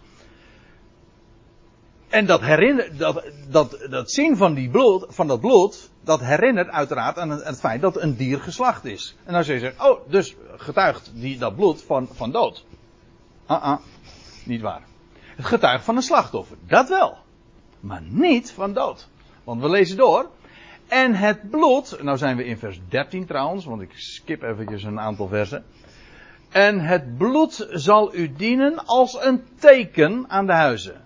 En 2.08 2.26
dat, 2.26 2.41
herinner, 2.41 2.97
dat, 2.97 3.24
dat, 3.49 3.88
dat 3.89 4.12
zien 4.12 4.38
van, 4.38 4.53
die 4.53 4.70
bloed, 4.70 5.05
van 5.10 5.28
dat 5.28 5.39
bloed, 5.39 5.89
dat 6.03 6.20
herinnert 6.20 6.70
uiteraard 6.70 7.18
aan 7.18 7.30
het, 7.30 7.60
feit 7.60 7.82
dat 7.82 8.01
een 8.01 8.16
dier 8.16 8.39
geslacht 8.39 8.86
is. 8.86 9.16
En 9.24 9.36
als 9.36 9.47
je 9.47 9.60
zegt, 9.60 9.82
oh, 9.82 10.10
dus 10.10 10.36
getuigt 10.58 11.12
die, 11.14 11.38
dat 11.38 11.55
bloed 11.55 11.84
van, 11.84 12.08
van 12.12 12.32
dood. 12.32 12.66
Ah, 13.45 13.64
ah, 13.64 13.80
niet 14.45 14.62
waar. 14.62 14.82
Het 15.36 15.45
getuigt 15.45 15.84
van 15.84 15.95
een 15.95 16.01
slachtoffer, 16.01 16.58
dat 16.68 16.89
wel. 16.89 17.18
Maar 17.80 18.01
niet 18.01 18.51
van 18.51 18.74
dood. 18.74 19.08
Want 19.43 19.62
we 19.62 19.70
lezen 19.70 19.97
door. 19.97 20.30
En 20.88 21.14
het 21.14 21.49
bloed, 21.49 22.03
nou 22.03 22.18
zijn 22.18 22.38
we 22.38 22.45
in 22.45 22.58
vers 22.58 22.80
13 22.89 23.26
trouwens, 23.26 23.66
want 23.66 23.82
ik 23.82 23.91
skip 23.95 24.43
eventjes 24.43 24.84
een 24.84 24.99
aantal 24.99 25.28
versen. 25.28 25.66
En 26.49 26.80
het 26.80 27.18
bloed 27.18 27.68
zal 27.72 28.16
u 28.16 28.34
dienen 28.34 28.86
als 28.86 29.24
een 29.24 29.43
teken 29.60 30.26
aan 30.30 30.45
de 30.45 30.53
huizen 30.53 31.05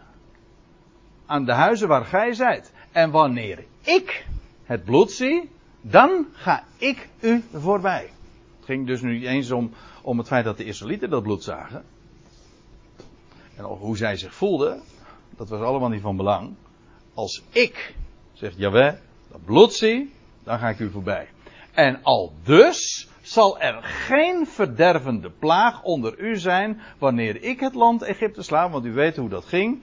aan 1.31 1.45
de 1.45 1.53
huizen 1.53 1.87
waar 1.87 2.05
gij 2.05 2.33
zijt. 2.33 2.73
En 2.91 3.11
wanneer 3.11 3.63
ik 3.81 4.25
het 4.63 4.83
bloed 4.83 5.11
zie, 5.11 5.49
dan 5.81 6.25
ga 6.31 6.63
ik 6.77 7.09
u 7.19 7.43
voorbij. 7.53 8.09
Het 8.55 8.65
ging 8.65 8.87
dus 8.87 9.01
nu 9.01 9.13
niet 9.13 9.23
eens 9.23 9.51
om, 9.51 9.71
om 10.01 10.17
het 10.17 10.27
feit 10.27 10.45
dat 10.45 10.57
de 10.57 10.63
Israëlieten 10.63 11.09
dat 11.09 11.23
bloed 11.23 11.43
zagen. 11.43 11.83
En 13.55 13.63
hoe 13.63 13.97
zij 13.97 14.15
zich 14.15 14.33
voelden, 14.33 14.81
dat 15.37 15.49
was 15.49 15.61
allemaal 15.61 15.89
niet 15.89 16.01
van 16.01 16.17
belang. 16.17 16.55
Als 17.13 17.43
ik, 17.49 17.95
zegt 18.33 18.57
Jaweh, 18.57 18.93
dat 19.31 19.45
bloed 19.45 19.73
zie, 19.73 20.13
dan 20.43 20.59
ga 20.59 20.69
ik 20.69 20.79
u 20.79 20.89
voorbij. 20.89 21.27
En 21.71 21.99
al 22.03 22.33
dus 22.43 23.09
zal 23.21 23.59
er 23.59 23.83
geen 23.83 24.47
verdervende 24.47 25.29
plaag 25.29 25.83
onder 25.83 26.19
u 26.19 26.37
zijn 26.37 26.81
wanneer 26.97 27.43
ik 27.43 27.59
het 27.59 27.75
land 27.75 28.01
Egypte 28.01 28.43
sla, 28.43 28.69
want 28.69 28.85
u 28.85 28.91
weet 28.91 29.15
hoe 29.15 29.29
dat 29.29 29.45
ging 29.45 29.81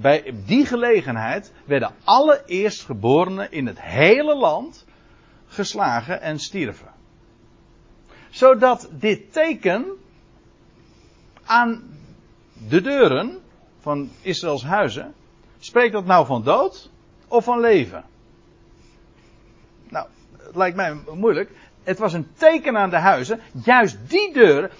bij 0.00 0.34
die 0.46 0.66
gelegenheid 0.66 1.52
werden 1.64 1.94
alle 2.04 2.42
eerstgeborenen 2.46 3.52
in 3.52 3.66
het 3.66 3.80
hele 3.80 4.36
land 4.36 4.84
geslagen 5.46 6.20
en 6.20 6.38
stierven. 6.38 6.92
Zodat 8.30 8.88
dit 8.92 9.32
teken 9.32 9.86
aan 11.44 11.82
de 12.68 12.80
deuren 12.80 13.40
van 13.80 14.10
Israëls 14.22 14.64
huizen, 14.64 15.14
spreekt 15.58 15.92
dat 15.92 16.04
nou 16.04 16.26
van 16.26 16.42
dood 16.42 16.90
of 17.28 17.44
van 17.44 17.60
leven? 17.60 18.04
Nou, 19.88 20.06
het 20.36 20.56
lijkt 20.56 20.76
mij 20.76 20.96
moeilijk. 21.14 21.50
Het 21.82 21.98
was 21.98 22.12
een 22.12 22.28
teken 22.36 22.76
aan 22.76 22.90
de 22.90 22.96
huizen. 22.96 23.40
Juist 23.64 23.98
die 24.08 24.32
deuren, 24.32 24.70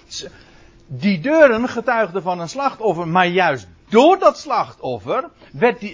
die 0.87 1.19
deuren 1.19 1.69
getuigden 1.69 2.21
van 2.21 2.39
een 2.39 2.49
slachtoffer, 2.49 3.07
maar 3.07 3.27
juist 3.27 3.67
door 3.89 4.19
dat 4.19 4.37
slachtoffer 4.37 5.29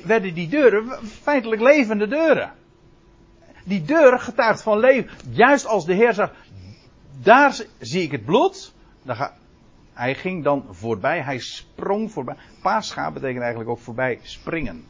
werden 0.04 0.34
die 0.34 0.48
deuren 0.48 1.08
feitelijk 1.08 1.62
levende 1.62 2.08
deuren. 2.08 2.54
Die 3.66 3.82
deur 3.82 4.20
getuigt 4.20 4.62
van 4.62 4.80
leven. 4.80 5.10
Juist 5.30 5.66
als 5.66 5.86
de 5.86 5.94
Heer 5.94 6.14
zag, 6.14 6.32
daar 7.22 7.62
zie 7.80 8.02
ik 8.02 8.12
het 8.12 8.26
bloed. 8.26 8.74
Dan 9.04 9.16
ga, 9.16 9.38
hij 9.94 10.16
ging 10.16 10.44
dan 10.44 10.66
voorbij, 10.70 11.22
hij 11.22 11.40
sprong 11.40 12.12
voorbij. 12.12 12.36
Paascha 12.62 13.12
betekent 13.12 13.42
eigenlijk 13.42 13.70
ook 13.70 13.80
voorbij 13.80 14.20
springen. 14.22 14.86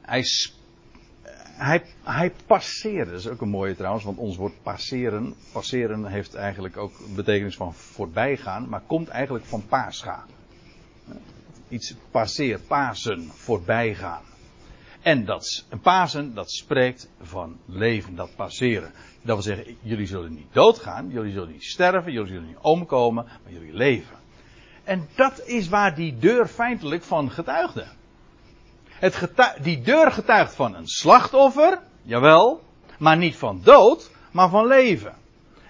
Hij, 0.00 0.24
hij, 1.58 1.82
hij 2.02 2.32
passeerde, 2.46 3.10
dat 3.10 3.20
is 3.20 3.28
ook 3.28 3.40
een 3.40 3.48
mooie 3.48 3.76
trouwens, 3.76 4.04
want 4.04 4.18
ons 4.18 4.36
woord 4.36 4.62
passeren, 4.62 5.34
passeren 5.52 6.06
heeft 6.06 6.34
eigenlijk 6.34 6.76
ook 6.76 6.92
betekenis 7.14 7.56
van 7.56 7.74
voorbij 7.74 8.36
gaan, 8.36 8.68
maar 8.68 8.80
komt 8.86 9.08
eigenlijk 9.08 9.44
van 9.44 9.66
paascha. 9.68 10.24
Iets 11.68 11.94
passeer, 12.10 12.60
pasen, 12.60 13.30
voorbij 13.34 13.94
gaan. 13.94 14.22
En 15.02 15.24
dat, 15.24 15.64
een 15.68 15.80
pasen, 15.80 16.34
dat 16.34 16.50
spreekt 16.50 17.10
van 17.20 17.56
leven, 17.66 18.14
dat 18.14 18.36
passeren. 18.36 18.92
Dat 19.22 19.44
wil 19.44 19.54
zeggen, 19.54 19.76
jullie 19.82 20.06
zullen 20.06 20.34
niet 20.34 20.52
doodgaan, 20.52 21.10
jullie 21.10 21.32
zullen 21.32 21.50
niet 21.50 21.64
sterven, 21.64 22.12
jullie 22.12 22.32
zullen 22.32 22.46
niet 22.46 22.58
omkomen, 22.60 23.24
maar 23.24 23.52
jullie 23.52 23.74
leven. 23.74 24.16
En 24.84 25.08
dat 25.14 25.46
is 25.46 25.68
waar 25.68 25.94
die 25.94 26.18
deur 26.18 26.46
feitelijk 26.46 27.02
van 27.02 27.30
getuigde. 27.30 27.86
Het 28.98 29.28
die 29.62 29.80
deur 29.80 30.12
getuigt 30.12 30.54
van 30.54 30.74
een 30.74 30.86
slachtoffer, 30.86 31.78
jawel, 32.02 32.62
maar 32.98 33.16
niet 33.16 33.36
van 33.36 33.60
dood, 33.64 34.10
maar 34.32 34.48
van 34.48 34.66
leven. 34.66 35.14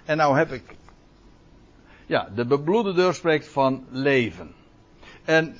En 0.05 0.17
nou 0.17 0.37
heb 0.37 0.51
ik, 0.51 0.63
ja, 2.05 2.29
de 2.35 2.45
bebloede 2.45 2.93
deur 2.93 3.13
spreekt 3.13 3.47
van 3.47 3.85
leven. 3.89 4.51
En, 5.25 5.55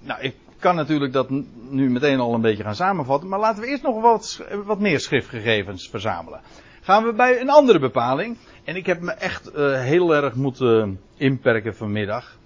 nou, 0.00 0.20
ik 0.20 0.34
kan 0.58 0.74
natuurlijk 0.74 1.12
dat 1.12 1.30
nu 1.70 1.90
meteen 1.90 2.20
al 2.20 2.34
een 2.34 2.40
beetje 2.40 2.62
gaan 2.62 2.74
samenvatten, 2.74 3.28
maar 3.28 3.38
laten 3.38 3.62
we 3.62 3.68
eerst 3.68 3.82
nog 3.82 4.00
wat, 4.00 4.44
wat 4.64 4.78
meer 4.78 5.00
schriftgegevens 5.00 5.88
verzamelen. 5.88 6.40
Gaan 6.80 7.04
we 7.04 7.12
bij 7.12 7.40
een 7.40 7.50
andere 7.50 7.78
bepaling, 7.78 8.36
en 8.64 8.76
ik 8.76 8.86
heb 8.86 9.00
me 9.00 9.12
echt 9.12 9.56
uh, 9.56 9.80
heel 9.80 10.14
erg 10.14 10.34
moeten 10.34 11.00
inperken 11.16 11.76
vanmiddag. 11.76 12.38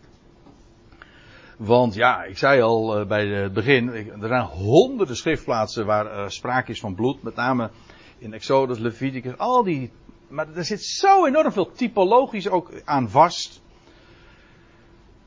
Want 1.56 1.94
ja, 1.94 2.24
ik 2.24 2.38
zei 2.38 2.60
al 2.60 3.00
uh, 3.00 3.06
bij 3.06 3.26
het 3.26 3.52
begin, 3.52 3.88
er 3.88 4.28
zijn 4.28 4.42
honderden 4.42 5.16
schriftplaatsen 5.16 5.86
waar 5.86 6.06
uh, 6.06 6.28
sprake 6.28 6.70
is 6.70 6.80
van 6.80 6.94
bloed. 6.94 7.22
Met 7.22 7.34
name 7.34 7.70
in 8.18 8.32
Exodus, 8.32 8.78
Leviticus, 8.78 9.38
al 9.38 9.62
die. 9.62 9.90
Maar 10.28 10.54
er 10.54 10.64
zit 10.64 10.84
zo 10.84 11.26
enorm 11.26 11.52
veel 11.52 11.72
typologisch 11.72 12.48
ook 12.48 12.70
aan 12.84 13.10
vast. 13.10 13.62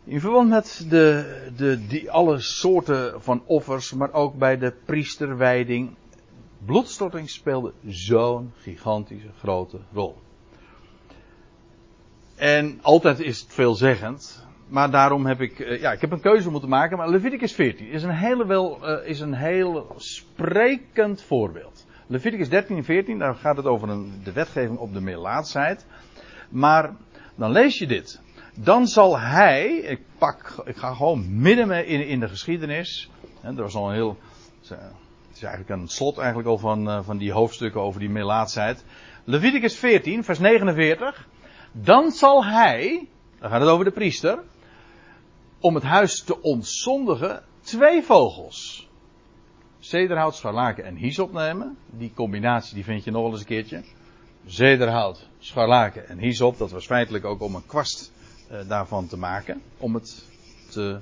In 0.04 0.20
verband 0.20 0.50
met 0.50 0.86
de, 0.90 1.52
de, 1.56 1.88
die 1.88 2.12
alle 2.12 2.40
soorten 2.40 3.22
van 3.22 3.44
offers, 3.46 3.94
maar 3.94 4.14
ook 4.14 4.36
bij 4.38 4.58
de 4.58 4.74
priesterwijding. 4.86 5.96
Bloedstorting 6.66 7.30
speelde 7.30 7.74
zo'n 7.88 8.52
gigantische 8.58 9.30
grote 9.40 9.80
rol. 9.94 10.18
En 12.36 12.80
altijd 12.82 13.20
is 13.20 13.40
het 13.40 13.54
veelzeggend 13.54 14.48
maar 14.70 14.92
daarom 14.92 15.26
heb 15.26 15.42
ik, 15.42 15.60
uh, 15.60 15.82
ja, 15.82 15.92
ik 15.92 16.02
heb 16.02 16.12
een 16.12 16.22
keuze 16.22 16.52
moeten 16.52 16.70
maken. 16.70 16.98
Maar 16.98 17.10
Leviticus 17.10 17.54
14 17.54 17.88
is 17.88 18.04
een, 18.04 18.16
hele 18.16 18.46
wel, 18.46 18.80
uh, 18.84 19.08
is 19.08 19.20
een 19.20 19.34
heel 19.34 19.94
sprekend 19.98 21.22
voorbeeld. 21.22 21.86
Leviticus 22.08 22.50
13 22.50 22.78
en 22.78 22.84
14, 22.84 23.18
daar 23.18 23.36
gaat 23.36 23.58
het 23.58 23.66
over 23.66 23.90
een, 23.90 24.22
de 24.24 24.32
wetgeving 24.32 24.78
op 24.78 24.94
de 24.94 25.02
meelaatsheid. 25.02 25.86
Maar 26.50 26.96
dan 27.36 27.52
lees 27.52 27.78
je 27.78 27.88
dit. 27.88 28.22
Dan 28.56 28.88
zal 28.88 29.20
hij, 29.20 29.68
ik 29.68 30.02
pak, 30.18 30.62
ik 30.66 30.76
ga 30.76 30.94
gewoon 30.94 31.42
midden 31.42 31.86
in, 31.86 32.08
in 32.08 32.20
de 32.20 32.28
geschiedenis. 32.28 33.10
Hè, 33.42 33.50
er 33.50 33.62
was 33.62 33.76
al 33.76 33.88
een 33.88 33.96
heel, 33.96 34.18
het 34.68 34.80
is 35.34 35.44
eigenlijk 35.44 35.82
een 35.82 35.88
slot 35.88 36.18
eigenlijk 36.18 36.48
al 36.48 36.58
van, 36.58 37.04
van 37.04 37.18
die 37.18 37.32
hoofdstukken 37.32 37.82
over 37.82 38.00
die 38.00 38.10
meelaatsheid. 38.10 38.84
Leviticus 39.24 39.76
14, 39.76 40.24
vers 40.24 40.40
49. 40.40 41.28
Dan 41.72 42.12
zal 42.12 42.46
hij, 42.46 43.08
dan 43.40 43.50
gaat 43.50 43.62
het 43.62 43.70
over 43.70 43.86
de 43.86 43.92
priester 43.92 44.40
om 45.60 45.76
het 45.76 45.84
huis 45.84 46.24
te 46.24 46.42
ontzondigen 46.42 47.44
twee 47.62 48.04
vogels. 48.04 48.88
Zederhout, 49.80 50.36
scharlaken 50.36 50.86
en 50.86 50.96
hyssop 50.96 51.34
nemen. 51.34 51.78
Die 51.86 52.12
combinatie 52.16 52.74
die 52.74 52.84
vind 52.84 53.04
je 53.04 53.12
nog 53.12 53.22
wel 53.22 53.32
eens 53.32 53.40
een 53.40 53.46
keertje. 53.46 53.84
Zederhout, 54.46 55.28
scharlaken 55.40 56.08
en 56.08 56.18
hyssop. 56.18 56.58
Dat 56.58 56.72
was 56.72 56.86
feitelijk 56.86 57.26
ook 57.26 57.42
om 57.42 57.56
een 57.56 57.66
kwast 57.66 58.12
uh, 58.52 58.60
daarvan 58.68 59.08
te 59.08 59.18
maken. 59.18 59.62
Om 59.78 59.94
het 59.94 60.26
te, 60.70 61.00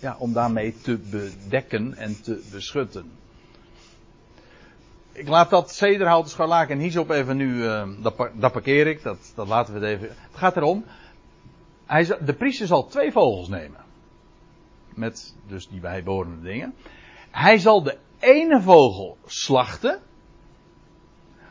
ja, 0.00 0.16
om 0.18 0.32
daarmee 0.32 0.74
te 0.82 0.98
bedekken 0.98 1.94
en 1.94 2.22
te 2.22 2.42
beschutten. 2.52 3.10
ik 5.12 5.28
laat 5.28 5.50
dat 5.50 5.74
zederhouten 5.74 6.30
scharlaken 6.30 6.74
en 6.74 6.82
hyssop 6.82 7.10
even 7.10 7.36
nu, 7.36 7.62
dat, 8.02 8.30
dat, 8.34 8.52
parkeer 8.52 8.86
ik, 8.86 9.02
dat, 9.02 9.32
dat 9.34 9.48
laten 9.48 9.74
we 9.74 9.80
het 9.80 9.88
even. 9.88 10.08
Het 10.08 10.38
gaat 10.38 10.56
erom, 10.56 10.84
hij, 11.88 12.18
de 12.24 12.34
priester 12.34 12.66
zal 12.66 12.86
twee 12.86 13.12
vogels 13.12 13.48
nemen. 13.48 13.80
Met 14.94 15.36
dus 15.46 15.68
die 15.68 15.80
bijbehorende 15.80 16.42
dingen. 16.42 16.74
Hij 17.30 17.58
zal 17.58 17.82
de 17.82 17.98
ene 18.18 18.62
vogel 18.62 19.16
slachten. 19.26 20.00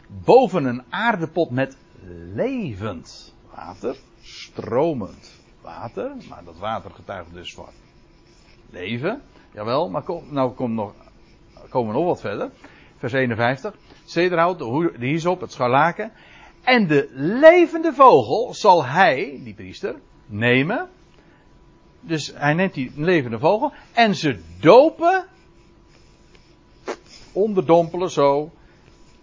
Boven 0.07 0.65
een 0.65 0.83
aardepot 0.89 1.49
met 1.49 1.77
levend 2.33 3.35
water. 3.55 3.97
Stromend 4.21 5.41
water. 5.61 6.11
Maar 6.29 6.43
dat 6.43 6.57
water 6.57 6.91
getuigt 6.91 7.33
dus 7.33 7.53
van 7.53 7.69
leven. 8.69 9.21
Jawel, 9.53 9.89
maar 9.89 10.03
kom, 10.03 10.23
nou 10.29 10.69
nog, 10.69 10.93
komen 11.69 11.93
we 11.93 11.97
nog 11.97 12.05
wat 12.05 12.21
verder. 12.21 12.51
Vers 12.97 13.13
51. 13.13 13.75
Zederhout, 14.05 14.59
de 14.59 15.05
hyssop, 15.05 15.41
het 15.41 15.51
scharlaken. 15.51 16.11
En 16.63 16.87
de 16.87 17.09
levende 17.13 17.93
vogel 17.93 18.53
zal 18.53 18.85
hij, 18.85 19.39
die 19.43 19.53
priester, 19.53 19.95
nemen. 20.27 20.89
Dus 21.99 22.31
hij 22.35 22.53
neemt 22.53 22.73
die 22.73 22.91
levende 22.95 23.39
vogel. 23.39 23.73
En 23.93 24.15
ze 24.15 24.39
dopen. 24.59 25.25
Onderdompelen 27.31 28.11
zo. 28.11 28.51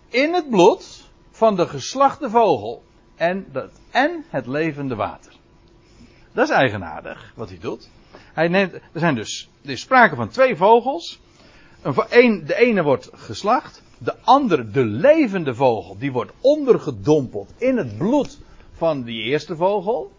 In 0.08 0.34
het 0.34 0.50
bloed 0.50 1.10
van 1.30 1.56
de 1.56 1.68
geslachte 1.68 2.30
vogel. 2.30 2.82
En, 3.16 3.46
dat, 3.52 3.70
en 3.90 4.24
het 4.28 4.46
levende 4.46 4.94
water. 4.94 5.32
Dat 6.32 6.48
is 6.48 6.54
eigenaardig 6.54 7.32
wat 7.34 7.48
hij 7.48 7.58
doet. 7.58 7.90
Hij 8.32 8.48
neemt, 8.48 8.72
er 8.72 8.80
zijn 8.92 9.14
dus 9.14 9.48
er 9.64 9.70
is 9.70 9.80
sprake 9.80 10.14
van 10.14 10.28
twee 10.28 10.56
vogels. 10.56 11.20
Een, 12.10 12.42
de 12.46 12.56
ene 12.56 12.82
wordt 12.82 13.10
geslacht. 13.12 13.82
De 13.98 14.14
andere, 14.20 14.70
de 14.70 14.84
levende 14.84 15.54
vogel, 15.54 15.98
die 15.98 16.12
wordt 16.12 16.32
ondergedompeld 16.40 17.52
in 17.58 17.76
het 17.76 17.98
bloed 17.98 18.38
van 18.72 19.02
die 19.02 19.22
eerste 19.22 19.56
vogel. 19.56 20.12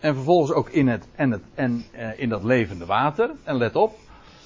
En 0.00 0.14
vervolgens 0.14 0.52
ook 0.52 0.68
in, 0.70 0.88
het, 0.88 1.08
en, 1.14 1.30
het, 1.30 1.42
en 1.54 1.84
uh, 1.94 2.20
in 2.20 2.28
dat 2.28 2.44
levende 2.44 2.86
water. 2.86 3.30
En 3.44 3.56
let 3.56 3.76
op, 3.76 3.98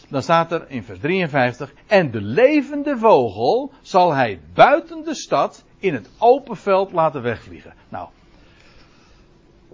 dan 0.08 0.22
staat 0.22 0.52
er 0.52 0.64
in 0.68 0.82
vers 0.82 0.98
53. 0.98 1.72
En 1.86 2.10
de 2.10 2.20
levende 2.20 2.98
vogel 2.98 3.72
zal 3.80 4.14
hij 4.14 4.40
buiten 4.54 5.04
de 5.04 5.14
stad 5.14 5.64
in 5.78 5.94
het 5.94 6.10
open 6.18 6.56
veld 6.56 6.92
laten 6.92 7.22
wegvliegen. 7.22 7.74
Nou, 7.88 8.08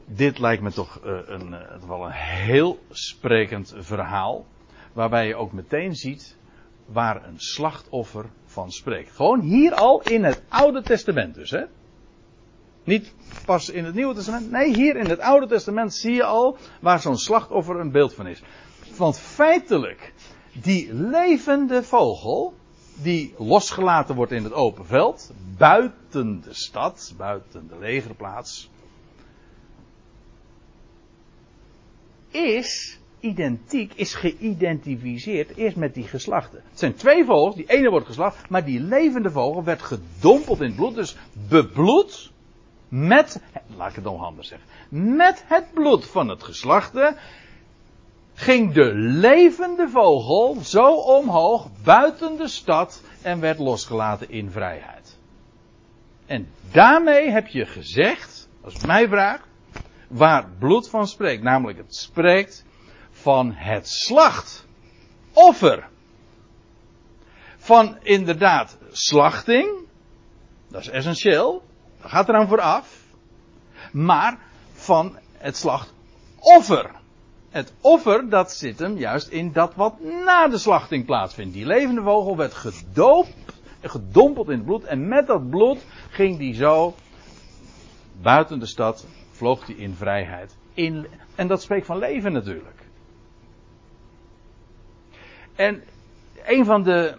dit 0.04 0.38
lijkt 0.38 0.62
me 0.62 0.72
toch 0.72 1.00
uh, 1.04 1.18
een, 1.26 1.48
uh, 1.48 1.88
wel 1.88 2.04
een 2.04 2.12
heel 2.12 2.78
sprekend 2.90 3.74
verhaal. 3.76 4.46
Waarbij 4.92 5.26
je 5.26 5.36
ook 5.36 5.52
meteen 5.52 5.94
ziet 5.94 6.36
waar 6.86 7.26
een 7.26 7.40
slachtoffer 7.40 8.24
van 8.44 8.70
spreekt. 8.70 9.10
Gewoon 9.10 9.40
hier 9.40 9.74
al 9.74 10.02
in 10.02 10.24
het 10.24 10.42
Oude 10.48 10.82
Testament 10.82 11.34
dus. 11.34 11.50
Hè? 11.50 11.64
Niet 12.88 13.14
pas 13.44 13.70
in 13.70 13.84
het 13.84 13.94
Nieuwe 13.94 14.14
Testament. 14.14 14.50
Nee, 14.50 14.74
hier 14.74 14.96
in 14.96 15.08
het 15.08 15.20
Oude 15.20 15.46
Testament 15.46 15.94
zie 15.94 16.12
je 16.12 16.24
al 16.24 16.56
waar 16.80 17.00
zo'n 17.00 17.16
slachtoffer 17.16 17.80
een 17.80 17.90
beeld 17.90 18.14
van 18.14 18.26
is. 18.26 18.42
Want 18.96 19.18
feitelijk, 19.18 20.12
die 20.52 20.94
levende 20.94 21.82
vogel, 21.82 22.54
die 22.94 23.34
losgelaten 23.38 24.14
wordt 24.14 24.32
in 24.32 24.44
het 24.44 24.52
open 24.52 24.86
veld, 24.86 25.32
buiten 25.56 26.40
de 26.40 26.54
stad, 26.54 27.14
buiten 27.16 27.68
de 27.68 27.78
legerplaats, 27.78 28.70
is 32.30 32.98
identiek, 33.20 33.92
is 33.94 34.14
geïdentificeerd 34.14 35.56
eerst 35.56 35.76
met 35.76 35.94
die 35.94 36.04
geslachten. 36.04 36.62
Het 36.70 36.78
zijn 36.78 36.94
twee 36.94 37.24
vogels, 37.24 37.54
die 37.54 37.70
ene 37.70 37.90
wordt 37.90 38.06
geslacht, 38.06 38.48
maar 38.48 38.64
die 38.64 38.80
levende 38.80 39.30
vogel 39.30 39.64
werd 39.64 39.82
gedompeld 39.82 40.60
in 40.60 40.66
het 40.66 40.76
bloed, 40.76 40.94
dus 40.94 41.16
bebloed 41.48 42.36
met, 42.88 43.42
laat 43.76 43.88
ik 43.88 43.94
het 43.94 44.04
nog 44.04 44.24
anders 44.24 44.48
zeggen, 44.48 44.68
met 45.14 45.44
het 45.46 45.72
bloed 45.74 46.06
van 46.06 46.28
het 46.28 46.42
geslachte 46.42 47.16
ging 48.34 48.72
de 48.72 48.94
levende 48.94 49.88
vogel 49.88 50.56
zo 50.62 50.94
omhoog 50.94 51.68
buiten 51.82 52.36
de 52.36 52.48
stad 52.48 53.02
en 53.22 53.40
werd 53.40 53.58
losgelaten 53.58 54.30
in 54.30 54.50
vrijheid. 54.50 55.18
En 56.26 56.48
daarmee 56.70 57.30
heb 57.30 57.46
je 57.46 57.66
gezegd, 57.66 58.48
als 58.60 58.74
het 58.74 58.86
mij 58.86 59.08
vraagt, 59.08 59.48
waar 60.08 60.48
bloed 60.58 60.88
van 60.88 61.06
spreekt. 61.06 61.42
Namelijk 61.42 61.78
het 61.78 61.94
spreekt 61.94 62.64
van 63.10 63.52
het 63.52 63.88
slachtoffer. 63.88 65.88
Van 67.56 67.98
inderdaad 68.02 68.78
slachting. 68.90 69.86
Dat 70.68 70.80
is 70.80 70.88
essentieel. 70.88 71.62
Dat 72.00 72.10
gaat 72.10 72.28
eraan 72.28 72.48
vooraf. 72.48 73.04
Maar 73.92 74.38
van 74.72 75.16
het 75.32 75.56
slachtoffer. 75.56 76.90
Het 77.50 77.72
offer, 77.80 78.28
dat 78.28 78.52
zit 78.52 78.78
hem 78.78 78.96
juist 78.96 79.28
in 79.28 79.52
dat 79.52 79.74
wat 79.74 80.00
na 80.00 80.48
de 80.48 80.58
slachting 80.58 81.04
plaatsvindt. 81.04 81.54
Die 81.54 81.66
levende 81.66 82.02
vogel 82.02 82.36
werd 82.36 82.54
gedoopt, 82.54 83.34
gedompeld 83.82 84.48
in 84.48 84.56
het 84.56 84.64
bloed. 84.64 84.84
En 84.84 85.08
met 85.08 85.26
dat 85.26 85.50
bloed 85.50 85.84
ging 86.10 86.38
die 86.38 86.54
zo 86.54 86.94
buiten 88.22 88.58
de 88.58 88.66
stad 88.66 89.06
vloog 89.30 89.66
hij 89.66 89.74
in 89.74 89.94
vrijheid. 89.94 90.56
In, 90.74 91.06
en 91.34 91.46
dat 91.46 91.62
spreekt 91.62 91.86
van 91.86 91.98
leven 91.98 92.32
natuurlijk. 92.32 92.78
En 95.54 95.82
een 96.46 96.64
van 96.64 96.82
de. 96.82 97.14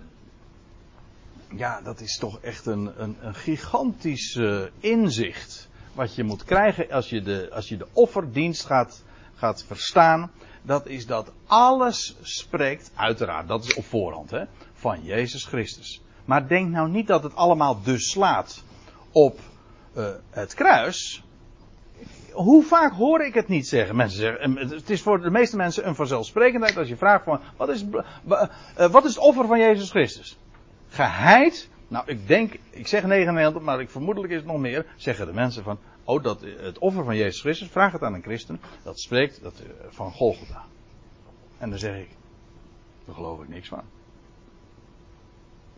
Ja, 1.55 1.81
dat 1.81 1.99
is 2.01 2.17
toch 2.17 2.39
echt 2.39 2.65
een, 2.65 3.01
een, 3.01 3.17
een 3.21 3.35
gigantisch 3.35 4.35
uh, 4.35 4.61
inzicht. 4.79 5.69
Wat 5.93 6.15
je 6.15 6.23
moet 6.23 6.43
krijgen 6.43 6.91
als 6.91 7.09
je 7.09 7.21
de, 7.21 7.49
als 7.53 7.69
je 7.69 7.77
de 7.77 7.87
offerdienst 7.93 8.65
gaat, 8.65 9.03
gaat 9.35 9.63
verstaan. 9.63 10.31
Dat 10.61 10.87
is 10.87 11.05
dat 11.05 11.31
alles 11.47 12.15
spreekt, 12.21 12.91
uiteraard, 12.95 13.47
dat 13.47 13.63
is 13.63 13.73
op 13.73 13.85
voorhand, 13.85 14.31
hè, 14.31 14.43
van 14.73 15.03
Jezus 15.03 15.45
Christus. 15.45 16.01
Maar 16.25 16.47
denk 16.47 16.69
nou 16.69 16.89
niet 16.89 17.07
dat 17.07 17.23
het 17.23 17.35
allemaal 17.35 17.81
dus 17.81 18.09
slaat 18.09 18.63
op 19.11 19.39
uh, 19.95 20.09
het 20.29 20.53
kruis 20.53 21.23
hoe 22.31 22.63
vaak 22.63 22.93
hoor 22.93 23.25
ik 23.25 23.33
het 23.33 23.47
niet 23.47 23.67
zeggen? 23.67 23.95
Mensen 23.95 24.19
zeggen, 24.19 24.57
het 24.57 24.89
is 24.89 25.01
voor 25.01 25.21
de 25.21 25.29
meeste 25.29 25.55
mensen 25.55 25.87
een 25.87 25.95
vanzelfsprekendheid 25.95 26.77
als 26.77 26.87
je 26.87 26.97
vraagt 26.97 27.23
van, 27.23 27.39
wat 27.57 27.69
is, 27.69 27.85
eh, 28.27 28.91
wat 28.91 29.05
is 29.05 29.15
het 29.15 29.23
offer 29.23 29.47
van 29.47 29.59
Jezus 29.59 29.89
Christus? 29.89 30.37
Geheid, 30.89 31.69
nou 31.87 32.03
ik 32.07 32.27
denk, 32.27 32.53
ik 32.69 32.87
zeg 32.87 33.03
99, 33.03 33.61
maar 33.61 33.81
ik 33.81 33.89
vermoedelijk 33.89 34.33
is 34.33 34.39
het 34.39 34.47
nog 34.47 34.57
meer, 34.57 34.85
zeggen 34.95 35.25
de 35.25 35.33
mensen 35.33 35.63
van, 35.63 35.79
oh 36.03 36.23
dat, 36.23 36.41
het 36.41 36.77
offer 36.77 37.03
van 37.03 37.15
Jezus 37.15 37.41
Christus, 37.41 37.67
vraag 37.67 37.91
het 37.91 38.03
aan 38.03 38.13
een 38.13 38.21
christen, 38.21 38.61
dat 38.83 38.99
spreekt 38.99 39.41
dat, 39.41 39.53
eh, 39.59 39.69
van 39.89 40.11
Golgotha. 40.11 40.65
En 41.57 41.69
dan 41.69 41.79
zeg 41.79 41.95
ik, 41.95 42.09
daar 43.05 43.15
geloof 43.15 43.41
ik 43.41 43.49
niks 43.49 43.67
van. 43.67 43.83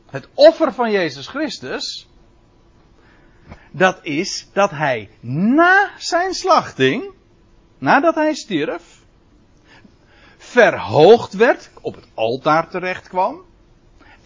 Het 0.05 0.27
offer 0.33 0.73
van 0.73 0.91
Jezus 0.91 1.27
Christus, 1.27 2.07
dat 3.71 3.99
is 4.05 4.49
dat 4.53 4.69
hij 4.69 5.09
na 5.19 5.91
zijn 5.97 6.33
slachting, 6.33 7.13
nadat 7.77 8.15
hij 8.15 8.33
stierf, 8.33 8.99
verhoogd 10.37 11.33
werd, 11.33 11.71
op 11.81 11.95
het 11.95 12.07
altaar 12.13 12.69
terecht 12.69 13.07
kwam, 13.07 13.45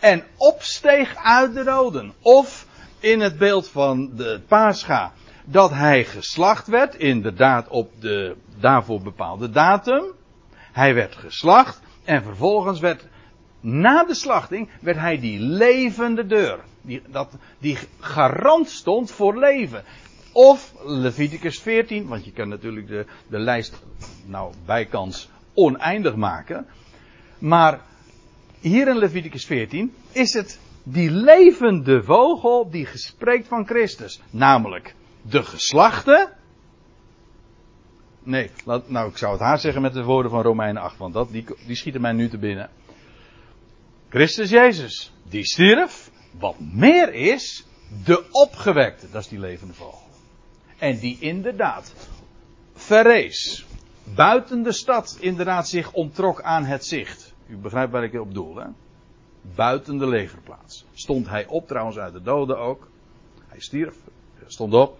en 0.06 0.24
opsteeg 0.38 1.16
uit 1.16 1.53
de 1.53 1.64
doden. 1.64 2.14
Of 2.22 2.68
in 2.99 3.20
het 3.20 3.38
beeld 3.38 3.70
van 3.70 4.16
de 4.16 4.41
Pascha, 4.47 5.12
dat 5.45 5.72
hij 5.72 6.03
geslacht 6.03 6.68
werd, 6.68 6.95
inderdaad 6.95 7.68
op 7.68 7.91
de 7.99 8.36
daarvoor 8.60 9.01
bepaalde 9.01 9.49
datum. 9.49 10.03
Hij 10.53 10.93
werd 10.93 11.16
geslacht 11.16 11.82
en 12.03 12.24
vervolgens 12.24 12.80
werd 12.80 13.08
na 13.60 14.03
de 14.03 14.14
slachting 14.14 14.70
werd 14.82 14.97
hij 14.97 15.20
die 15.20 15.39
levende 15.39 16.26
deur. 16.26 16.60
Die, 16.82 17.01
dat, 17.08 17.32
die 17.58 17.78
garant 17.99 18.70
stond 18.70 19.12
voor 19.12 19.39
leven. 19.39 19.84
Of 20.32 20.74
Leviticus 20.84 21.60
14, 21.60 22.08
want 22.08 22.26
je 22.26 22.32
kan 22.32 22.49
natuurlijk 22.49 22.88
de, 22.88 23.06
de 23.28 23.39
lijst 23.39 23.84
nou 24.26 24.53
bijkans 24.66 25.30
oneindig 25.53 26.16
maken. 26.16 26.68
Maar 27.38 27.80
hier 28.66 28.88
in 28.88 28.97
Leviticus 28.97 29.45
14 29.45 29.93
is 30.11 30.34
het 30.34 30.59
die 30.84 31.11
levende 31.11 32.03
vogel 32.03 32.70
die 32.70 32.86
gespreekt 32.86 33.47
van 33.47 33.66
Christus. 33.66 34.22
Namelijk 34.30 34.95
de 35.22 35.43
geslachte. 35.43 36.34
Nee, 38.24 38.49
nou 38.66 39.09
ik 39.09 39.18
zou 39.18 39.32
het 39.32 39.41
haar 39.41 39.59
zeggen 39.59 39.82
met 39.82 39.93
de 39.93 40.03
woorden 40.03 40.32
van 40.32 40.41
Romeinen 40.41 40.82
8, 40.82 40.97
want 40.97 41.13
dat, 41.13 41.32
die, 41.32 41.45
die 41.66 41.76
schieten 41.76 42.01
mij 42.01 42.11
nu 42.11 42.30
te 42.30 42.38
binnen. 42.38 42.70
Christus 44.09 44.49
Jezus, 44.49 45.13
die 45.30 45.45
stierf, 45.45 46.11
wat 46.39 46.55
meer 46.59 47.13
is, 47.13 47.66
de 48.03 48.26
opgewekte, 48.32 49.09
dat 49.11 49.22
is 49.22 49.28
die 49.28 49.39
levende 49.39 49.74
vogel. 49.74 50.07
En 50.78 50.99
die 50.99 51.18
inderdaad 51.20 51.93
verrees, 52.74 53.66
buiten 54.16 54.63
de 54.63 54.72
stad 54.72 55.18
inderdaad 55.20 55.68
zich 55.68 55.91
onttrok 55.91 56.41
aan 56.41 56.66
het 56.66 56.86
zicht. 56.86 57.34
U 57.48 57.58
begrijpt 57.58 57.91
waar 57.91 58.04
ik 58.04 58.14
op 58.14 58.34
doel, 58.34 58.56
hè? 58.56 58.66
buiten 59.56 59.98
de 59.98 60.08
legerplaats. 60.08 60.86
Stond 60.93 61.30
hij 61.30 61.46
op 61.48 61.68
trouwens 61.68 61.98
uit 61.98 62.14
de 62.14 62.22
doden 62.22 62.58
ook. 62.58 62.88
Hij 63.48 63.60
stierf, 63.60 63.96
stond 64.48 64.74
op. 64.74 64.98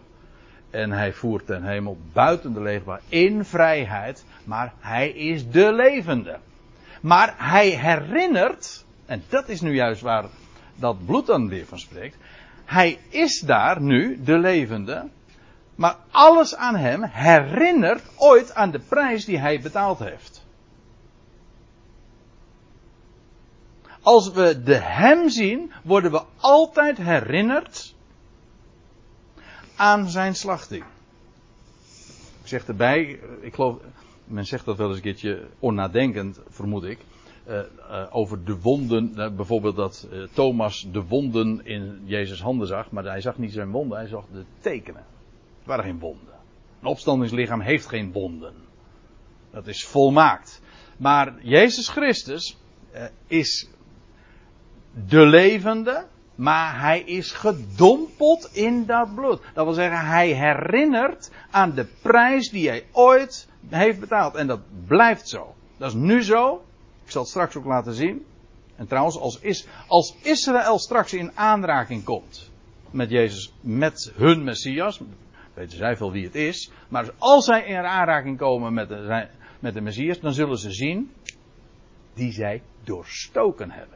En 0.70 0.92
hij 0.92 1.14
voert 1.14 1.46
ten 1.46 1.64
hemel 1.64 1.98
buiten 2.14 2.54
de 2.54 2.62
legerplaats 2.62 3.04
in 3.10 3.46
vrijheid. 3.46 4.26
Maar 4.44 4.74
hij 4.80 5.10
is 5.10 5.50
de 5.50 5.74
levende. 5.74 6.38
Maar 7.02 7.34
hij 7.38 7.70
herinnert, 7.70 8.86
en 9.06 9.24
dat 9.30 9.50
is 9.50 9.62
nu 9.62 9.74
juist 9.74 10.02
waar 10.02 10.26
dat 10.76 11.06
bloed 11.06 11.26
dan 11.26 11.48
weer 11.48 11.66
van 11.66 11.80
spreekt. 11.80 12.18
Hij 12.66 13.00
is 13.10 13.40
daar 13.40 13.82
nu, 13.82 14.24
de 14.24 14.38
levende. 14.38 15.08
Maar 15.76 15.96
alles 16.12 16.56
aan 16.56 16.76
hem 16.76 17.04
herinnert 17.04 18.04
ooit 18.16 18.56
aan 18.56 18.72
de 18.72 18.80
prijs 18.80 19.26
die 19.26 19.38
hij 19.38 19.60
betaald 19.60 20.00
heeft. 20.00 20.45
Als 24.06 24.32
we 24.32 24.64
de 24.64 24.76
hem 24.76 25.30
zien, 25.30 25.72
worden 25.84 26.12
we 26.12 26.24
altijd 26.38 26.98
herinnerd 26.98 27.96
aan 29.76 30.10
zijn 30.10 30.36
slachting. 30.36 30.84
Ik 32.42 32.48
zeg 32.48 32.68
erbij, 32.68 33.20
ik 33.42 33.54
geloof, 33.54 33.78
men 34.26 34.46
zegt 34.46 34.66
dat 34.66 34.78
wel 34.78 34.88
eens 34.88 34.96
een 34.96 35.02
keertje 35.02 35.48
onnadenkend, 35.60 36.40
vermoed 36.50 36.84
ik. 36.84 37.00
Uh, 37.48 37.60
uh, 37.90 38.08
over 38.12 38.44
de 38.44 38.60
wonden, 38.60 39.36
bijvoorbeeld 39.36 39.76
dat 39.76 40.08
Thomas 40.34 40.88
de 40.92 41.04
wonden 41.04 41.66
in 41.66 42.02
Jezus' 42.04 42.42
handen 42.42 42.68
zag, 42.68 42.92
maar 42.92 43.04
hij 43.04 43.22
zag 43.22 43.38
niet 43.38 43.54
zijn 43.54 43.72
wonden, 43.72 43.98
hij 43.98 44.08
zag 44.08 44.26
de 44.32 44.44
tekenen. 44.60 45.06
Het 45.58 45.68
waren 45.68 45.84
geen 45.84 46.00
wonden. 46.00 46.34
Een 46.82 46.88
opstandingslichaam 46.88 47.62
heeft 47.62 47.86
geen 47.86 48.12
wonden. 48.12 48.54
Dat 49.52 49.68
is 49.68 49.86
volmaakt. 49.86 50.62
Maar 50.98 51.34
Jezus 51.42 51.90
Christus 51.90 52.58
is 53.28 53.74
de 55.08 55.26
levende, 55.26 56.06
maar 56.36 56.80
hij 56.80 57.02
is 57.02 57.32
gedompeld 57.32 58.50
in 58.54 58.86
dat 58.86 59.16
bloed. 59.16 59.42
Dat 59.54 59.66
wil 59.66 59.74
zeggen, 59.74 60.08
hij 60.08 60.30
herinnert 60.30 61.32
aan 61.52 61.74
de 61.74 61.86
prijs 62.02 62.50
die 62.50 62.68
hij 62.68 62.86
ooit 62.92 63.48
heeft 63.70 64.00
betaald. 64.00 64.36
En 64.36 64.48
dat 64.48 64.60
blijft 64.88 65.30
zo. 65.30 65.56
Dat 65.78 65.90
is 65.90 65.96
nu 65.96 66.24
zo. 66.24 66.66
Ik 67.04 67.12
zal 67.12 67.22
het 67.22 67.30
straks 67.30 67.56
ook 67.56 67.66
laten 67.66 67.94
zien. 67.94 68.26
En 68.76 68.88
trouwens, 68.88 69.18
als, 69.18 69.40
is, 69.40 69.68
als 69.88 70.16
Israël 70.22 70.80
straks 70.80 71.14
in 71.14 71.32
aanraking 71.34 72.04
komt 72.04 72.52
met 72.92 73.10
Jezus, 73.10 73.54
met 73.62 74.14
hun 74.16 74.44
Messias, 74.44 75.02
weten 75.54 75.78
zij 75.78 75.98
veel 75.98 76.12
wie 76.12 76.26
het 76.26 76.36
is, 76.36 76.72
maar 76.88 77.12
als 77.18 77.46
zij 77.46 77.66
in 77.66 77.86
aanraking 77.86 78.38
komen 78.38 78.74
met 78.74 78.90
met 79.60 79.74
de 79.74 79.82
Messias, 79.82 80.20
dan 80.20 80.34
zullen 80.34 80.58
ze 80.58 80.72
zien 80.72 81.12
die 82.14 82.32
zij 82.32 82.62
doorstoken 82.84 83.72
hebben. 83.72 83.95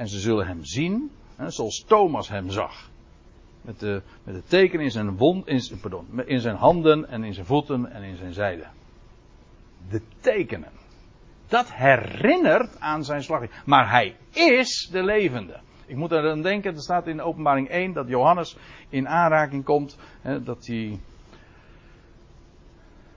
En 0.00 0.08
ze 0.08 0.18
zullen 0.18 0.46
hem 0.46 0.64
zien, 0.64 1.10
hè, 1.36 1.50
zoals 1.50 1.84
Thomas 1.86 2.28
hem 2.28 2.50
zag. 2.50 2.90
Met 3.62 3.78
de, 3.78 4.02
met 4.24 4.34
de 4.34 4.42
teken 4.46 4.80
in 4.80 4.90
zijn, 4.90 5.16
wond, 5.16 5.46
in, 5.46 5.62
pardon, 5.80 6.22
in 6.26 6.40
zijn 6.40 6.56
handen 6.56 7.08
en 7.08 7.24
in 7.24 7.34
zijn 7.34 7.46
voeten 7.46 7.92
en 7.92 8.02
in 8.02 8.16
zijn 8.16 8.32
zijden. 8.32 8.70
De 9.90 10.02
tekenen. 10.20 10.72
Dat 11.48 11.72
herinnert 11.72 12.80
aan 12.80 13.04
zijn 13.04 13.22
slachting. 13.22 13.52
Maar 13.64 13.90
hij 13.90 14.16
is 14.30 14.88
de 14.92 15.02
levende. 15.02 15.60
Ik 15.86 15.96
moet 15.96 16.12
er 16.12 16.30
aan 16.30 16.42
denken, 16.42 16.74
er 16.74 16.82
staat 16.82 17.06
in 17.06 17.22
openbaring 17.22 17.68
1 17.68 17.92
dat 17.92 18.08
Johannes 18.08 18.56
in 18.88 19.08
aanraking 19.08 19.64
komt. 19.64 19.98
Hè, 20.20 20.42
dat 20.42 20.66
hij 20.66 21.00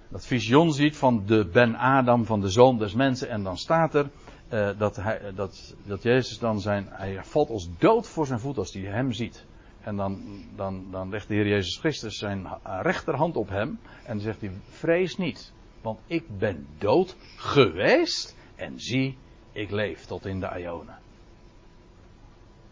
dat 0.10 0.26
visioen 0.26 0.72
ziet 0.72 0.98
van 0.98 1.24
de 1.26 1.46
Ben 1.46 1.76
Adam, 1.76 2.26
van 2.26 2.42
de 2.42 2.50
zoon 2.50 2.78
des 2.78 2.94
mensen. 2.94 3.30
En 3.30 3.44
dan 3.44 3.58
staat 3.58 3.96
er 3.96 4.10
uh, 4.54 4.70
dat, 4.78 4.96
hij, 4.96 5.32
dat, 5.36 5.76
dat 5.84 6.04
Jezus 6.04 6.40
dan 6.40 6.62
zijn, 6.62 6.88
hij 6.90 7.24
valt 7.24 7.50
als 7.50 7.70
dood 7.78 8.08
voor 8.08 8.28
zijn 8.28 8.40
voet 8.40 8.58
als 8.58 8.74
hij 8.74 8.84
hem 8.84 9.12
ziet. 9.12 9.46
En 9.82 9.96
dan, 9.96 10.44
dan, 10.56 10.92
dan 10.92 11.10
legt 11.10 11.28
de 11.28 11.34
Heer 11.34 11.48
Jezus 11.48 11.78
Christus 11.78 12.18
zijn 12.18 12.48
rechterhand 12.64 13.36
op 13.36 13.50
hem 13.50 13.80
en 14.06 14.20
zegt 14.20 14.42
hij, 14.42 14.52
vrees 14.70 15.18
niet, 15.18 15.54
want 15.82 16.00
ik 16.08 16.38
ben 16.38 16.68
dood 16.78 17.16
geweest 17.36 18.36
en 18.56 18.80
zie, 18.80 19.18
ik 19.52 19.72
leef 19.72 20.06
tot 20.06 20.26
in 20.26 20.40
de 20.40 20.60
Ionen. 20.60 20.98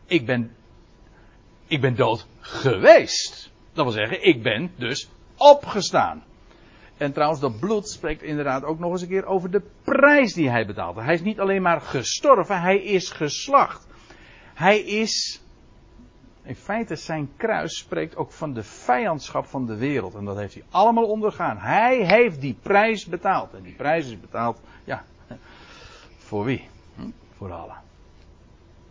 Ik 0.06 0.26
ben, 0.26 0.56
ik 1.68 1.82
ben 1.82 1.96
dood 1.96 2.28
geweest. 2.40 3.52
Dat 3.74 3.84
wil 3.86 3.94
zeggen, 3.94 4.28
ik 4.28 4.44
ben 4.44 4.72
dus 4.76 5.10
opgestaan. 5.38 6.24
En 7.02 7.14
trouwens, 7.14 7.42
dat 7.42 7.60
bloed 7.60 7.90
spreekt 7.90 8.22
inderdaad 8.22 8.64
ook 8.64 8.80
nog 8.80 8.92
eens 8.92 9.02
een 9.02 9.08
keer 9.08 9.26
over 9.26 9.52
de 9.52 9.62
prijs 9.84 10.34
die 10.34 10.50
hij 10.50 10.66
betaalde. 10.66 11.02
Hij 11.02 11.14
is 11.14 11.22
niet 11.22 11.40
alleen 11.40 11.62
maar 11.62 11.82
gestorven, 11.82 12.62
hij 12.62 12.78
is 12.78 13.10
geslacht. 13.10 13.88
Hij 14.54 14.80
is, 14.80 15.42
in 16.44 16.56
feite 16.56 16.96
zijn 16.96 17.30
kruis 17.38 17.78
spreekt 17.78 18.16
ook 18.16 18.32
van 18.32 18.54
de 18.54 18.64
vijandschap 18.64 19.46
van 19.46 19.66
de 19.66 19.76
wereld. 19.76 20.16
En 20.16 20.26
dat 20.26 20.38
heeft 20.38 20.54
hij 20.54 20.64
allemaal 20.70 21.06
ondergaan. 21.06 21.58
Hij 21.58 22.06
heeft 22.06 22.42
die 22.42 22.58
prijs 22.62 23.06
betaald. 23.06 23.54
En 23.54 23.62
die 23.62 23.76
prijs 23.76 24.06
is 24.06 24.20
betaald, 24.20 24.60
ja, 24.84 25.06
voor 26.18 26.44
wie? 26.44 26.68
Hm? 26.96 27.10
Voor 27.38 27.52
allen. 27.52 27.82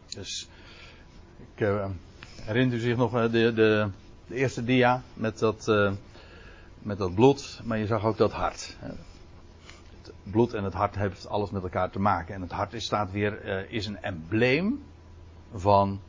Dus, 0.06 0.48
ik 1.54 1.60
uh, 1.60 1.86
herinnert 2.42 2.80
u 2.80 2.84
zich 2.84 2.96
nog 2.96 3.14
eh, 3.14 3.22
de, 3.22 3.52
de, 3.52 3.88
de 4.26 4.34
eerste 4.34 4.64
dia 4.64 5.02
met 5.14 5.38
dat... 5.38 5.68
Uh, 5.68 5.92
met 6.82 6.98
dat 6.98 7.14
bloed, 7.14 7.60
maar 7.64 7.78
je 7.78 7.86
zag 7.86 8.04
ook 8.04 8.16
dat 8.16 8.32
hart. 8.32 8.76
Het 8.80 10.12
bloed 10.22 10.54
en 10.54 10.64
het 10.64 10.74
hart 10.74 10.94
heeft 10.94 11.28
alles 11.28 11.50
met 11.50 11.62
elkaar 11.62 11.90
te 11.90 12.00
maken. 12.00 12.34
En 12.34 12.40
het 12.40 12.52
hart 12.52 12.72
is, 12.72 12.84
staat 12.84 13.10
weer, 13.10 13.44
uh, 13.44 13.72
is 13.72 13.86
een 13.86 14.02
embleem 14.02 14.82
van 15.54 16.00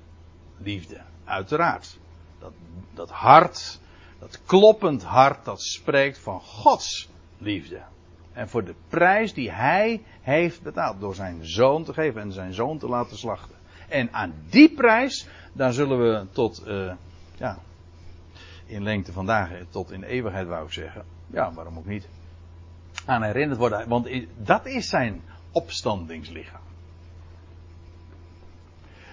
liefde. 0.58 1.02
Uiteraard. 1.24 2.00
Dat, 2.40 2.54
dat 2.94 3.10
hart, 3.10 3.80
dat 4.20 4.42
kloppend 4.46 5.04
hart, 5.04 5.46
dat 5.46 5.62
spreekt 5.62 6.20
van 6.20 6.42
Gods 6.42 7.10
liefde. 7.38 7.82
En 8.34 8.50
voor 8.50 8.64
de 8.64 8.76
prijs 8.88 9.34
die 9.34 9.52
hij 9.52 10.04
heeft 10.22 10.62
betaald 10.62 11.00
door 11.00 11.16
zijn 11.16 11.46
zoon 11.46 11.84
te 11.84 11.94
geven 11.94 12.22
en 12.22 12.32
zijn 12.32 12.54
zoon 12.54 12.78
te 12.78 12.88
laten 12.88 13.18
slachten. 13.18 13.56
En 13.90 14.14
aan 14.14 14.34
die 14.50 14.70
prijs, 14.70 15.28
daar 15.54 15.74
zullen 15.74 16.00
we 16.00 16.28
tot, 16.32 16.68
uh, 16.68 16.94
ja, 17.38 17.58
in 18.72 18.84
lengte 18.84 19.12
vandaag 19.12 19.50
tot 19.70 19.92
in 19.92 20.04
eeuwigheid 20.04 20.48
wou 20.48 20.66
ik 20.66 20.72
zeggen. 20.72 21.04
Ja, 21.28 21.54
waarom 21.54 21.78
ook 21.78 21.86
niet? 21.86 22.08
Aan 23.06 23.24
herinnerd 23.24 23.60
worden, 23.60 23.88
want 23.88 24.10
dat 24.38 24.66
is 24.66 24.90
zijn 24.90 25.22
opstandingslichaam. 25.52 26.62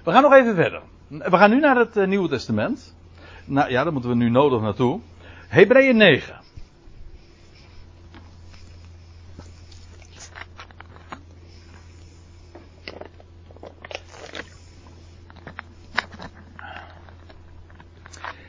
We 0.05 0.11
gaan 0.11 0.23
nog 0.23 0.33
even 0.33 0.55
verder. 0.55 0.83
We 1.09 1.37
gaan 1.37 1.51
nu 1.51 1.61
naar 1.61 1.77
het 1.77 1.97
eh, 1.97 2.07
Nieuwe 2.07 2.29
Testament. 2.29 2.95
Nou 3.45 3.71
ja, 3.71 3.83
daar 3.83 3.93
moeten 3.93 4.11
we 4.11 4.17
nu 4.17 4.31
nodig 4.31 4.61
naartoe. 4.61 5.01
Hebreeën 5.49 5.97
9. 5.97 6.41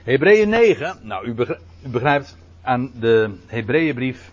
Hebreeën 0.09 0.49
9, 0.49 0.99
nou 1.01 1.27
u 1.27 1.35
begrijpt 1.89 2.37
aan 2.61 2.91
de 2.99 3.37
Hebreeënbrief, 3.45 4.31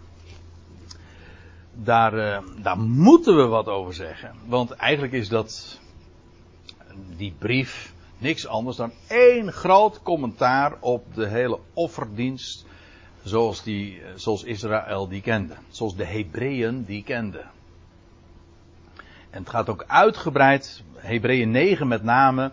daar, 1.72 2.14
uh, 2.14 2.38
daar 2.62 2.78
moeten 2.78 3.36
we 3.36 3.46
wat 3.46 3.66
over 3.66 3.94
zeggen. 3.94 4.34
Want 4.46 4.70
eigenlijk 4.70 5.12
is 5.12 5.28
dat, 5.28 5.80
die 7.16 7.34
brief, 7.38 7.92
niks 8.18 8.46
anders 8.46 8.76
dan 8.76 8.92
één 9.08 9.52
groot 9.52 10.02
commentaar 10.02 10.76
op 10.80 11.14
de 11.14 11.26
hele 11.26 11.58
offerdienst 11.72 12.66
zoals, 13.22 13.62
die, 13.62 14.02
zoals 14.14 14.44
Israël 14.44 15.08
die 15.08 15.20
kende. 15.20 15.54
Zoals 15.68 15.96
de 15.96 16.04
Hebreeën 16.04 16.84
die 16.84 17.02
kenden. 17.02 17.50
En 19.30 19.40
het 19.40 19.50
gaat 19.50 19.68
ook 19.68 19.84
uitgebreid, 19.86 20.82
Hebreeën 20.94 21.50
9 21.50 21.88
met 21.88 22.02
name, 22.02 22.50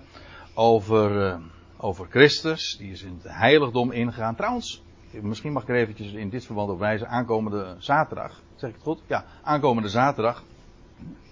over... 0.54 1.40
Over 1.84 2.08
Christus. 2.10 2.76
Die 2.78 2.92
is 2.92 3.02
in 3.02 3.20
het 3.24 3.34
heiligdom 3.34 3.92
ingegaan. 3.92 4.36
Trouwens, 4.36 4.84
misschien 5.12 5.52
mag 5.52 5.64
ik 5.64 5.70
er 5.70 5.76
eventjes 5.76 6.12
in 6.12 6.30
dit 6.30 6.46
verband 6.46 6.70
op 6.70 6.80
wijzen. 6.80 7.08
Aankomende 7.08 7.76
zaterdag. 7.80 8.42
Zeg 8.56 8.70
ik 8.70 8.76
het 8.76 8.84
goed? 8.84 9.02
Ja, 9.08 9.26
aankomende 9.42 9.90
zaterdag. 9.90 10.44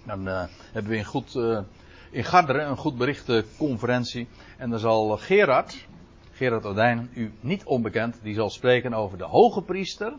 Dan 0.06 0.28
uh, 0.28 0.44
hebben 0.72 0.92
we 0.92 0.98
in, 0.98 1.04
goed, 1.04 1.34
uh, 1.34 1.60
in 2.10 2.24
Garderen 2.24 2.68
een 2.68 2.76
goed 2.76 2.96
berichte 2.96 3.44
conferentie. 3.56 4.28
En 4.58 4.70
dan 4.70 4.78
zal 4.78 5.16
Gerard, 5.16 5.86
Gerard 6.32 6.64
Odijn, 6.64 7.10
u 7.14 7.32
niet 7.40 7.64
onbekend, 7.64 8.18
die 8.22 8.34
zal 8.34 8.50
spreken 8.50 8.94
over 8.94 9.18
de 9.18 9.24
hoge 9.24 9.62
priester 9.62 10.12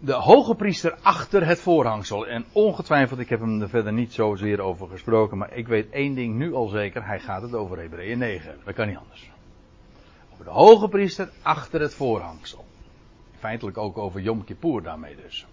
de 0.00 0.12
hoge 0.12 0.54
priester 0.54 0.98
achter 1.02 1.46
het 1.46 1.60
voorhangsel. 1.60 2.26
En 2.26 2.44
ongetwijfeld, 2.52 3.20
ik 3.20 3.28
heb 3.28 3.40
hem 3.40 3.62
er 3.62 3.68
verder 3.68 3.92
niet 3.92 4.12
zozeer 4.12 4.60
over 4.60 4.88
gesproken, 4.88 5.38
maar 5.38 5.56
ik 5.56 5.68
weet 5.68 5.90
één 5.90 6.14
ding 6.14 6.34
nu 6.34 6.54
al 6.54 6.68
zeker, 6.68 7.06
hij 7.06 7.20
gaat 7.20 7.42
het 7.42 7.54
over 7.54 7.78
Hebreeën 7.78 8.18
9. 8.18 8.58
Dat 8.64 8.74
kan 8.74 8.86
niet 8.86 8.96
anders. 8.96 9.30
Over 10.32 10.44
de 10.44 10.50
hoge 10.50 10.88
priester 10.88 11.30
achter 11.42 11.80
het 11.80 11.94
voorhangsel. 11.94 12.64
Feitelijk 13.38 13.78
ook 13.78 13.98
over 13.98 14.20
Yom 14.20 14.44
Kippur 14.44 14.82
daarmee 14.82 15.16
dus. 15.16 15.46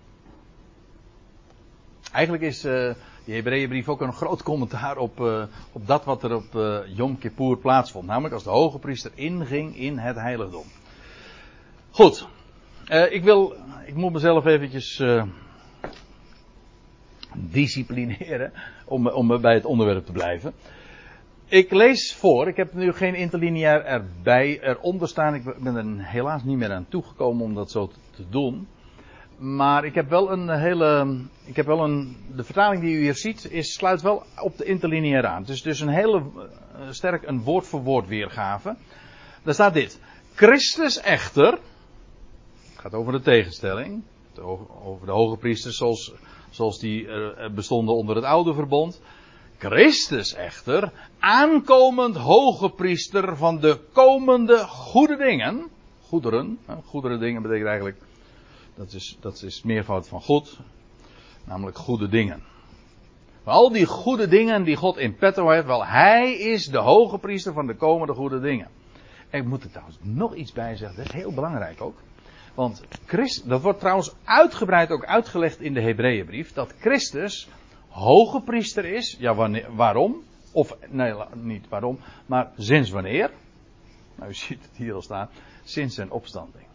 Eigenlijk 2.12 2.44
is 2.44 2.66
uh, 2.66 2.94
die 3.26 3.36
Hebreeënbrief 3.36 3.90
ook 3.90 4.02
een 4.02 4.14
groot 4.14 4.44
commentaar 4.44 4.98
op, 4.98 5.20
uh, 5.20 5.44
op 5.72 5.88
dat 5.88 6.06
wat 6.06 6.24
er 6.24 6.36
op 6.36 6.56
uh, 6.56 6.78
Yom 6.86 7.18
Kippur 7.18 7.58
plaatsvond. 7.58 8.06
Namelijk 8.06 8.34
als 8.34 8.44
de 8.44 8.50
hoge 8.50 8.80
priester 8.80 9.12
inging 9.16 9.78
in 9.78 9.98
het 9.98 10.16
heiligdom. 10.16 10.66
Goed. 11.92 12.28
Ik 13.10 13.24
wil, 13.24 13.56
ik 13.86 13.96
moet 13.96 14.14
mezelf 14.14 14.46
eventjes 14.46 15.02
disciplineren 17.36 18.52
om, 18.86 19.08
om 19.08 19.42
bij 19.42 19.54
het 19.54 19.66
onderwerp 19.66 20.06
te 20.06 20.12
blijven. 20.12 20.54
Ik 21.48 21.72
lees 21.72 22.16
voor, 22.16 22.48
ik 22.48 22.56
heb 22.56 22.74
nu 22.74 22.94
geen 22.94 23.16
interlineair 23.16 23.86
erbij, 23.86 24.60
eronder 24.62 25.08
staan. 25.08 25.34
Ik 25.34 25.44
ben 25.60 25.76
er 25.76 26.06
helaas 26.06 26.44
niet 26.44 26.58
meer 26.58 26.72
aan 26.72 26.86
toegekomen 26.90 27.44
om 27.44 27.54
dat 27.54 27.72
zo 27.72 27.90
te 28.16 28.24
doen. 28.30 28.68
Maar 29.38 29.86
ik 29.86 29.96
heb 29.96 30.10
wel 30.10 30.32
een 30.32 30.50
hele. 30.50 31.18
Ik 31.46 31.56
heb 31.56 31.66
wel 31.66 31.84
een. 31.84 32.18
De 32.36 32.44
vertaling 32.44 32.82
die 32.82 32.96
u 32.96 33.02
hier 33.02 33.16
ziet, 33.16 33.52
is, 33.52 33.74
sluit 33.74 34.02
wel 34.02 34.24
op 34.42 34.58
de 34.58 34.66
interlineair 34.66 35.26
aan. 35.26 35.42
Het 35.42 35.50
is 35.50 35.62
dus 35.62 35.80
een 35.80 35.90
hele 35.90 36.18
uh, 36.20 36.82
sterk 36.90 37.28
een 37.28 37.42
woord 37.42 37.68
voor 37.68 37.82
woord 37.82 38.08
weergave. 38.08 38.76
Daar 39.44 39.54
staat 39.54 39.74
dit. 39.74 40.00
Christus 40.34 41.00
echter. 41.02 41.60
Gaat 42.86 42.94
over 42.94 43.12
de 43.12 43.22
tegenstelling. 43.22 44.04
Over 44.84 45.06
de 45.06 45.12
hoge 45.12 45.38
priesters 45.38 45.78
zoals, 45.78 46.14
zoals 46.50 46.80
die 46.80 47.08
bestonden 47.54 47.96
onder 47.96 48.16
het 48.16 48.26
oude 48.26 48.54
verbond. 48.54 49.02
Christus 49.58 50.34
echter, 50.34 50.92
aankomend 51.20 52.16
hoge 52.16 52.70
priester 52.70 53.38
van 53.38 53.60
de 53.60 53.80
komende 53.94 54.58
goede 54.58 55.18
dingen. 55.18 55.68
Goederen, 56.02 56.60
goederen 56.86 57.20
dingen 57.20 57.42
betekent 57.42 57.68
eigenlijk 57.68 57.98
dat 58.76 58.94
is, 58.94 59.18
dat 59.20 59.42
is 59.42 59.64
meervoud 59.64 60.08
van 60.08 60.22
goed. 60.22 60.60
Namelijk 61.44 61.78
goede 61.78 62.08
dingen. 62.08 62.44
al 63.44 63.72
die 63.72 63.86
goede 63.86 64.28
dingen 64.28 64.64
die 64.64 64.76
God 64.76 64.98
in 64.98 65.16
petto 65.16 65.50
heeft, 65.50 65.66
wel, 65.66 65.86
hij 65.86 66.34
is 66.34 66.66
de 66.66 66.80
hoge 66.80 67.18
priester 67.18 67.54
van 67.54 67.68
de 67.68 67.76
komende 67.76 68.14
goede 68.14 68.40
dingen. 68.40 68.68
En 69.30 69.42
ik 69.42 69.48
moet 69.48 69.64
er 69.64 69.70
trouwens 69.70 69.98
nog 70.02 70.36
iets 70.36 70.52
bij 70.52 70.76
zeggen, 70.76 70.98
dat 70.98 71.06
is 71.06 71.12
heel 71.12 71.34
belangrijk 71.34 71.82
ook. 71.82 71.98
Want 72.56 72.84
dat 73.46 73.62
wordt 73.62 73.80
trouwens 73.80 74.16
uitgebreid 74.24 74.92
ook 74.92 75.06
uitgelegd 75.06 75.62
in 75.62 75.74
de 75.74 75.82
Hebreeënbrief, 75.82 76.54
dat 76.54 76.74
Christus 76.80 77.48
hoge 77.90 78.42
priester 78.42 78.86
is. 78.86 79.16
Ja, 79.20 79.36
wanneer, 79.36 79.76
waarom? 79.76 80.24
Of, 80.52 80.78
nee, 80.90 81.14
niet 81.34 81.70
waarom, 81.70 82.00
maar 82.26 82.52
sinds 82.58 82.90
wanneer? 82.90 83.32
Nou, 84.16 84.30
u 84.30 84.34
ziet 84.34 84.62
het 84.62 84.78
hier 84.78 84.94
al 84.94 85.02
staan. 85.02 85.30
Sinds 85.64 85.96
zijn 85.96 86.12
opstanding. 86.12 86.66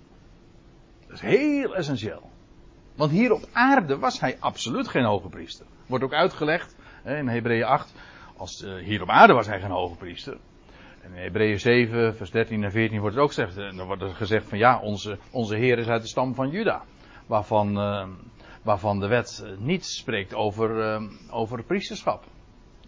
Dat 1.07 1.17
is 1.17 1.21
heel 1.21 1.77
essentieel. 1.77 2.31
Want 2.95 3.11
hier 3.11 3.33
op 3.33 3.49
aarde 3.53 3.99
was 3.99 4.21
hij 4.21 4.37
absoluut 4.41 4.89
geen 4.89 5.05
hoge 5.05 5.29
priester. 5.29 5.67
Wordt 5.87 6.05
ook 6.05 6.13
uitgelegd 6.13 6.77
in 7.05 7.29
Hebreeën 7.29 7.65
8. 7.65 7.93
Als, 8.37 8.63
uh, 8.63 8.85
hier 8.85 9.03
op 9.03 9.09
aarde 9.09 9.33
was 9.33 9.47
hij 9.47 9.61
geen 9.61 9.71
hoge 9.71 9.97
priester. 9.97 10.39
In 11.15 11.17
Hebreeën 11.17 11.61
7, 11.61 12.17
vers 12.17 12.31
13 12.31 12.65
en 12.65 12.71
14 12.71 13.01
wordt 13.01 13.15
het 13.15 13.25
ook 13.25 13.33
gezegd. 13.33 13.57
En 13.57 13.77
dan 13.77 13.87
wordt 13.87 14.03
er 14.03 14.15
gezegd 14.15 14.49
van 14.49 14.59
ja, 14.59 14.81
onze, 14.81 15.19
onze 15.31 15.57
Heer 15.57 15.79
is 15.79 15.87
uit 15.87 16.03
de 16.03 16.09
stam 16.09 16.35
van 16.35 16.51
Juda. 16.51 16.83
Waarvan, 17.27 17.79
uh, 17.79 18.09
waarvan 18.63 19.01
de 19.01 19.07
wet 19.07 19.45
niet 19.59 19.87
spreekt 19.87 20.35
over, 20.35 20.77
uh, 20.77 21.03
over 21.31 21.63
priesterschap. 21.63 22.25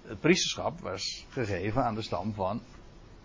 Het 0.03 0.21
priesterschap 0.21 0.81
was 0.81 1.27
gegeven 1.29 1.85
aan 1.85 1.95
de 1.95 2.03
stam 2.03 2.35
van 2.35 2.63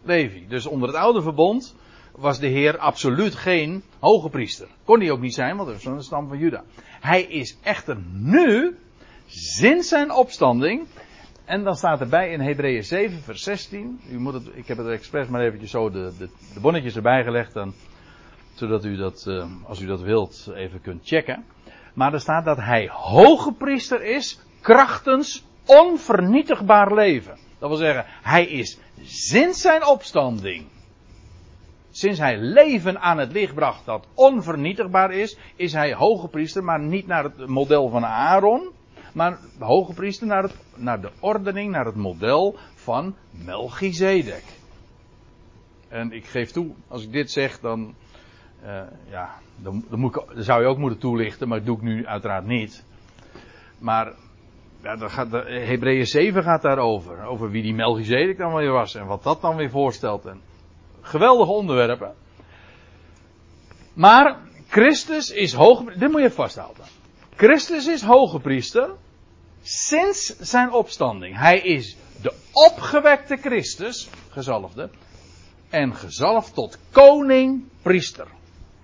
Levi. 0.04 0.48
Dus 0.48 0.66
onder 0.66 0.88
het 0.88 0.98
oude 0.98 1.22
verbond 1.22 1.76
was 2.12 2.40
de 2.40 2.48
Heer 2.48 2.78
absoluut 2.78 3.36
geen 3.36 3.84
hoge 4.00 4.30
priester. 4.30 4.68
Kon 4.84 5.00
hij 5.00 5.12
ook 5.12 5.22
niet 5.22 5.34
zijn, 5.34 5.56
want 5.56 5.68
dat 5.68 5.78
is 5.78 5.86
een 5.86 6.04
stam 6.04 6.28
van 6.28 6.38
Juda. 6.38 6.64
Hij 7.00 7.22
is 7.22 7.58
echter 7.64 7.98
nu, 8.12 8.78
sinds 9.28 9.88
zijn 9.88 10.12
opstanding, 10.12 10.88
en 11.48 11.64
dan 11.64 11.76
staat 11.76 12.02
erbij 12.02 12.32
in 12.32 12.40
Hebreeën 12.40 12.84
7, 12.84 13.22
vers 13.22 13.44
16. 13.44 14.00
U 14.12 14.20
moet 14.20 14.34
het, 14.34 14.50
ik 14.54 14.68
heb 14.68 14.78
het 14.78 14.88
expres 14.88 15.28
maar 15.28 15.42
eventjes 15.42 15.72
zo 15.72 15.90
de, 15.90 16.14
de, 16.18 16.30
bonnetjes 16.62 16.96
erbij 16.96 17.24
gelegd, 17.24 17.54
dan, 17.54 17.74
zodat 18.54 18.86
u 18.86 18.96
dat, 18.96 19.26
uh, 19.28 19.46
als 19.68 19.82
u 19.82 19.86
dat 19.86 20.02
wilt, 20.02 20.52
even 20.56 20.82
kunt 20.82 21.08
checken. 21.08 21.46
Maar 21.94 22.14
er 22.14 22.20
staat 22.20 22.46
dat 22.46 22.58
hij 22.58 22.90
hoge 22.92 23.54
priester 23.54 24.04
is, 24.04 24.40
krachtens 24.62 25.46
onvernietigbaar 25.66 26.94
leven. 26.94 27.38
Dat 27.60 27.70
wil 27.70 27.78
zeggen, 27.78 28.06
hij 28.08 28.46
is 28.46 28.80
sinds 29.02 29.62
zijn 29.62 29.86
opstanding 29.86 30.66
sinds 31.92 32.20
hij 32.20 32.38
leven 32.38 33.00
aan 33.00 33.18
het 33.18 33.32
licht 33.32 33.54
bracht 33.54 33.86
dat 33.86 34.08
onvernietigbaar 34.14 35.12
is, 35.12 35.38
is 35.56 35.74
hij 35.74 35.94
hoge 35.94 36.28
priester, 36.28 36.64
maar 36.64 36.80
niet 36.80 37.08
naar 37.08 37.24
het 37.24 37.48
model 37.48 37.90
van 37.90 38.06
Aaron, 38.06 38.72
maar 39.18 39.40
hoge 39.60 39.94
priester 39.94 40.28
naar, 40.28 40.44
het, 40.44 40.56
naar 40.76 41.02
de 41.02 41.10
ordening, 41.20 41.72
naar 41.72 41.86
het 41.86 41.96
model 41.96 42.58
van 42.76 43.16
Melchizedek. 43.32 44.44
En 45.88 46.12
ik 46.12 46.26
geef 46.26 46.52
toe, 46.52 46.74
als 46.88 47.04
ik 47.04 47.12
dit 47.12 47.32
zeg, 47.32 47.60
dan, 47.60 47.96
uh, 48.64 48.82
ja, 49.10 49.30
dan, 49.56 49.86
dan, 49.90 50.00
moet 50.00 50.16
ik, 50.16 50.24
zou 50.36 50.62
je 50.62 50.68
ook 50.68 50.78
moeten 50.78 51.00
toelichten, 51.00 51.48
maar 51.48 51.58
dat 51.58 51.68
doe 51.68 51.76
ik 51.76 51.82
nu 51.82 52.06
uiteraard 52.06 52.46
niet. 52.46 52.84
Maar 53.78 54.14
ja, 54.82 54.96
de, 54.96 55.44
Hebreeën 55.68 56.08
7 56.08 56.44
gaat 56.44 56.62
daarover. 56.62 57.24
Over 57.24 57.52
wie 57.52 57.62
die 57.62 57.74
Melchizedek 57.74 58.38
dan 58.38 58.54
weer 58.54 58.72
was 58.72 58.96
en 58.96 59.06
wat 59.06 59.24
dat 59.24 59.42
dan 59.42 59.56
weer 59.56 59.70
voorstelt. 59.70 60.26
En 60.26 60.42
Geweldige 61.02 61.52
onderwerpen. 61.52 62.14
Maar 63.94 64.38
Christus 64.68 65.32
is 65.32 65.54
hoge. 65.54 65.98
Dit 65.98 66.12
moet 66.12 66.22
je 66.22 66.32
vasthouden. 66.32 66.86
Christus 67.36 67.88
is 67.88 68.02
hoge 68.02 68.40
priester. 68.40 68.90
Sinds 69.70 70.38
zijn 70.40 70.72
opstanding. 70.72 71.38
Hij 71.38 71.60
is 71.60 71.98
de 72.22 72.34
opgewekte 72.52 73.38
Christus, 73.38 74.10
gezalfde. 74.30 74.90
En 75.70 75.96
gezalfd 75.96 76.54
tot 76.54 76.80
koning, 76.92 77.64
priester. 77.82 78.28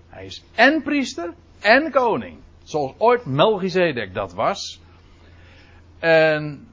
Hij 0.10 0.26
is 0.26 0.44
en 0.56 0.82
priester 0.82 1.34
en 1.60 1.92
koning. 1.92 2.38
Zoals 2.64 2.94
ooit 2.98 3.26
Melchizedek 3.26 4.14
dat 4.14 4.34
was. 4.34 4.82
En 6.00 6.68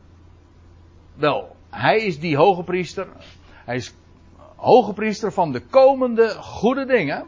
wel, 1.15 1.57
hij 1.71 1.99
is 1.99 2.19
die 2.19 2.37
hoge 2.37 2.63
priester. 2.63 3.09
Hij 3.65 3.77
is 3.77 3.95
hoge 4.57 4.93
priester 4.93 5.33
van 5.33 5.53
de 5.53 5.61
komende 5.61 6.29
goede 6.29 6.85
dingen, 6.85 7.27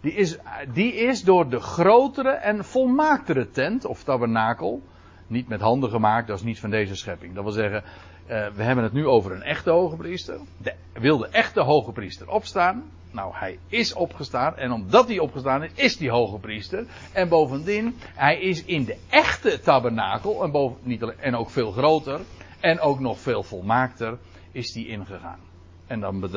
die 0.00 0.12
is, 0.12 0.36
die 0.72 0.94
is 0.94 1.22
door 1.22 1.48
de 1.48 1.60
grotere 1.60 2.30
en 2.30 2.64
volmaaktere 2.64 3.50
tent, 3.50 3.84
of 3.84 4.04
tabernakel, 4.04 4.82
niet 5.26 5.48
met 5.48 5.60
handen 5.60 5.90
gemaakt, 5.90 6.26
dat 6.26 6.38
is 6.38 6.44
niet 6.44 6.60
van 6.60 6.70
deze 6.70 6.96
schepping. 6.96 7.34
Dat 7.34 7.44
wil 7.44 7.52
zeggen, 7.52 7.82
uh, 7.82 8.46
we 8.54 8.62
hebben 8.62 8.84
het 8.84 8.92
nu 8.92 9.06
over 9.06 9.32
een 9.32 9.42
echte 9.42 9.70
hoge 9.70 9.96
priester. 9.96 10.38
De, 10.56 10.74
wil 10.92 11.18
de 11.18 11.28
echte 11.28 11.60
hoge 11.60 11.92
priester 11.92 12.30
opstaan? 12.30 12.82
Nou, 13.10 13.32
hij 13.34 13.58
is 13.68 13.92
opgestaan. 13.92 14.56
En 14.56 14.72
omdat 14.72 15.08
hij 15.08 15.18
opgestaan 15.18 15.62
is, 15.62 15.70
is 15.74 15.96
die 15.96 16.10
hoge 16.10 16.38
priester. 16.38 16.86
En 17.12 17.28
bovendien, 17.28 17.96
hij 18.00 18.40
is 18.40 18.64
in 18.64 18.84
de 18.84 18.96
echte 19.08 19.60
tabernakel. 19.60 20.42
En, 20.42 20.50
boven, 20.50 20.78
niet 20.82 21.02
alleen, 21.02 21.20
en 21.20 21.36
ook 21.36 21.50
veel 21.50 21.72
groter. 21.72 22.20
En 22.60 22.80
ook 22.80 23.00
nog 23.00 23.18
veel 23.18 23.42
volmaakter 23.42 24.18
is 24.52 24.72
die 24.72 24.88
ingegaan. 24.88 25.38
En 25.86 26.00
dan, 26.00 26.30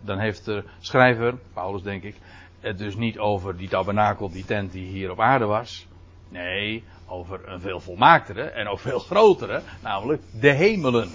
dan 0.00 0.18
heeft 0.18 0.44
de 0.44 0.64
schrijver, 0.78 1.34
Paulus 1.52 1.82
denk 1.82 2.02
ik, 2.02 2.14
het 2.60 2.78
dus 2.78 2.96
niet 2.96 3.18
over 3.18 3.56
die 3.56 3.68
tabernakel, 3.68 4.30
die 4.30 4.44
tent 4.44 4.72
die 4.72 4.86
hier 4.86 5.10
op 5.10 5.20
aarde 5.20 5.44
was. 5.44 5.86
Nee, 6.28 6.84
over 7.08 7.48
een 7.48 7.60
veel 7.60 7.80
volmaaktere 7.80 8.42
en 8.42 8.68
ook 8.68 8.78
veel 8.78 8.98
grotere, 8.98 9.62
namelijk 9.82 10.22
de 10.40 10.52
hemelen, 10.52 11.10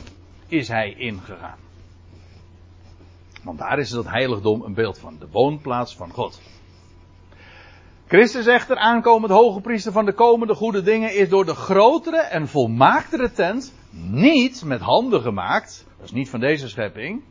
is 0.47 0.67
hij 0.67 0.93
ingegaan. 0.97 1.57
Want 3.43 3.59
daar 3.59 3.79
is 3.79 3.91
het 3.91 4.09
heiligdom 4.09 4.61
een 4.61 4.73
beeld 4.73 4.99
van, 4.99 5.17
de 5.19 5.27
woonplaats 5.31 5.95
van 5.95 6.11
God. 6.11 6.41
Christus 8.07 8.45
echter, 8.45 8.77
aankomend 8.77 9.31
hoge 9.31 9.61
priester 9.61 9.91
van 9.91 10.05
de 10.05 10.13
komende 10.13 10.55
goede 10.55 10.81
dingen, 10.81 11.15
is 11.15 11.29
door 11.29 11.45
de 11.45 11.55
grotere 11.55 12.21
en 12.21 12.47
volmaaktere 12.47 13.31
tent 13.31 13.73
niet 14.11 14.63
met 14.65 14.81
handen 14.81 15.21
gemaakt. 15.21 15.85
Dat 15.97 16.05
is 16.05 16.11
niet 16.11 16.29
van 16.29 16.39
deze 16.39 16.69
schepping 16.69 17.23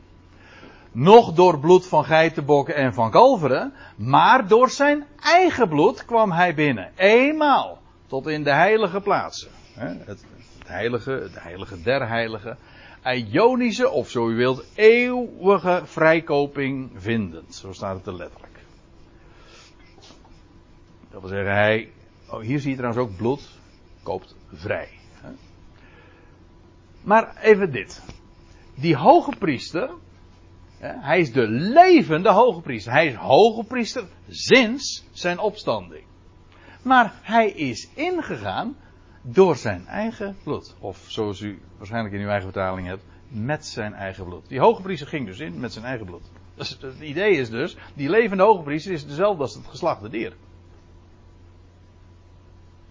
nog 0.92 1.32
door 1.32 1.58
bloed 1.58 1.86
van 1.86 2.04
geitenbokken 2.04 2.74
en 2.74 2.94
van 2.94 3.10
kalveren, 3.10 3.72
maar 3.96 4.48
door 4.48 4.70
zijn 4.70 5.06
eigen 5.20 5.68
bloed 5.68 6.04
kwam 6.04 6.32
hij 6.32 6.54
binnen. 6.54 6.92
Eenmaal 6.96 7.81
tot 8.12 8.26
in 8.26 8.42
de 8.42 8.52
heilige 8.52 9.00
plaatsen. 9.00 9.50
Het, 9.74 10.24
heilige, 10.66 11.10
het 11.10 11.42
heilige 11.42 11.82
der 11.82 12.08
heiligen. 12.08 12.58
Ionische, 13.04 13.90
of 13.90 14.10
zo 14.10 14.28
u 14.28 14.34
wilt, 14.34 14.64
eeuwige 14.74 15.82
vrijkoping 15.84 16.90
vindend. 16.96 17.54
Zo 17.54 17.72
staat 17.72 17.96
het 17.96 18.06
er 18.06 18.16
letterlijk. 18.16 18.58
Dat 21.10 21.20
wil 21.20 21.28
zeggen, 21.28 21.54
hij, 21.54 21.92
oh, 22.30 22.40
hier 22.40 22.60
zie 22.60 22.70
je 22.70 22.76
trouwens 22.76 23.04
ook 23.04 23.16
bloed, 23.16 23.58
koopt 24.02 24.36
vrij. 24.52 24.88
Maar 27.02 27.36
even 27.36 27.72
dit. 27.72 28.02
Die 28.74 28.96
hoge 28.96 29.36
priester, 29.38 29.90
hij 30.78 31.18
is 31.18 31.32
de 31.32 31.48
levende 31.48 32.30
hoge 32.30 32.60
priester. 32.60 32.92
Hij 32.92 33.06
is 33.06 33.14
hoge 33.14 33.64
priester 33.64 34.04
sinds 34.28 35.04
zijn 35.12 35.38
opstanding. 35.38 36.04
Maar 36.82 37.14
hij 37.22 37.50
is 37.50 37.88
ingegaan 37.94 38.76
door 39.22 39.56
zijn 39.56 39.86
eigen 39.86 40.36
bloed. 40.42 40.74
Of 40.78 41.04
zoals 41.06 41.40
u 41.40 41.60
waarschijnlijk 41.76 42.14
in 42.14 42.20
uw 42.20 42.28
eigen 42.28 42.52
vertaling 42.52 42.86
hebt, 42.86 43.02
met 43.28 43.66
zijn 43.66 43.94
eigen 43.94 44.24
bloed. 44.24 44.48
Die 44.48 44.60
hoge 44.60 44.82
priester 44.82 45.08
ging 45.08 45.26
dus 45.26 45.38
in 45.38 45.60
met 45.60 45.72
zijn 45.72 45.84
eigen 45.84 46.06
bloed. 46.06 46.30
Dus 46.54 46.78
het 46.80 47.00
idee 47.00 47.36
is 47.36 47.50
dus, 47.50 47.76
die 47.94 48.10
levende 48.10 48.42
hoge 48.42 48.62
priester 48.62 48.92
is 48.92 49.06
dezelfde 49.06 49.42
als 49.42 49.54
het 49.54 49.66
geslachte 49.66 50.08
dier. 50.08 50.32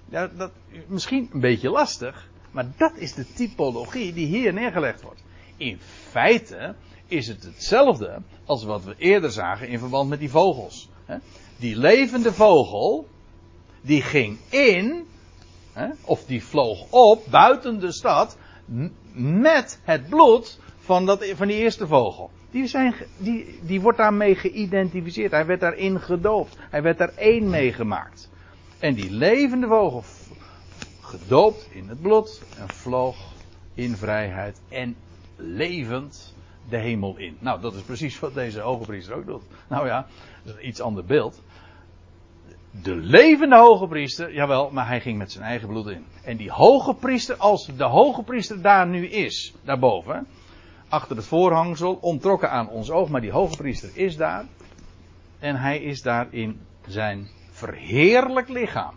Dat 0.09 0.51
misschien 0.87 1.29
een 1.33 1.39
beetje 1.39 1.69
lastig, 1.69 2.29
maar 2.51 2.65
dat 2.77 2.95
is 2.95 3.13
de 3.13 3.33
typologie 3.33 4.13
die 4.13 4.25
hier 4.25 4.53
neergelegd 4.53 5.01
wordt. 5.01 5.23
In 5.57 5.79
feite 6.09 6.75
is 7.07 7.27
het 7.27 7.43
hetzelfde 7.43 8.21
als 8.45 8.63
wat 8.63 8.83
we 8.83 8.95
eerder 8.97 9.31
zagen 9.31 9.67
in 9.67 9.79
verband 9.79 10.09
met 10.09 10.19
die 10.19 10.29
vogels. 10.29 10.89
Die 11.57 11.77
levende 11.77 12.33
vogel, 12.33 13.07
die 13.81 14.01
ging 14.01 14.37
in, 14.49 15.07
of 16.01 16.25
die 16.25 16.43
vloog 16.43 16.85
op 16.89 17.23
buiten 17.29 17.79
de 17.79 17.91
stad 17.91 18.37
met 19.13 19.79
het 19.83 20.09
bloed 20.09 20.59
van, 20.79 21.05
dat, 21.05 21.25
van 21.25 21.47
die 21.47 21.57
eerste 21.57 21.87
vogel. 21.87 22.31
Die, 22.51 22.67
zijn, 22.67 22.93
die, 23.17 23.59
die 23.61 23.81
wordt 23.81 23.97
daarmee 23.97 24.35
geïdentificeerd. 24.35 25.31
Hij 25.31 25.45
werd 25.45 25.59
daarin 25.59 25.99
gedoopt. 25.99 26.57
Hij 26.59 26.81
werd 26.81 26.97
daar 26.97 27.13
één 27.15 27.49
mee 27.49 27.73
gemaakt. 27.73 28.29
En 28.79 28.93
die 28.93 29.11
levende 29.11 29.67
vogel, 29.67 30.03
gedoopt 31.01 31.67
in 31.71 31.89
het 31.89 32.01
bloed 32.01 32.41
en 32.59 32.69
vloog 32.69 33.17
in 33.73 33.95
vrijheid 33.95 34.61
en 34.69 34.95
levend 35.35 36.35
de 36.69 36.77
hemel 36.77 37.17
in. 37.17 37.37
Nou, 37.39 37.61
dat 37.61 37.73
is 37.73 37.81
precies 37.81 38.19
wat 38.19 38.33
deze 38.33 38.59
hoge 38.59 38.85
priester 38.85 39.15
ook 39.15 39.25
doet. 39.25 39.43
Nou 39.67 39.87
ja, 39.87 40.07
dat 40.43 40.55
is 40.55 40.61
een 40.61 40.67
iets 40.67 40.81
ander 40.81 41.05
beeld. 41.05 41.41
De 42.71 42.95
levende 42.95 43.57
hoge 43.57 43.87
priester, 43.87 44.33
jawel, 44.33 44.69
maar 44.71 44.87
hij 44.87 45.01
ging 45.01 45.17
met 45.17 45.31
zijn 45.31 45.43
eigen 45.43 45.67
bloed 45.67 45.87
in. 45.87 46.05
En 46.23 46.37
die 46.37 46.51
hoge 46.51 46.93
priester, 46.93 47.35
als 47.35 47.65
de 47.65 47.83
hoge 47.83 48.23
priester 48.23 48.61
daar 48.61 48.87
nu 48.87 49.07
is, 49.07 49.53
daarboven, 49.63 50.27
achter 50.89 51.15
het 51.15 51.25
voorhangsel, 51.25 51.93
ontrokken 51.93 52.51
aan 52.51 52.69
ons 52.69 52.89
oog, 52.89 53.09
maar 53.09 53.21
die 53.21 53.31
hoge 53.31 53.57
priester 53.57 53.89
is 53.93 54.17
daar. 54.17 54.45
En 55.39 55.55
hij 55.55 55.81
is 55.81 56.01
daar 56.01 56.27
in 56.29 56.59
zijn 56.87 57.27
verheerlijk 57.51 58.49
lichaam. 58.49 58.95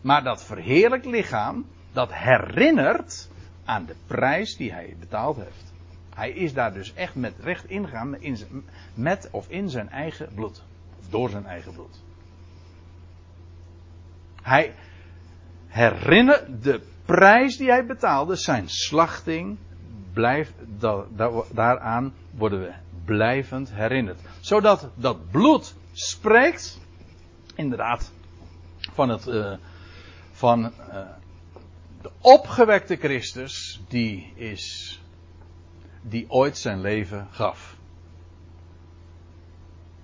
Maar 0.00 0.22
dat 0.22 0.44
verheerlijk 0.44 1.04
lichaam, 1.04 1.66
dat 1.92 2.12
herinnert 2.12 3.30
aan 3.64 3.86
de 3.86 3.94
prijs 4.06 4.56
die 4.56 4.72
hij 4.72 4.96
betaald 5.00 5.36
heeft. 5.36 5.74
Hij 6.14 6.30
is 6.30 6.54
daar 6.54 6.72
dus 6.72 6.94
echt 6.94 7.14
met 7.14 7.34
recht 7.40 7.68
ingegaan 7.68 8.16
met 8.94 9.28
of 9.32 9.48
in 9.48 9.70
zijn 9.70 9.90
eigen 9.90 10.28
bloed. 10.34 10.64
Door 11.10 11.30
zijn 11.30 11.46
eigen 11.46 11.72
bloed. 11.72 12.00
Hij 14.42 14.74
herinnert 15.66 16.62
de 16.62 16.80
prijs 17.04 17.56
die 17.56 17.68
hij 17.68 17.86
betaalde, 17.86 18.36
zijn 18.36 18.68
slachting, 18.68 19.58
blijft, 20.12 20.52
daaraan 21.50 22.14
worden 22.30 22.60
we 22.60 22.72
blijvend 23.04 23.72
herinnerd. 23.72 24.20
Zodat 24.40 24.88
dat 24.94 25.30
bloed 25.30 25.74
spreekt, 25.92 26.80
inderdaad, 27.54 28.12
van, 28.78 29.08
het, 29.08 29.26
uh, 29.26 29.52
van 30.32 30.64
uh, 30.64 30.70
de 32.02 32.10
opgewekte 32.20 32.96
Christus, 32.96 33.82
die 33.88 34.32
is, 34.34 35.00
die 36.02 36.30
ooit 36.30 36.58
zijn 36.58 36.80
leven 36.80 37.28
gaf. 37.30 37.75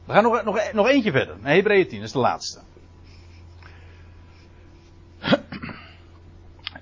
We 0.05 0.13
gaan 0.13 0.23
nog, 0.23 0.45
nog, 0.45 0.73
nog 0.73 0.89
eentje 0.89 1.11
verder. 1.11 1.37
Hebreeën 1.43 1.89
10, 1.89 1.99
dat 1.99 2.07
is 2.07 2.13
de 2.13 2.19
laatste. 2.19 2.61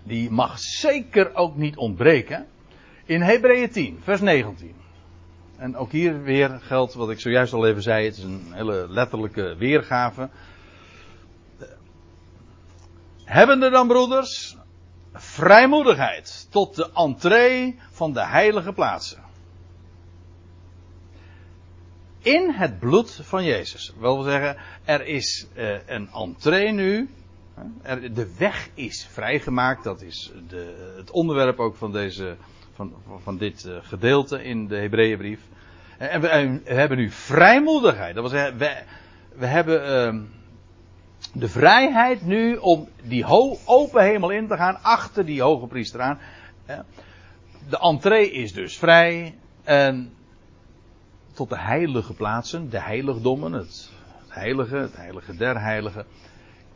Die 0.02 0.30
mag 0.30 0.58
zeker 0.58 1.34
ook 1.34 1.56
niet 1.56 1.76
ontbreken. 1.76 2.46
In 3.04 3.22
Hebreeën 3.22 3.70
10, 3.70 4.00
vers 4.02 4.20
19. 4.20 4.74
En 5.56 5.76
ook 5.76 5.92
hier 5.92 6.22
weer 6.22 6.60
geldt 6.62 6.94
wat 6.94 7.10
ik 7.10 7.20
zojuist 7.20 7.52
al 7.52 7.66
even 7.66 7.82
zei. 7.82 8.04
Het 8.04 8.16
is 8.16 8.22
een 8.22 8.52
hele 8.52 8.86
letterlijke 8.88 9.56
weergave. 9.58 10.28
Hebben 13.24 13.62
er 13.62 13.70
dan 13.70 13.86
broeders 13.86 14.56
vrijmoedigheid 15.12 16.46
tot 16.50 16.76
de 16.76 16.90
entree 16.94 17.80
van 17.90 18.12
de 18.12 18.24
heilige 18.24 18.72
plaatsen. 18.72 19.22
In 22.22 22.50
het 22.50 22.78
bloed 22.78 23.20
van 23.22 23.44
Jezus. 23.44 23.92
Wel 23.98 24.22
zeggen, 24.22 24.56
er 24.84 25.06
is 25.06 25.46
uh, 25.56 25.78
een 25.86 26.08
entree 26.12 26.72
nu. 26.72 27.08
De 28.12 28.34
weg 28.38 28.68
is 28.74 29.06
vrijgemaakt. 29.10 29.84
Dat 29.84 30.02
is 30.02 30.32
de, 30.48 30.94
het 30.96 31.10
onderwerp 31.10 31.58
ook 31.58 31.76
van, 31.76 31.92
deze, 31.92 32.36
van, 32.74 32.94
van 33.22 33.36
dit 33.36 33.64
uh, 33.64 33.76
gedeelte 33.80 34.42
in 34.42 34.66
de 34.66 34.76
Hebreeënbrief. 34.76 35.40
En 35.98 36.20
we, 36.20 36.60
hebben 36.64 36.98
nu 36.98 37.10
vrijmoedigheid. 37.10 38.14
Dat 38.14 38.30
wil 38.30 38.38
zeggen, 38.38 38.58
we, 38.58 38.82
we 39.34 39.46
hebben. 39.46 40.14
Uh, 40.14 40.22
de 41.34 41.48
vrijheid 41.48 42.26
nu 42.26 42.56
om 42.56 42.88
die 43.02 43.24
open 43.64 44.02
hemel 44.02 44.30
in 44.30 44.48
te 44.48 44.56
gaan, 44.56 44.82
achter 44.82 45.24
die 45.24 45.42
hoge 45.42 45.66
priester 45.66 46.00
aan. 46.00 46.18
De 47.68 47.78
entree 47.78 48.30
is 48.30 48.52
dus 48.52 48.78
vrij. 48.78 49.34
En 49.62 50.12
tot 51.40 51.48
de 51.48 51.58
heilige 51.58 52.14
plaatsen, 52.14 52.70
de 52.70 52.80
heiligdommen, 52.80 53.52
het, 53.52 53.90
heilige, 54.28 54.76
het 54.76 54.96
heilige 54.96 55.36
der 55.36 55.60
heiligen. 55.60 56.06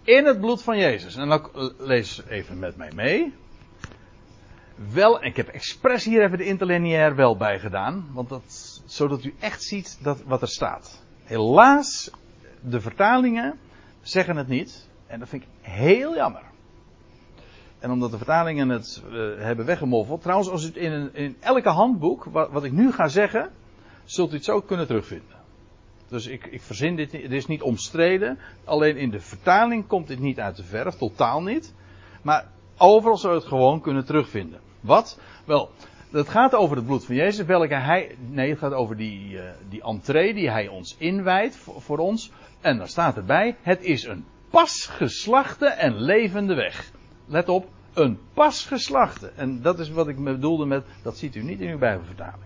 In 0.02 0.24
het 0.24 0.40
bloed 0.40 0.62
van 0.62 0.78
Jezus. 0.78 1.16
En 1.16 1.28
dan 1.28 1.50
lees 1.78 2.22
even 2.28 2.58
met 2.58 2.76
mij 2.76 2.92
mee. 2.94 3.34
Wel, 4.92 5.24
ik 5.24 5.36
heb 5.36 5.48
expres 5.48 6.04
hier 6.04 6.22
even 6.22 6.38
de 6.38 6.44
interlineair 6.44 7.14
wel 7.14 7.36
bij 7.36 7.58
gedaan. 7.58 8.06
Want 8.12 8.28
dat, 8.28 8.82
zodat 8.84 9.24
u 9.24 9.34
echt 9.40 9.62
ziet 9.62 9.98
dat, 10.02 10.22
wat 10.22 10.42
er 10.42 10.48
staat. 10.48 11.02
Helaas, 11.24 12.10
de 12.60 12.80
vertalingen 12.80 13.58
zeggen 14.02 14.36
het 14.36 14.48
niet. 14.48 14.88
En 15.06 15.18
dat 15.18 15.28
vind 15.28 15.42
ik 15.42 15.48
heel 15.60 16.14
jammer. 16.14 16.42
En 17.78 17.90
omdat 17.90 18.10
de 18.10 18.16
vertalingen 18.16 18.68
het 18.68 19.02
uh, 19.06 19.38
hebben 19.38 19.66
weggemoffeld. 19.66 20.22
Trouwens, 20.22 20.48
als 20.50 20.62
het 20.62 20.76
in, 20.76 21.14
in 21.14 21.36
elke 21.40 21.68
handboek, 21.68 22.24
wat, 22.24 22.50
wat, 22.50 22.64
ik 22.64 22.72
nu 22.72 22.92
ga 22.92 23.08
zeggen, 23.08 23.50
zult 24.04 24.32
u 24.32 24.34
het 24.34 24.44
zo 24.44 24.60
kunnen 24.60 24.86
terugvinden. 24.86 25.36
Dus 26.08 26.26
ik, 26.26 26.46
ik 26.46 26.62
verzin 26.62 26.96
dit 26.96 27.12
niet, 27.12 27.22
het 27.22 27.32
is 27.32 27.46
niet 27.46 27.62
omstreden. 27.62 28.38
Alleen 28.64 28.96
in 28.96 29.10
de 29.10 29.20
vertaling 29.20 29.86
komt 29.86 30.06
dit 30.06 30.18
niet 30.18 30.40
uit 30.40 30.56
de 30.56 30.64
verf, 30.64 30.94
totaal 30.94 31.42
niet. 31.42 31.74
Maar 32.22 32.48
overal 32.78 33.16
zou 33.16 33.32
je 33.34 33.38
het 33.38 33.48
gewoon 33.48 33.80
kunnen 33.80 34.04
terugvinden. 34.04 34.60
Wat? 34.80 35.18
Wel, 35.44 35.70
het 36.10 36.28
gaat 36.28 36.54
over 36.54 36.76
het 36.76 36.86
bloed 36.86 37.04
van 37.04 37.14
Jezus, 37.14 37.46
welke 37.46 37.74
hij. 37.74 38.16
Nee, 38.30 38.50
het 38.50 38.58
gaat 38.58 38.72
over 38.72 38.96
die, 38.96 39.30
uh, 39.30 39.42
die 39.68 39.82
entree 39.82 40.34
die 40.34 40.50
hij 40.50 40.68
ons 40.68 40.96
inwijdt 40.98 41.56
voor, 41.56 41.98
ons. 41.98 42.30
En 42.60 42.78
daar 42.78 42.88
staat 42.88 43.16
erbij: 43.16 43.56
het 43.62 43.82
is 43.82 44.04
een 44.04 44.24
pasgeslachte 44.50 45.66
en 45.66 46.00
levende 46.00 46.54
weg. 46.54 46.90
Let 47.26 47.48
op, 47.48 47.68
een 47.94 48.18
pasgeslachte. 48.34 49.32
En 49.36 49.62
dat 49.62 49.78
is 49.78 49.90
wat 49.90 50.08
ik 50.08 50.24
bedoelde 50.24 50.66
met. 50.66 50.84
Dat 51.02 51.18
ziet 51.18 51.34
u 51.34 51.42
niet 51.42 51.60
in 51.60 51.70
uw 51.70 51.78
Bijbelvertaling. 51.78 52.42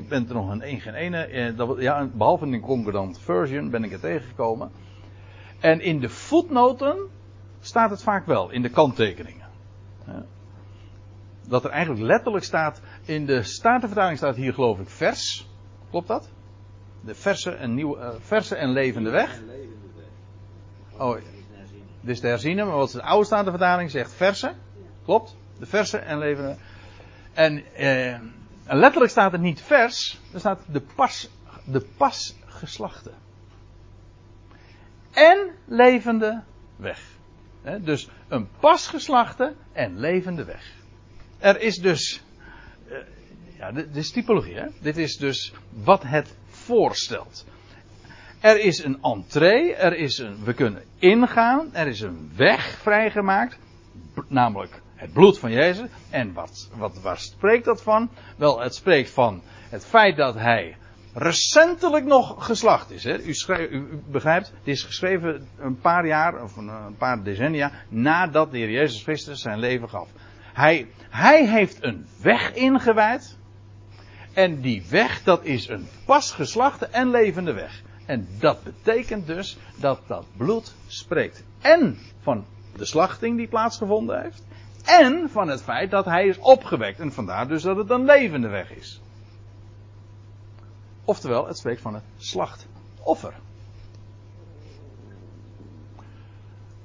Ik 0.00 0.08
ben 0.08 0.28
er 0.28 0.34
nog 0.34 0.50
een 0.50 0.62
één 0.62 0.80
geen 0.80 0.94
ene. 0.94 1.24
Eh, 1.24 1.80
ja, 1.80 2.08
behalve 2.12 2.44
in 2.44 2.50
de 2.50 2.60
Concordant 2.60 3.18
Version 3.18 3.70
ben 3.70 3.84
ik 3.84 3.92
er 3.92 4.00
tegengekomen. 4.00 4.70
En 5.58 5.80
in 5.80 6.00
de 6.00 6.08
voetnoten 6.08 7.08
staat 7.60 7.90
het 7.90 8.02
vaak 8.02 8.26
wel, 8.26 8.50
in 8.50 8.62
de 8.62 8.68
kanttekeningen. 8.68 9.48
Dat 11.48 11.64
er 11.64 11.70
eigenlijk 11.70 12.02
letterlijk 12.02 12.44
staat, 12.44 12.80
in 13.04 13.26
de 13.26 13.42
Statenvertaling 13.42 14.18
staat 14.18 14.36
hier 14.36 14.54
geloof 14.54 14.78
ik 14.78 14.88
vers. 14.88 15.48
Klopt 15.90 16.08
dat? 16.08 16.30
De 17.00 17.14
verse 17.14 17.50
en, 17.50 17.74
nieuwe, 17.74 17.98
uh, 17.98 18.08
verse 18.20 18.56
en 18.56 18.70
levende 18.70 19.10
weg. 19.10 19.40
Oh, 20.98 21.16
dit 22.00 22.16
is 22.16 22.22
herziene, 22.22 22.64
maar 22.64 22.76
wat 22.76 22.90
de 22.90 23.02
oude 23.02 23.26
Statenvertaling 23.26 23.90
zegt 23.90 24.12
verse. 24.12 24.52
Klopt? 25.04 25.36
De 25.58 25.66
verse 25.66 25.98
en 25.98 26.18
levende 26.18 26.56
En 27.32 27.74
eh, 27.74 28.18
letterlijk 28.78 29.10
staat 29.10 29.32
het 29.32 29.40
niet 29.40 29.62
vers, 29.62 30.20
er 30.32 30.38
staat 30.38 30.60
de 30.72 30.80
pas, 30.94 31.30
de 31.64 31.86
pas 31.96 32.34
geslachte. 32.46 33.12
En 35.10 35.50
levende 35.66 36.42
weg. 36.76 37.02
dus 37.80 38.08
een 38.28 38.48
pasgeslachte 38.60 39.54
en 39.72 39.98
levende 39.98 40.44
weg. 40.44 40.72
Er 41.38 41.60
is 41.60 41.76
dus. 41.76 42.22
Uh, 42.88 42.98
ja, 43.58 43.72
dit 43.72 43.96
is 43.96 44.10
typologie, 44.10 44.54
hè? 44.54 44.66
Dit 44.80 44.96
is 44.96 45.16
dus 45.16 45.52
wat 45.70 46.02
het 46.02 46.36
voorstelt. 46.48 47.46
Er 48.40 48.60
is 48.60 48.84
een 48.84 49.02
entree, 49.02 49.74
er 49.74 49.96
is 49.96 50.18
een, 50.18 50.44
we 50.44 50.54
kunnen 50.54 50.82
ingaan, 50.98 51.74
er 51.74 51.86
is 51.86 52.00
een 52.00 52.32
weg 52.36 52.78
vrijgemaakt, 52.78 53.58
namelijk 54.28 54.80
het 55.00 55.12
bloed 55.12 55.38
van 55.38 55.52
Jezus. 55.52 55.88
En 56.10 56.32
wat, 56.32 56.70
wat, 56.76 57.00
waar 57.00 57.18
spreekt 57.18 57.64
dat 57.64 57.82
van? 57.82 58.10
Wel, 58.36 58.60
het 58.60 58.74
spreekt 58.74 59.10
van 59.10 59.42
het 59.68 59.86
feit 59.86 60.16
dat 60.16 60.34
hij 60.34 60.76
recentelijk 61.14 62.04
nog 62.04 62.46
geslacht 62.46 62.90
is. 62.90 63.04
Hè? 63.04 63.18
U, 63.18 63.34
u, 63.70 64.02
begrijpt, 64.10 64.46
het 64.46 64.68
is 64.68 64.82
geschreven 64.82 65.48
een 65.58 65.78
paar 65.78 66.06
jaar 66.06 66.42
of 66.42 66.56
een, 66.56 66.96
paar 66.98 67.22
decennia 67.22 67.72
nadat 67.88 68.50
de 68.50 68.58
Heer 68.58 68.70
Jezus 68.70 69.02
Christus 69.02 69.40
zijn 69.40 69.58
leven 69.58 69.88
gaf. 69.88 70.08
Hij, 70.52 70.86
hij 71.10 71.48
heeft 71.48 71.84
een 71.84 72.06
weg 72.22 72.54
ingewijd. 72.54 73.38
En 74.32 74.60
die 74.60 74.84
weg, 74.88 75.22
dat 75.22 75.44
is 75.44 75.68
een 75.68 75.88
pas 76.04 76.32
geslachte 76.32 76.86
en 76.86 77.10
levende 77.10 77.52
weg. 77.52 77.82
En 78.06 78.28
dat 78.38 78.62
betekent 78.62 79.26
dus 79.26 79.58
dat 79.76 80.00
dat 80.06 80.26
bloed 80.36 80.74
spreekt. 80.86 81.44
En 81.60 81.98
van 82.20 82.44
de 82.76 82.84
slachting 82.84 83.36
die 83.36 83.48
plaatsgevonden 83.48 84.22
heeft. 84.22 84.42
En 84.90 85.28
van 85.30 85.48
het 85.48 85.62
feit 85.62 85.90
dat 85.90 86.04
hij 86.04 86.26
is 86.26 86.38
opgewekt. 86.38 87.00
En 87.00 87.12
vandaar 87.12 87.48
dus 87.48 87.62
dat 87.62 87.76
het 87.76 87.90
een 87.90 88.04
levende 88.04 88.48
weg 88.48 88.72
is. 88.72 89.00
Oftewel, 91.04 91.46
het 91.46 91.58
spreekt 91.58 91.80
van 91.80 91.94
het 91.94 92.02
slachtoffer. 92.16 93.34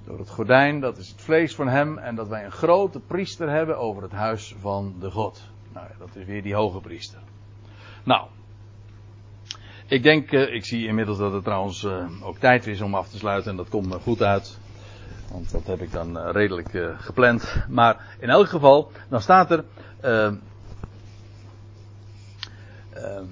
Door 0.05 0.19
het 0.19 0.29
gordijn, 0.29 0.79
dat 0.79 0.97
is 0.97 1.07
het 1.07 1.21
vlees 1.21 1.55
van 1.55 1.67
hem. 1.67 1.97
En 1.97 2.15
dat 2.15 2.27
wij 2.27 2.45
een 2.45 2.51
grote 2.51 2.99
priester 2.99 3.49
hebben 3.49 3.77
over 3.77 4.03
het 4.03 4.11
huis 4.11 4.55
van 4.59 4.95
de 4.99 5.11
God. 5.11 5.41
Nou, 5.73 5.87
dat 5.97 6.15
is 6.15 6.25
weer 6.25 6.43
die 6.43 6.55
hoge 6.55 6.79
priester. 6.79 7.19
Nou, 8.03 8.27
ik 9.87 10.03
denk, 10.03 10.31
uh, 10.31 10.53
ik 10.53 10.65
zie 10.65 10.87
inmiddels 10.87 11.17
dat 11.17 11.33
het 11.33 11.43
trouwens 11.43 11.83
uh, 11.83 12.05
ook 12.21 12.37
tijd 12.37 12.67
is 12.67 12.81
om 12.81 12.95
af 12.95 13.09
te 13.09 13.17
sluiten. 13.17 13.51
En 13.51 13.57
dat 13.57 13.69
komt 13.69 13.87
me 13.87 13.99
goed 13.99 14.21
uit. 14.21 14.59
Want 15.31 15.51
dat 15.51 15.67
heb 15.67 15.81
ik 15.81 15.91
dan 15.91 16.17
uh, 16.17 16.29
redelijk 16.31 16.69
gepland. 16.97 17.55
Maar 17.69 18.15
in 18.19 18.29
elk 18.29 18.47
geval, 18.47 18.91
dan 19.09 19.21
staat 19.21 19.51
er. 19.51 19.65
Ehm, 19.99 20.35
ehm, 22.93 23.23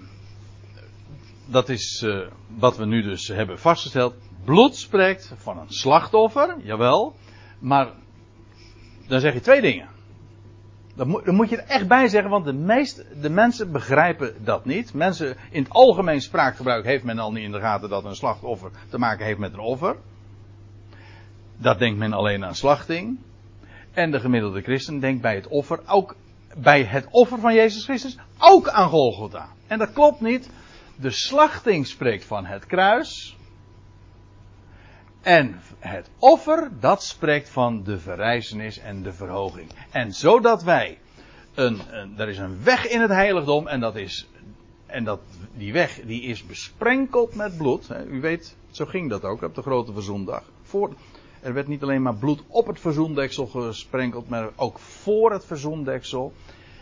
dat 1.45 1.69
is 1.69 2.05
wat 2.47 2.77
we 2.77 2.85
nu 2.85 3.01
dus 3.01 3.27
hebben 3.27 3.59
vastgesteld. 3.59 4.15
Bloed 4.43 4.75
spreekt 4.75 5.33
van 5.37 5.57
een 5.57 5.69
slachtoffer, 5.69 6.55
jawel. 6.63 7.15
Maar 7.59 7.87
dan 9.07 9.19
zeg 9.19 9.33
je 9.33 9.39
twee 9.39 9.61
dingen. 9.61 9.87
Dan 10.95 11.07
moet, 11.07 11.25
moet, 11.25 11.49
je 11.49 11.57
er 11.57 11.67
echt 11.67 11.87
bij 11.87 12.07
zeggen, 12.07 12.31
want 12.31 12.45
de, 12.45 12.53
meeste, 12.53 13.05
de 13.21 13.29
mensen 13.29 13.71
begrijpen 13.71 14.33
dat 14.43 14.65
niet. 14.65 14.93
Mensen 14.93 15.37
in 15.51 15.63
het 15.63 15.71
algemeen 15.71 16.21
spraakgebruik 16.21 16.85
heeft 16.85 17.03
men 17.03 17.19
al 17.19 17.31
niet 17.31 17.43
in 17.43 17.51
de 17.51 17.59
gaten 17.59 17.89
dat 17.89 18.05
een 18.05 18.15
slachtoffer 18.15 18.71
te 18.89 18.97
maken 18.97 19.25
heeft 19.25 19.39
met 19.39 19.53
een 19.53 19.59
offer. 19.59 19.95
Dat 21.63 21.79
denkt 21.79 21.97
men 21.97 22.13
alleen 22.13 22.45
aan 22.45 22.55
slachting. 22.55 23.19
En 23.91 24.11
de 24.11 24.19
gemiddelde 24.19 24.61
christen 24.61 24.99
denkt 24.99 25.21
bij 25.21 25.35
het 25.35 25.47
offer 25.47 25.79
ook 25.85 26.15
bij 26.55 26.83
het 26.83 27.07
offer 27.11 27.39
van 27.39 27.53
Jezus 27.53 27.83
Christus 27.83 28.17
ook 28.37 28.69
aan 28.69 28.89
Golgotha. 28.89 29.49
En 29.67 29.79
dat 29.79 29.93
klopt 29.93 30.21
niet. 30.21 30.49
De 30.95 31.09
slachting 31.09 31.87
spreekt 31.87 32.25
van 32.25 32.45
het 32.45 32.65
kruis. 32.65 33.37
En 35.21 35.61
het 35.79 36.09
offer, 36.19 36.71
dat 36.79 37.03
spreekt 37.03 37.49
van 37.49 37.83
de 37.83 37.99
verrijzenis 37.99 38.79
en 38.79 39.03
de 39.03 39.13
verhoging. 39.13 39.71
En 39.91 40.11
zodat 40.11 40.63
wij, 40.63 40.97
een, 41.53 41.81
er 42.17 42.29
is 42.29 42.37
een 42.37 42.63
weg 42.63 42.87
in 42.87 43.01
het 43.01 43.09
heiligdom 43.09 43.67
en 43.67 43.79
dat 43.79 43.95
is, 43.95 44.27
en 44.85 45.03
dat, 45.03 45.19
die 45.53 45.73
weg 45.73 46.01
die 46.05 46.21
is 46.21 46.45
besprenkeld 46.45 47.35
met 47.35 47.57
bloed. 47.57 47.89
U 48.07 48.21
weet, 48.21 48.55
zo 48.71 48.85
ging 48.85 49.09
dat 49.09 49.23
ook 49.23 49.41
op 49.41 49.55
de 49.55 49.61
grote 49.61 49.93
verzoendag. 49.93 50.43
Voor, 50.61 50.93
er 51.43 51.53
werd 51.53 51.67
niet 51.67 51.83
alleen 51.83 52.01
maar 52.01 52.15
bloed 52.15 52.43
op 52.47 52.67
het 52.67 52.79
verzoendeksel 52.79 53.45
gesprenkeld, 53.45 54.29
maar 54.29 54.49
ook 54.55 54.79
voor 54.79 55.31
het 55.31 55.45
verzoendeksel. 55.45 56.33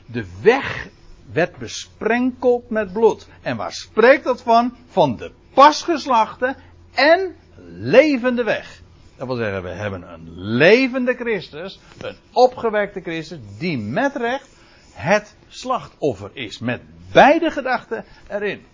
De 0.05 0.25
weg 0.41 0.89
werd 1.31 1.57
besprenkeld 1.57 2.69
met 2.69 2.93
bloed. 2.93 3.27
En 3.41 3.57
waar 3.57 3.71
spreekt 3.71 4.23
dat 4.23 4.41
van? 4.41 4.75
Van 4.87 5.15
de 5.15 5.31
pasgeslachte 5.53 6.55
en 6.93 7.35
levende 7.67 8.43
weg. 8.43 8.81
Dat 9.17 9.27
wil 9.27 9.35
zeggen, 9.35 9.63
we 9.63 9.69
hebben 9.69 10.13
een 10.13 10.31
levende 10.35 11.13
Christus, 11.13 11.79
een 11.97 12.15
opgewekte 12.31 13.01
Christus, 13.01 13.39
die 13.57 13.77
met 13.77 14.15
recht 14.15 14.49
het 14.93 15.35
slachtoffer 15.47 16.29
is. 16.33 16.59
Met 16.59 16.81
beide 17.11 17.51
gedachten 17.51 18.05
erin. 18.27 18.65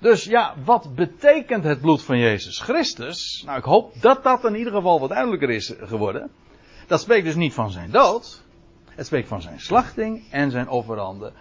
Dus 0.00 0.24
ja, 0.24 0.54
wat 0.64 0.94
betekent 0.94 1.64
het 1.64 1.80
bloed 1.80 2.02
van 2.02 2.18
Jezus 2.18 2.60
Christus? 2.60 3.42
Nou, 3.46 3.58
ik 3.58 3.64
hoop 3.64 4.00
dat 4.00 4.22
dat 4.22 4.44
in 4.44 4.56
ieder 4.56 4.72
geval 4.72 5.00
wat 5.00 5.08
duidelijker 5.08 5.50
is 5.50 5.74
geworden. 5.80 6.30
Dat 6.86 7.00
spreekt 7.00 7.24
dus 7.24 7.34
niet 7.34 7.54
van 7.54 7.70
zijn 7.70 7.90
dood. 7.90 8.42
Het 8.88 9.06
spreekt 9.06 9.28
van 9.28 9.42
zijn 9.42 9.60
slachting 9.60 10.30
en 10.30 10.50
zijn 10.50 10.68
offeranden. 10.68 11.32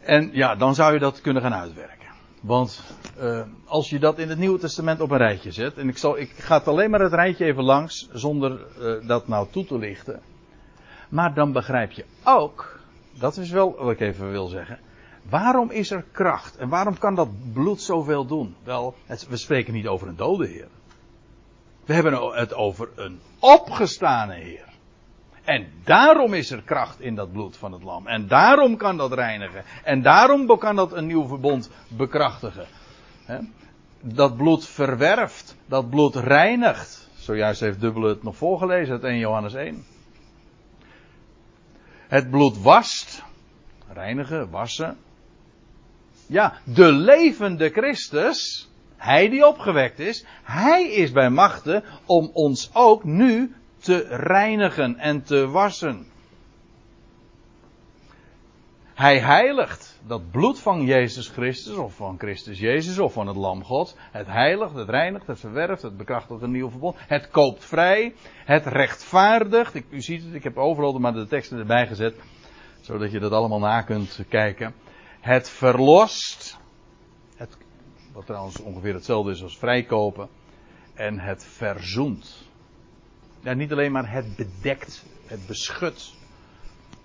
En 0.00 0.30
ja, 0.32 0.54
dan 0.54 0.74
zou 0.74 0.92
je 0.92 0.98
dat 0.98 1.20
kunnen 1.20 1.42
gaan 1.42 1.54
uitwerken. 1.54 2.08
Want 2.40 2.80
uh, 3.20 3.42
als 3.64 3.90
je 3.90 3.98
dat 3.98 4.18
in 4.18 4.28
het 4.28 4.38
Nieuwe 4.38 4.58
Testament 4.58 5.00
op 5.00 5.10
een 5.10 5.18
rijtje 5.18 5.52
zet, 5.52 5.76
en 5.76 5.88
ik, 5.88 5.98
zal, 5.98 6.18
ik 6.18 6.30
ga 6.30 6.62
alleen 6.64 6.90
maar 6.90 7.00
het 7.00 7.12
rijtje 7.12 7.44
even 7.44 7.64
langs, 7.64 8.08
zonder 8.12 8.66
uh, 8.80 9.08
dat 9.08 9.28
nou 9.28 9.46
toe 9.50 9.64
te 9.64 9.78
lichten. 9.78 10.20
Maar 11.08 11.34
dan 11.34 11.52
begrijp 11.52 11.90
je 11.90 12.04
ook, 12.24 12.80
dat 13.18 13.36
is 13.36 13.50
wel 13.50 13.76
wat 13.76 13.92
ik 13.92 14.00
even 14.00 14.30
wil 14.30 14.46
zeggen, 14.46 14.78
waarom 15.28 15.70
is 15.70 15.90
er 15.90 16.04
kracht? 16.12 16.56
En 16.56 16.68
waarom 16.68 16.98
kan 16.98 17.14
dat 17.14 17.52
bloed 17.52 17.80
zoveel 17.80 18.26
doen? 18.26 18.56
Wel, 18.62 18.94
we 19.28 19.36
spreken 19.36 19.72
niet 19.72 19.86
over 19.86 20.08
een 20.08 20.16
dode 20.16 20.46
Heer. 20.46 20.68
We 21.84 21.94
hebben 21.94 22.32
het 22.32 22.54
over 22.54 22.88
een 22.94 23.20
opgestane 23.38 24.34
Heer. 24.34 24.66
En 25.44 25.72
daarom 25.84 26.34
is 26.34 26.50
er 26.50 26.62
kracht 26.62 27.00
in 27.00 27.14
dat 27.14 27.32
bloed 27.32 27.56
van 27.56 27.72
het 27.72 27.82
lam. 27.82 28.06
En 28.06 28.26
daarom 28.26 28.76
kan 28.76 28.96
dat 28.96 29.12
reinigen. 29.12 29.64
En 29.84 30.02
daarom 30.02 30.58
kan 30.58 30.76
dat 30.76 30.92
een 30.92 31.06
nieuw 31.06 31.26
verbond 31.26 31.70
bekrachtigen. 31.88 32.66
Dat 34.00 34.36
bloed 34.36 34.66
verwerft. 34.66 35.56
Dat 35.66 35.90
bloed 35.90 36.14
reinigt. 36.14 37.08
Zojuist 37.16 37.60
heeft 37.60 37.80
Dubbele 37.80 38.08
het 38.08 38.22
nog 38.22 38.36
voorgelezen 38.36 38.92
uit 38.92 39.04
1 39.04 39.18
Johannes 39.18 39.54
1. 39.54 39.84
Het 42.08 42.30
bloed 42.30 42.62
wast. 42.62 43.22
Reinigen, 43.92 44.50
wassen. 44.50 44.96
Ja, 46.28 46.58
de 46.64 46.92
levende 46.92 47.68
Christus. 47.68 48.68
Hij 48.96 49.28
die 49.28 49.46
opgewekt 49.46 49.98
is. 49.98 50.24
Hij 50.42 50.88
is 50.88 51.12
bij 51.12 51.30
machten 51.30 51.84
om 52.06 52.30
ons 52.32 52.70
ook 52.74 53.04
nu 53.04 53.54
te 53.78 54.06
reinigen 54.10 54.96
en 54.96 55.22
te 55.22 55.48
wassen. 55.48 56.06
Hij 58.94 59.20
heiligt 59.20 60.00
dat 60.06 60.30
bloed 60.30 60.60
van 60.60 60.84
Jezus 60.84 61.28
Christus, 61.28 61.76
of 61.76 61.94
van 61.94 62.18
Christus 62.18 62.58
Jezus, 62.58 62.98
of 62.98 63.12
van 63.12 63.26
het 63.26 63.36
Lam 63.36 63.64
God. 63.64 63.96
Het 64.10 64.26
heiligt, 64.26 64.74
het 64.74 64.88
reinigt, 64.88 65.26
het 65.26 65.40
verwerft, 65.40 65.82
het 65.82 65.96
bekrachtigt 65.96 66.42
een 66.42 66.50
nieuw 66.50 66.70
verbond. 66.70 66.96
Het 66.98 67.28
koopt 67.30 67.64
vrij, 67.64 68.14
het 68.44 68.66
rechtvaardigt. 68.66 69.74
Ik, 69.74 69.84
u 69.90 70.00
ziet 70.00 70.24
het, 70.24 70.34
ik 70.34 70.42
heb 70.42 70.56
overal 70.56 70.98
maar 70.98 71.12
de 71.12 71.26
teksten 71.26 71.58
erbij 71.58 71.86
gezet, 71.86 72.14
zodat 72.80 73.12
je 73.12 73.18
dat 73.18 73.32
allemaal 73.32 73.58
na 73.58 73.82
kunt 73.82 74.20
kijken. 74.28 74.74
Het 75.20 75.50
verlost, 75.50 76.58
het, 77.36 77.56
wat 78.12 78.26
trouwens 78.26 78.60
ongeveer 78.60 78.94
hetzelfde 78.94 79.30
is 79.30 79.42
als 79.42 79.58
vrijkopen. 79.58 80.28
En 80.94 81.18
het 81.18 81.44
verzoent. 81.44 82.46
Niet 83.42 83.72
alleen 83.72 83.92
maar 83.92 84.12
het 84.12 84.36
bedekt, 84.36 85.04
het 85.26 85.46
beschut. 85.46 86.14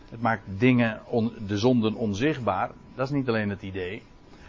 Het 0.10 0.22
maakt 0.22 0.44
dingen, 0.46 1.02
de 1.48 1.58
zonden 1.58 1.96
onzichtbaar. 1.96 2.72
Dat 2.96 3.06
is 3.06 3.14
niet 3.14 3.28
alleen 3.28 3.50
het 3.50 3.62
idee. 3.62 4.04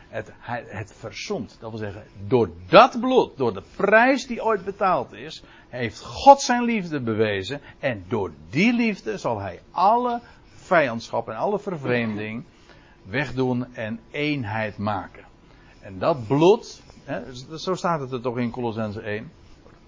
Het, 0.09 0.33
het 0.67 0.95
verzond. 0.99 1.57
Dat 1.61 1.71
wil 1.71 1.79
zeggen, 1.79 2.05
door 2.27 2.51
dat 2.69 3.01
bloed, 3.01 3.37
door 3.37 3.55
de 3.55 3.62
prijs 3.77 4.27
die 4.27 4.45
ooit 4.45 4.65
betaald 4.65 5.12
is, 5.12 5.43
heeft 5.69 6.01
God 6.01 6.41
zijn 6.41 6.65
liefde 6.65 7.01
bewezen. 7.01 7.61
En 7.79 8.05
door 8.09 8.33
die 8.51 8.73
liefde 8.73 9.19
zal 9.19 9.41
hij 9.41 9.61
alle 9.71 10.21
vijandschap 10.55 11.29
en 11.29 11.37
alle 11.37 11.59
vervreemding 11.59 12.45
wegdoen 13.05 13.75
en 13.75 14.01
eenheid 14.11 14.79
maken. 14.79 15.25
En 15.81 15.99
dat 15.99 16.27
bloed, 16.27 16.83
hè, 17.05 17.35
zo 17.59 17.75
staat 17.75 18.01
het 18.01 18.13
er 18.13 18.21
toch 18.21 18.39
in 18.39 18.51
Colossense 18.51 19.01
1 19.01 19.31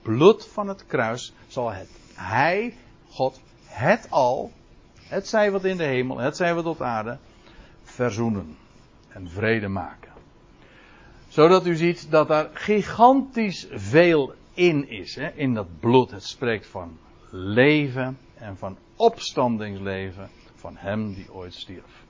bloed 0.07 0.47
van 0.47 0.69
het 0.69 0.87
kruis 0.87 1.33
zal 1.47 1.73
het, 1.73 1.89
hij, 2.15 2.77
God, 3.09 3.41
het 3.65 4.11
al, 4.11 4.53
het 4.99 5.29
zij 5.29 5.51
wat 5.51 5.65
in 5.65 5.77
de 5.77 5.85
hemel, 5.85 6.19
het 6.19 6.37
zij 6.37 6.55
wat 6.55 6.67
op 6.67 6.81
aarde, 6.83 7.19
verzoenen 7.83 8.57
en 9.09 9.31
vrede 9.31 9.69
maken. 9.69 10.13
Zodat 11.29 11.67
u 11.67 11.77
ziet 11.77 12.11
dat 12.11 12.29
daar 12.29 12.51
gigantisch 12.53 13.67
veel 13.71 14.35
in 14.55 14.89
is, 14.89 15.15
hè, 15.15 15.29
in 15.29 15.55
dat 15.55 15.81
bloed. 15.81 16.11
Het 16.11 16.25
spreekt 16.25 16.67
van 16.67 16.99
leven 17.31 18.19
en 18.35 18.57
van 18.57 18.77
opstandingsleven 18.97 20.31
van 20.55 20.77
hem 20.77 21.15
die 21.15 21.33
ooit 21.33 21.55
stierf. 21.55 22.06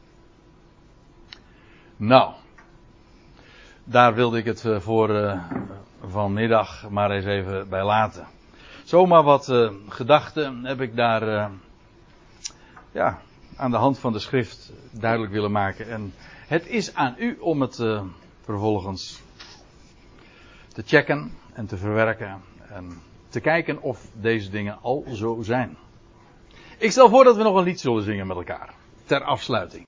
Nou, 1.96 2.32
daar 3.84 4.14
wilde 4.14 4.38
ik 4.38 4.44
het 4.44 4.64
eh, 4.64 4.80
voor 4.80 5.10
uh, 5.10 5.42
vanmiddag 6.06 6.90
maar 6.90 7.10
eens 7.10 7.24
even 7.24 7.68
bij 7.68 7.84
laten. 7.84 8.26
Zomaar 8.84 9.22
wat 9.22 9.48
uh, 9.48 9.70
gedachten 9.88 10.64
heb 10.64 10.80
ik 10.80 10.96
daar 10.96 11.50
ja, 12.92 13.18
aan 13.56 13.70
de 13.70 13.76
hand 13.76 13.98
van 13.98 14.12
de 14.12 14.18
schrift 14.18 14.72
duidelijk 14.90 15.32
willen 15.32 15.52
maken. 15.52 15.90
En 15.90 16.14
het 16.46 16.66
is 16.66 16.94
aan 16.94 17.14
u 17.18 17.36
om 17.40 17.60
het 17.60 17.82
vervolgens 18.40 19.22
te 20.72 20.82
checken 20.86 21.32
en 21.52 21.66
te 21.66 21.76
verwerken. 21.76 22.40
En 22.68 23.02
te 23.28 23.40
kijken 23.40 23.82
of 23.82 24.06
deze 24.12 24.50
dingen 24.50 24.78
al 24.82 25.04
zo 25.12 25.38
zijn. 25.42 25.76
Ik 26.78 26.90
stel 26.90 27.08
voor 27.08 27.24
dat 27.24 27.36
we 27.36 27.42
nog 27.42 27.56
een 27.56 27.64
lied 27.64 27.80
zullen 27.80 28.02
zingen 28.02 28.26
met 28.26 28.36
elkaar. 28.36 28.74
Ter 29.04 29.24
afsluiting. 29.24 29.84